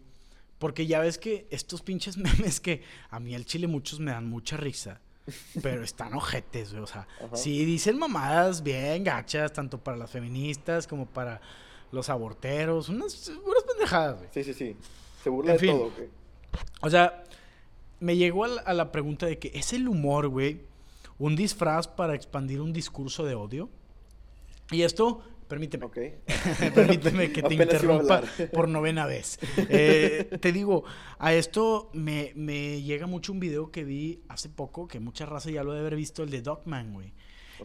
[0.58, 4.28] Porque ya ves que estos pinches memes que a mí al chile muchos me dan
[4.28, 5.00] mucha risa.
[5.62, 6.82] Pero están ojetes, güey.
[6.82, 7.36] O sea, Ajá.
[7.36, 11.40] sí dicen mamadas bien gachas, tanto para las feministas como para
[11.92, 12.88] los aborteros.
[12.88, 14.28] Unas, unas pendejadas, güey.
[14.32, 14.76] Sí, sí, sí.
[15.22, 15.76] Se burla En de fin.
[15.78, 16.08] todo, güey.
[16.82, 17.24] O sea,
[18.00, 20.60] me llegó a la, a la pregunta de que ¿es el humor, güey,
[21.18, 23.70] un disfraz para expandir un discurso de odio?
[24.70, 25.86] Y esto, permíteme.
[26.74, 28.22] Permíteme que te interrumpa
[28.52, 29.38] por novena vez.
[29.56, 30.84] Eh, te digo,
[31.18, 35.50] a esto me, me llega mucho un video que vi hace poco, que mucha raza
[35.50, 37.12] ya lo debe haber visto, el de Dogman, güey.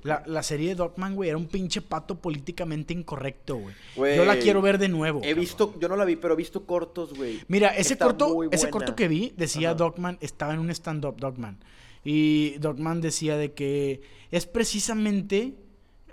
[0.04, 4.16] La, la serie de Dogman, güey, era un pinche pato políticamente incorrecto, güey.
[4.16, 5.20] Yo la quiero ver de nuevo.
[5.20, 5.40] He cabrón.
[5.40, 7.40] visto, yo no la vi, pero he visto cortos, güey.
[7.48, 9.78] Mira, ese Está corto, ese corto que vi decía Ajá.
[9.78, 11.58] Dogman, estaba en un stand-up Dogman.
[12.04, 14.02] Y Dogman decía de que
[14.32, 15.56] es precisamente.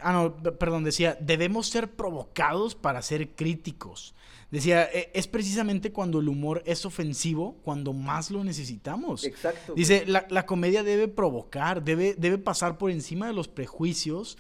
[0.01, 4.15] Ah, no, perdón, decía, debemos ser provocados para ser críticos.
[4.51, 9.25] Decía, "E- es precisamente cuando el humor es ofensivo, cuando más lo necesitamos.
[9.25, 9.75] Exacto.
[9.75, 14.39] Dice, la, la comedia debe provocar, debe, debe pasar por encima de los prejuicios,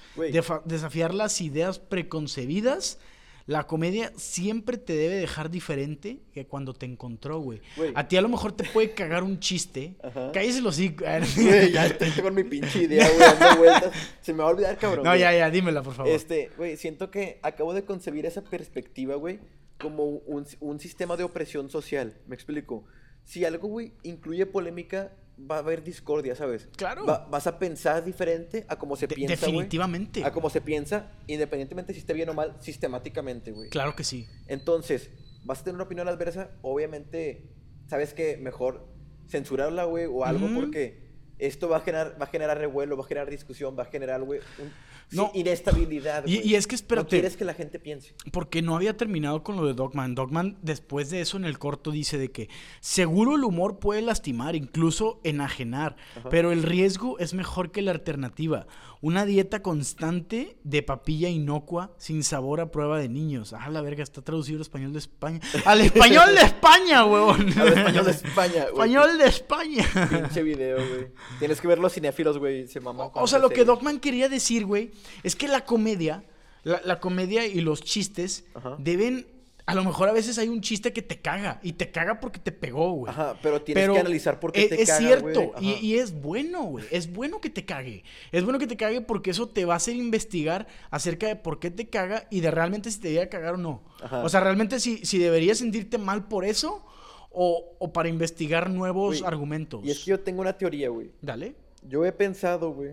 [0.65, 2.99] desafiar las ideas preconcebidas.
[3.47, 7.61] La comedia siempre te debe dejar diferente que cuando te encontró, güey.
[7.95, 9.95] A ti a lo mejor te puede cagar un chiste.
[10.03, 10.33] Ajá.
[10.33, 10.77] Cállese los.
[11.37, 13.93] Güey, ya estoy con mi pinche idea, güey, dando vueltas.
[14.21, 15.05] Se me va a olvidar, cabrón.
[15.05, 15.21] No, güey.
[15.21, 16.11] ya, ya, dímela, por favor.
[16.13, 19.39] Este, güey, siento que acabo de concebir esa perspectiva, güey,
[19.79, 22.19] como un, un sistema de opresión social.
[22.27, 22.85] Me explico.
[23.25, 26.69] Si algo, güey, incluye polémica, va a haber discordia, ¿sabes?
[26.77, 27.05] Claro.
[27.05, 30.25] Va- vas a pensar diferente a cómo se De- piensa, definitivamente.
[30.25, 33.69] A cómo se piensa, independientemente si esté bien o mal, sistemáticamente, güey.
[33.71, 34.27] Claro que sí.
[34.47, 35.11] Entonces,
[35.45, 37.51] vas a tener una opinión adversa, obviamente,
[37.87, 38.87] sabes que mejor
[39.29, 41.05] censurarla, güey, o algo, porque
[41.39, 44.23] esto va a generar, va a generar revuelo, va a generar discusión, va a generar,
[44.23, 44.73] güey, un-
[45.11, 46.27] sí, inestabilidad.
[46.27, 47.09] Y- y es que No espérate.
[47.11, 48.15] quieres que la gente piense.
[48.33, 50.15] Porque no había terminado con lo de Dogman.
[50.15, 52.49] Dogman, después de eso, en el corto, dice de que
[52.81, 55.97] seguro el humor puede lastimar, incluso enajenar,
[56.31, 58.67] pero el riesgo es mejor que la alternativa.
[59.03, 63.53] Una dieta constante de papilla inocua, sin sabor a prueba de niños.
[63.53, 65.41] Ah, la verga, está traducido al español de España.
[65.67, 67.53] ¡Al español de España, huevón!
[67.59, 68.69] Al español de España, güey.
[68.73, 69.85] ¡Español de España!
[70.11, 71.09] Pinche video, güey.
[71.39, 72.67] Tienes que ver los cinéfilos, güey.
[72.69, 73.65] Se con O sea, lo que.
[73.67, 74.91] Dogman quería decir, güey,
[75.23, 76.25] es que la comedia,
[76.63, 78.77] la, la comedia y los chistes Ajá.
[78.79, 79.27] deben.
[79.69, 82.39] A lo mejor a veces hay un chiste que te caga y te caga porque
[82.39, 83.11] te pegó, güey.
[83.11, 86.63] Ajá, pero tienes que analizar por qué es, te es caga, cierto, y, es bueno,
[86.63, 86.85] güey.
[86.93, 88.05] Es bueno que te cague.
[88.31, 91.59] Es bueno que te cague porque eso te va a hacer investigar acerca de por
[91.59, 93.83] qué te caga y de realmente si te debería cagar o no.
[94.01, 94.23] Ajá.
[94.23, 96.87] O sea, realmente si, si deberías sentirte mal por eso
[97.33, 99.85] o, o para investigar nuevos Güey, argumentos.
[99.85, 101.11] Y es que yo tengo una teoría, güey.
[101.21, 101.57] Dale.
[101.83, 102.93] Yo he pensado, güey,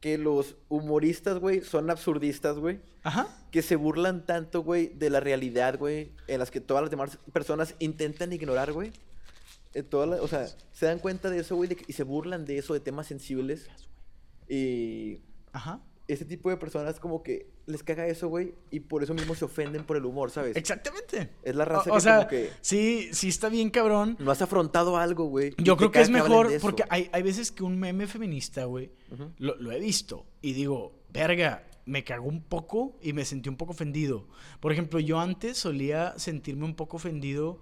[0.00, 2.80] que los humoristas, güey, son absurdistas, güey.
[3.02, 3.28] Ajá.
[3.50, 7.18] Que se burlan tanto, güey, de la realidad, güey, en las que todas las demás
[7.32, 8.92] personas intentan ignorar, güey.
[9.74, 12.80] Las- o sea, se dan cuenta de eso, güey, y se burlan de eso, de
[12.80, 13.68] temas sensibles.
[14.48, 15.20] Y
[15.52, 15.80] Ajá.
[16.08, 19.44] ese tipo de personas como que les caga eso, güey, y por eso mismo se
[19.44, 20.56] ofenden por el humor, ¿sabes?
[20.56, 21.30] Exactamente.
[21.42, 24.16] Es la raza o, o que sea, como que sí, sí está bien cabrón.
[24.20, 25.54] no has afrontado algo, güey.
[25.58, 28.90] Yo creo que es mejor porque hay, hay veces que un meme feminista, güey,
[29.38, 33.56] lo, lo he visto y digo, verga, me cagó un poco y me sentí un
[33.56, 34.26] poco ofendido.
[34.60, 37.60] Por ejemplo, yo antes solía sentirme un poco ofendido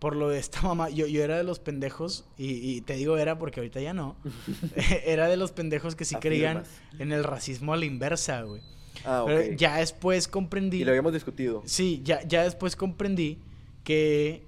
[0.00, 0.90] por lo de esta mamá.
[0.90, 4.16] Yo, yo era de los pendejos, y, y te digo era porque ahorita ya no,
[5.04, 6.64] era de los pendejos que sí creían
[6.98, 8.62] en el racismo a la inversa, güey.
[9.04, 9.28] Ah, ok.
[9.28, 10.82] Pero ya después comprendí...
[10.82, 11.62] Y lo habíamos discutido.
[11.66, 13.38] Sí, ya, ya después comprendí
[13.84, 14.46] que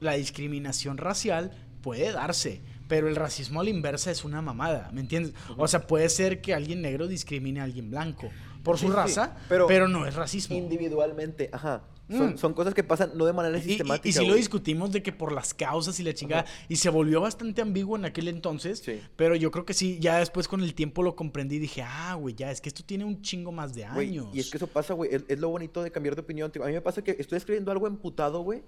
[0.00, 1.52] la discriminación racial
[1.82, 5.34] puede darse, pero el racismo a la inversa es una mamada, ¿me entiendes?
[5.56, 8.30] O sea, puede ser que alguien negro discrimine a alguien blanco
[8.62, 10.56] por su sí, raza, pero pero, no es racismo.
[10.56, 11.82] Individualmente, ajá.
[12.10, 12.36] Son, Mm.
[12.38, 14.08] son cosas que pasan no de manera Y, y, sistemática.
[14.08, 14.36] y si lo güey.
[14.38, 18.04] discutimos de que por las causas y la chingada, y se volvió bastante ambiguo en
[18.04, 19.00] aquel entonces, Sí.
[19.16, 22.14] pero yo creo que sí, ya después con el tiempo lo comprendí y dije, ah,
[22.14, 24.26] güey, ya, es que esto tiene un chingo más de Güey, años.
[24.34, 25.14] y es que eso pasa, güey.
[25.14, 26.52] Es, es lo bonito de cambiar de opinión.
[26.62, 28.62] A mí me pasa que estoy escribiendo algo emputado, güey.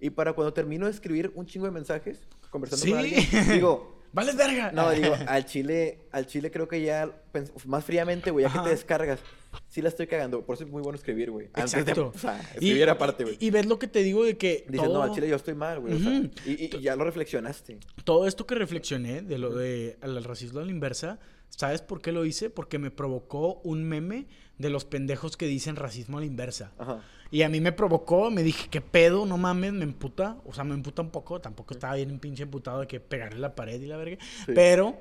[0.00, 2.18] Y para cuando termino de escribir un chingo de mensajes,
[2.50, 4.72] conversando con alguien, digo, ¡Vales verga!
[4.72, 8.58] no, digo, al chile, al chile creo que ya, pens- más fríamente, güey, ya que
[8.60, 9.20] te descargas,
[9.68, 10.44] sí la estoy cagando.
[10.44, 11.46] Por eso es muy bueno escribir, güey.
[11.48, 12.12] De, Exacto.
[12.14, 13.36] o sea, Y- escribir aparte, güey.
[13.40, 14.64] Y, ves lo que te digo de que.
[14.68, 15.94] Dices, no, al chile yo estoy mal, güey.
[15.94, 16.30] o sea, Ujú.
[16.46, 17.78] y, y- y ya lo reflexionaste.
[18.04, 21.18] todo esto que reflexioné de lo de al racismo a la inversa,
[21.48, 22.50] ¿sabes por qué lo hice?
[22.50, 24.26] Porque me provocó un meme
[24.58, 26.72] de los pendejos que dicen racismo a la inversa.
[26.78, 27.02] Ajá.
[27.32, 29.24] Y a mí me provocó, me dije, ¿qué pedo?
[29.24, 30.36] No mames, me emputa.
[30.44, 31.40] O sea, me emputa un poco.
[31.40, 34.18] Tampoco estaba bien pinche emputado de que pegarle la pared y la verga.
[34.44, 34.52] Sí.
[34.54, 34.98] Pero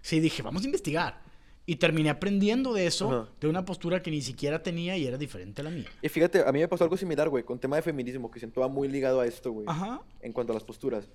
[0.00, 1.20] sí dije, vamos a investigar.
[1.66, 3.28] Y terminé aprendiendo de eso, Ajá.
[3.40, 5.86] de una postura que ni siquiera tenía y era diferente a la mía.
[6.00, 8.60] Y fíjate, a mí me pasó algo similar, güey, con tema de feminismo, que siento
[8.60, 9.66] va muy ligado a esto, güey.
[9.68, 10.02] Ajá.
[10.20, 11.08] En cuanto a las posturas.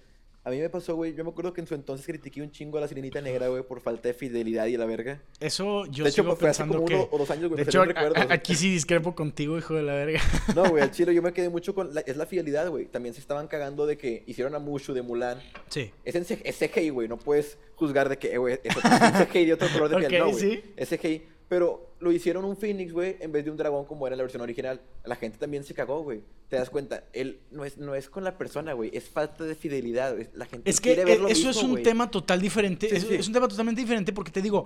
[0.48, 2.78] A mí me pasó, güey, yo me acuerdo que en su entonces critiqué un chingo
[2.78, 5.22] a la sirenita negra, güey, por falta de fidelidad y la verga.
[5.42, 6.96] Eso yo De hecho, sigo fue hace pensando como que...
[6.96, 9.94] uno o dos años, güey, de hecho, a- aquí sí discrepo contigo, hijo de la
[9.94, 10.22] verga.
[10.56, 11.94] No, güey, al chile yo me quedé mucho con...
[11.94, 12.86] la- es la fidelidad, güey.
[12.86, 15.38] También se estaban cagando de que hicieron a Mushu de Mulan.
[15.68, 15.92] Sí.
[16.06, 17.10] Es, en es CGI, güey.
[17.10, 20.20] No puedes juzgar de que, eh, güey, eso es CGI de otro color de piel.
[20.24, 20.40] No, güey.
[20.40, 20.64] sí.
[20.78, 21.24] Es CGI.
[21.50, 24.24] Pero lo hicieron un Phoenix, güey, en vez de un dragón como era en la
[24.24, 24.82] versión original.
[25.06, 26.22] La gente también se cagó, güey.
[26.50, 28.92] Te das cuenta, él no es, no es con la persona, güey.
[28.94, 30.16] Es falta de fidelidad.
[30.34, 32.90] La gente Es que quiere ver lo eso mismo, es un tema total diferente.
[32.90, 33.16] Sí, es, sí.
[33.16, 34.66] es un tema totalmente diferente porque te digo,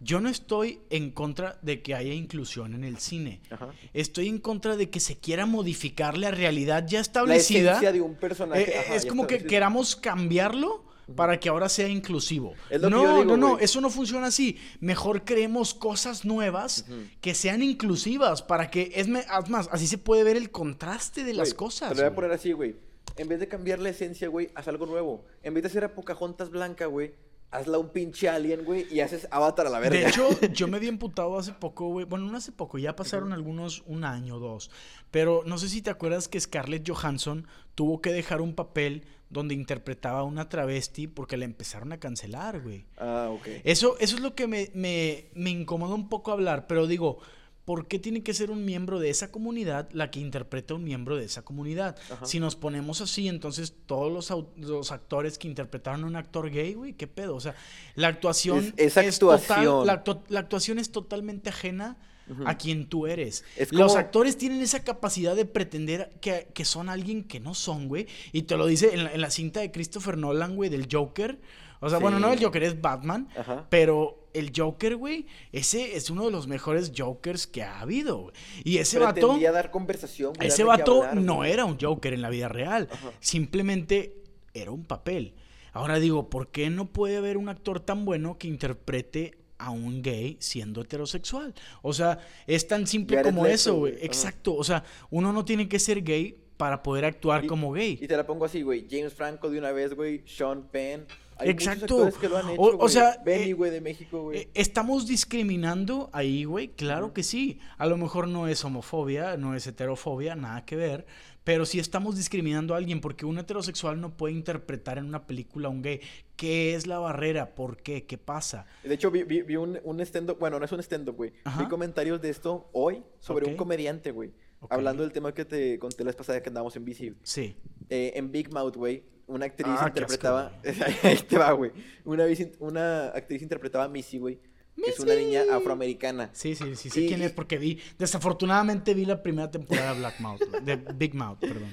[0.00, 3.40] yo no estoy en contra de que haya inclusión en el cine.
[3.50, 3.70] Ajá.
[3.94, 7.70] Estoy en contra de que se quiera modificar la realidad ya La establecida.
[7.72, 8.70] esencia de un personaje.
[8.72, 12.54] Eh, ajá, es como que queramos cambiarlo para que ahora sea inclusivo.
[12.80, 14.58] No, digo, no, no, eso no funciona así.
[14.80, 16.86] Mejor creemos cosas nuevas
[17.20, 21.54] que sean inclusivas para que es más, así se puede ver el contraste de las
[21.54, 21.90] cosas.
[21.90, 22.76] Te lo voy a poner así, güey.
[23.16, 25.24] En vez de cambiar la esencia, güey, haz algo nuevo.
[25.42, 27.14] En vez de hacer a Pocahontas blanca, güey,
[27.50, 29.98] hazla un pinche alien, güey, y haces Avatar a la verga.
[29.98, 32.04] De hecho, yo me había emputado hace poco, güey.
[32.04, 34.70] Bueno, no hace poco, ya pasaron algunos, un año o dos.
[35.10, 39.54] Pero no sé si te acuerdas que Scarlett Johansson tuvo que dejar un papel donde
[39.54, 42.84] interpretaba a una travesti porque la empezaron a cancelar, güey.
[42.98, 43.46] Ah, ok.
[43.64, 47.18] Eso, eso es lo que me, me, me incomoda un poco hablar, pero digo,
[47.64, 50.84] ¿por qué tiene que ser un miembro de esa comunidad la que interpreta a un
[50.84, 51.96] miembro de esa comunidad?
[52.12, 52.24] Ajá.
[52.24, 56.74] Si nos ponemos así, entonces todos los, los actores que interpretaron a un actor gay,
[56.74, 57.34] güey, ¿qué pedo?
[57.34, 57.56] O sea,
[57.96, 59.86] la actuación Es- esa total- actuación.
[59.88, 61.96] la, actu- la actuación es totalmente ajena
[62.44, 63.44] a quien tú eres.
[63.56, 67.88] Es Los actores tienen esa capacidad de pretender que, que son alguien que no son,
[67.88, 68.06] güey.
[68.32, 71.38] Y te lo dice en la, en la cinta de Christopher Nolan, güey, del Joker.
[71.80, 73.28] O sea, bueno, no el Joker, es Batman.
[73.36, 73.66] Ajá.
[73.70, 78.34] Pero el Joker, güey, ese es uno de los mejores Jokers que ha habido, güey.
[78.64, 81.52] Y ese vato, Pretendía dar conversación, güey, ese vato hablar, no güey.
[81.52, 82.88] era un Joker en la vida real.
[82.90, 83.12] Ajá.
[83.20, 84.22] Simplemente
[84.54, 85.34] era un papel.
[85.72, 90.02] Ahora digo, ¿por qué no puede haber un actor tan bueno que interprete a un
[90.02, 91.54] gay siendo heterosexual?
[91.82, 93.94] O sea, es tan simple como eso, güey.
[94.00, 94.54] Exacto.
[94.54, 97.98] O sea, uno no tiene que ser gay para poder actuar Y- como gay.
[98.00, 98.86] Y te la pongo así, güey.
[98.90, 100.22] James Franco de una vez, güey.
[100.26, 101.06] Sean Penn.
[101.38, 101.82] Hay Exacto.
[101.98, 104.38] muchos actores que lo han hecho, O- sea, Benny, eh, güey, de México, güey.
[104.38, 106.68] Eh, ¿Estamos discriminando ahí, güey?
[106.68, 107.58] Claro que sí.
[107.76, 111.06] A lo mejor no es homofobia, no es heterofobia, nada que ver.
[111.46, 115.68] Pero sí estamos discriminando a alguien porque un heterosexual no puede interpretar en una película
[115.68, 116.00] a un gay.
[116.34, 117.54] ¿Qué es la barrera?
[117.54, 118.04] ¿Por qué?
[118.04, 118.66] ¿Qué pasa?
[118.82, 121.32] De hecho, vi, vi- vi un, un stand-up, bueno, no es un stand-up, güey.
[121.44, 121.62] Ajá.
[121.62, 124.32] Vi comentarios de esto hoy sobre un comediante, güey.
[124.68, 127.14] Hablando del tema que te conté la vez pasada que andábamos en bici.
[127.22, 127.54] Sí.
[127.90, 130.52] Eh, en Big Mouth, güey, una actriz Ah, qué interpretaba...
[130.64, 131.70] asco, Ahí te va, güey.
[132.04, 132.24] Una,
[132.58, 134.40] una actriz interpretaba a Missy, güey.
[134.84, 136.30] Es una niña afroamericana.
[136.32, 139.98] Sí, sí, sí, sé Y- quién es porque vi, desafortunadamente vi la primera temporada de
[140.00, 141.70] Black Mouth, de Big Mouth, perdón.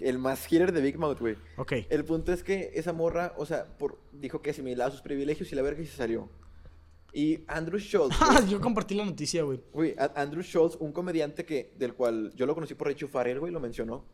[0.00, 1.36] El más hitter de Big Mouth, güey.
[1.56, 1.72] Ok.
[1.90, 5.54] El punto es que esa morra, o sea, por, dijo que asimilaba sus privilegios y
[5.56, 6.28] la verga y se salió.
[7.12, 8.16] Y Andrew Schultz,
[8.50, 9.60] yo compartí la noticia, güey.
[9.72, 13.52] güey, Andrew Schultz, un comediante que, del cual yo lo conocí por Richo Farrell, güey,
[13.52, 14.04] lo mencionó.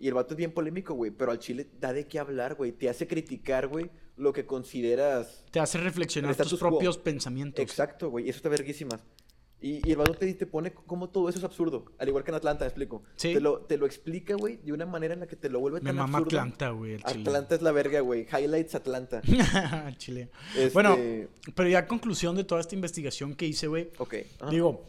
[0.00, 2.72] Y el vato es bien polémico, güey, pero al chile da de qué hablar, güey.
[2.72, 7.62] Te hace criticar, güey, lo que consideras Te hace reflexionar tus propios pensamientos.
[7.62, 9.00] Exacto, güey, eso está verguísimas.
[9.60, 11.86] Y, y el te, te pone como todo eso es absurdo.
[11.98, 13.02] Al igual que en Atlanta, me explico.
[13.16, 13.34] Sí.
[13.34, 15.80] Te lo, te lo explica, güey, de una manera en la que te lo vuelve
[15.80, 16.38] Me tan mama absurdo.
[16.38, 16.94] Atlanta, güey.
[17.02, 18.24] Atlanta es la verga, güey.
[18.32, 19.20] Highlights Atlanta.
[19.98, 20.30] Chile.
[20.56, 20.96] Este, Bueno,
[21.56, 24.14] pero ya conclusión de toda esta investigación que hice, güey, Ok.
[24.40, 24.50] ajá.
[24.50, 24.84] digo,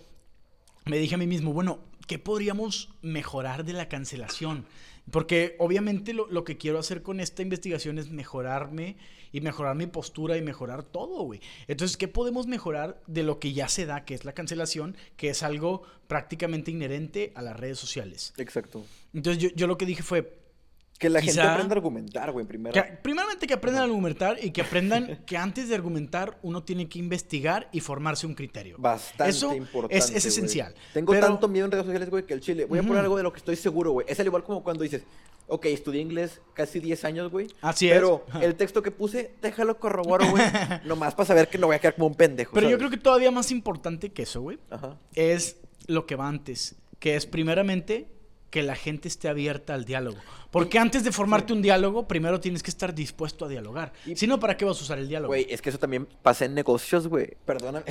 [0.85, 4.65] me dije a mí mismo, bueno, ¿qué podríamos mejorar de la cancelación?
[5.10, 8.97] Porque obviamente lo, lo que quiero hacer con esta investigación es mejorarme
[9.31, 11.41] y mejorar mi postura y mejorar todo, güey.
[11.68, 15.30] Entonces, ¿qué podemos mejorar de lo que ya se da, que es la cancelación, que
[15.30, 18.34] es algo prácticamente inherente a las redes sociales?
[18.38, 18.84] Exacto.
[19.14, 20.38] Entonces, yo, yo lo que dije fue,
[20.99, 22.73] Que la gente aprenda a argumentar, güey, primero.
[22.73, 26.89] que, primeramente que aprendan a argumentar y que aprendan que antes de argumentar uno tiene
[26.89, 28.76] que investigar y formarse un criterio.
[28.80, 29.97] Bastante Eso importante.
[29.97, 30.76] es, es esencial.
[30.93, 32.65] Tengo Pero- tanto miedo en redes sociales, güey, que el chile.
[32.65, 34.07] Voy a poner algo de lo que estoy seguro, güey.
[34.10, 35.03] Es al igual como cuando dices,
[35.50, 37.48] ok, estudié inglés casi 10 años, güey.
[37.62, 37.94] Así es.
[37.96, 40.44] Pero el texto que puse, déjalo corroboro, güey.
[40.86, 42.54] nomás para saber que no voy a quedar como un pendejo.
[42.54, 44.98] Pero yo creo que todavía más importante que eso, güey, Ajá.
[45.16, 45.58] es
[45.88, 48.08] lo que va antes, que es primeramente
[48.50, 50.18] que la gente esté abierta al diálogo.
[50.52, 53.94] Porque antes de formarte un diálogo, primero tienes que estar dispuesto a dialogar.
[54.06, 55.30] Y- Si no, ¿para qué vas a usar el diálogo?
[55.30, 57.38] Güey, es que eso también pasa en negocios, güey.
[57.46, 57.86] Perdóname.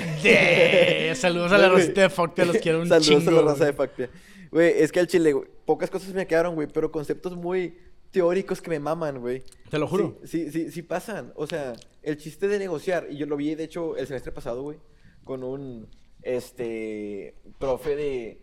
[1.14, 1.68] Saludos a la.
[1.68, 3.30] Rosita de Factia, los quiero un Saludos chingo.
[3.30, 3.66] a la raza güey.
[3.70, 4.10] de Factia.
[4.50, 7.76] Güey, es que al chile, güey, pocas cosas me quedaron, güey, pero conceptos muy
[8.10, 9.42] teóricos que me maman, güey.
[9.70, 10.18] Te lo juro.
[10.24, 11.32] Sí, sí, sí, sí pasan.
[11.36, 14.62] O sea, el chiste de negociar, y yo lo vi, de hecho, el semestre pasado,
[14.62, 14.78] güey,
[15.24, 15.86] con un,
[16.22, 18.38] este, profe de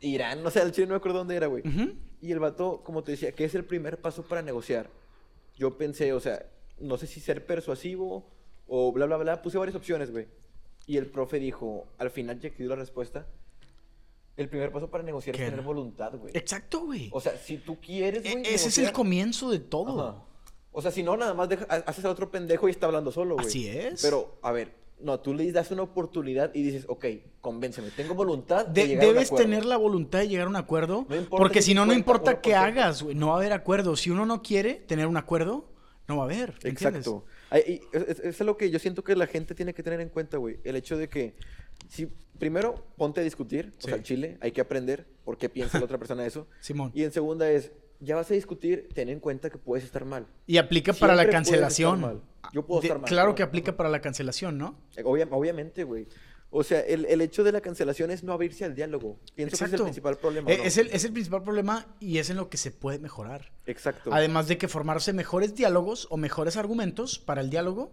[0.00, 1.62] Irán, no sé, el chile no me acuerdo dónde era, güey.
[2.22, 4.90] Y el vato, como te decía, ¿qué es el primer paso para negociar?
[5.56, 6.46] Yo pensé, o sea,
[6.78, 8.26] no sé si ser persuasivo
[8.66, 9.42] o bla, bla, bla.
[9.42, 10.28] Puse varias opciones, güey.
[10.86, 13.26] Y el profe dijo, al final ya que dio la respuesta,
[14.36, 16.32] el primer paso para negociar ¿Qué es tener voluntad, güey.
[16.36, 17.10] Exacto, güey.
[17.12, 20.00] O sea, si tú quieres, E- güey, Ese es el comienzo de todo.
[20.08, 20.24] Ajá.
[20.72, 23.10] O sea, si no, nada más deja- ha- haces a otro pendejo y está hablando
[23.12, 23.46] solo, güey.
[23.46, 24.00] Así es.
[24.02, 24.72] Pero, a ver,
[25.02, 27.06] no, tú le das una oportunidad y dices, ok,
[27.40, 29.44] convénceme, tengo voluntad de, De- llegar a un debes acuerdo".
[29.46, 31.06] tener la voluntad de llegar a un acuerdo.
[31.08, 32.56] No importa porque si no, no 50, importa qué 1%.
[32.56, 33.04] hagas.
[33.04, 33.96] No va a haber acuerdo.
[33.96, 35.68] Si uno no quiere tener un acuerdo,
[36.08, 36.54] no va a haber.
[36.64, 37.24] Exacto.
[37.50, 37.62] Ay,
[37.92, 37.96] y
[38.26, 40.58] es, lo que yo siento que la gente tiene que tener en cuenta, güey.
[40.64, 41.34] El hecho de que,
[41.88, 42.06] si
[42.38, 43.86] primero, ponte a discutir, o Sí.
[43.88, 46.46] sea, al chile, hay que aprender por qué piensa la otra persona eso.
[46.60, 46.90] Simón.
[46.94, 50.26] Y en segunda es, ya vas a discutir, ten en cuenta que puedes estar mal.
[50.46, 52.22] Y aplica para la cancelación.
[52.52, 54.76] Yo puedo De- estar mal, Claro que aplica para la cancelación, ¿no?
[54.96, 56.06] Eh, obvia- obviamente, güey.
[56.52, 59.20] O sea, el, el hecho de la cancelación es no abrirse al diálogo.
[59.36, 60.50] Pienso que es el principal problema.
[60.50, 60.64] Eh, ¿no?
[60.64, 63.52] Es, el, es el principal problema y es en lo que se puede mejorar.
[63.66, 64.10] Exacto.
[64.12, 67.92] Además de que formarse mejores diálogos o mejores argumentos para el diálogo.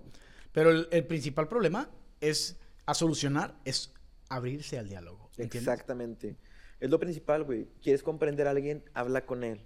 [0.54, 2.58] Pero el, el principal problema es
[2.88, 3.94] a solucionar, es
[4.28, 5.30] abrirse al diálogo.
[5.38, 5.62] ¿entiendes?
[5.72, 6.36] Exactamente.
[6.80, 7.68] Es lo principal, güey.
[7.84, 8.84] ¿Quieres comprender a alguien?
[8.96, 9.62] Habla con él.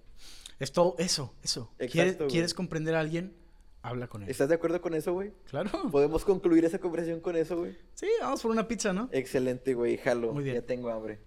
[0.61, 1.71] Es todo eso, eso.
[1.77, 2.27] ¿Quieres, Exacto.
[2.27, 3.35] ¿Quieres comprender a alguien?
[3.81, 4.29] Habla con él.
[4.29, 5.33] ¿Estás de acuerdo con eso, güey?
[5.49, 5.71] Claro.
[5.91, 7.75] ¿Podemos concluir esa conversación con eso, güey?
[7.95, 9.09] Sí, vamos por una pizza, ¿no?
[9.11, 9.97] Excelente, güey.
[9.97, 10.33] Jalo.
[10.33, 10.57] Muy bien.
[10.57, 11.19] Ya tengo hambre.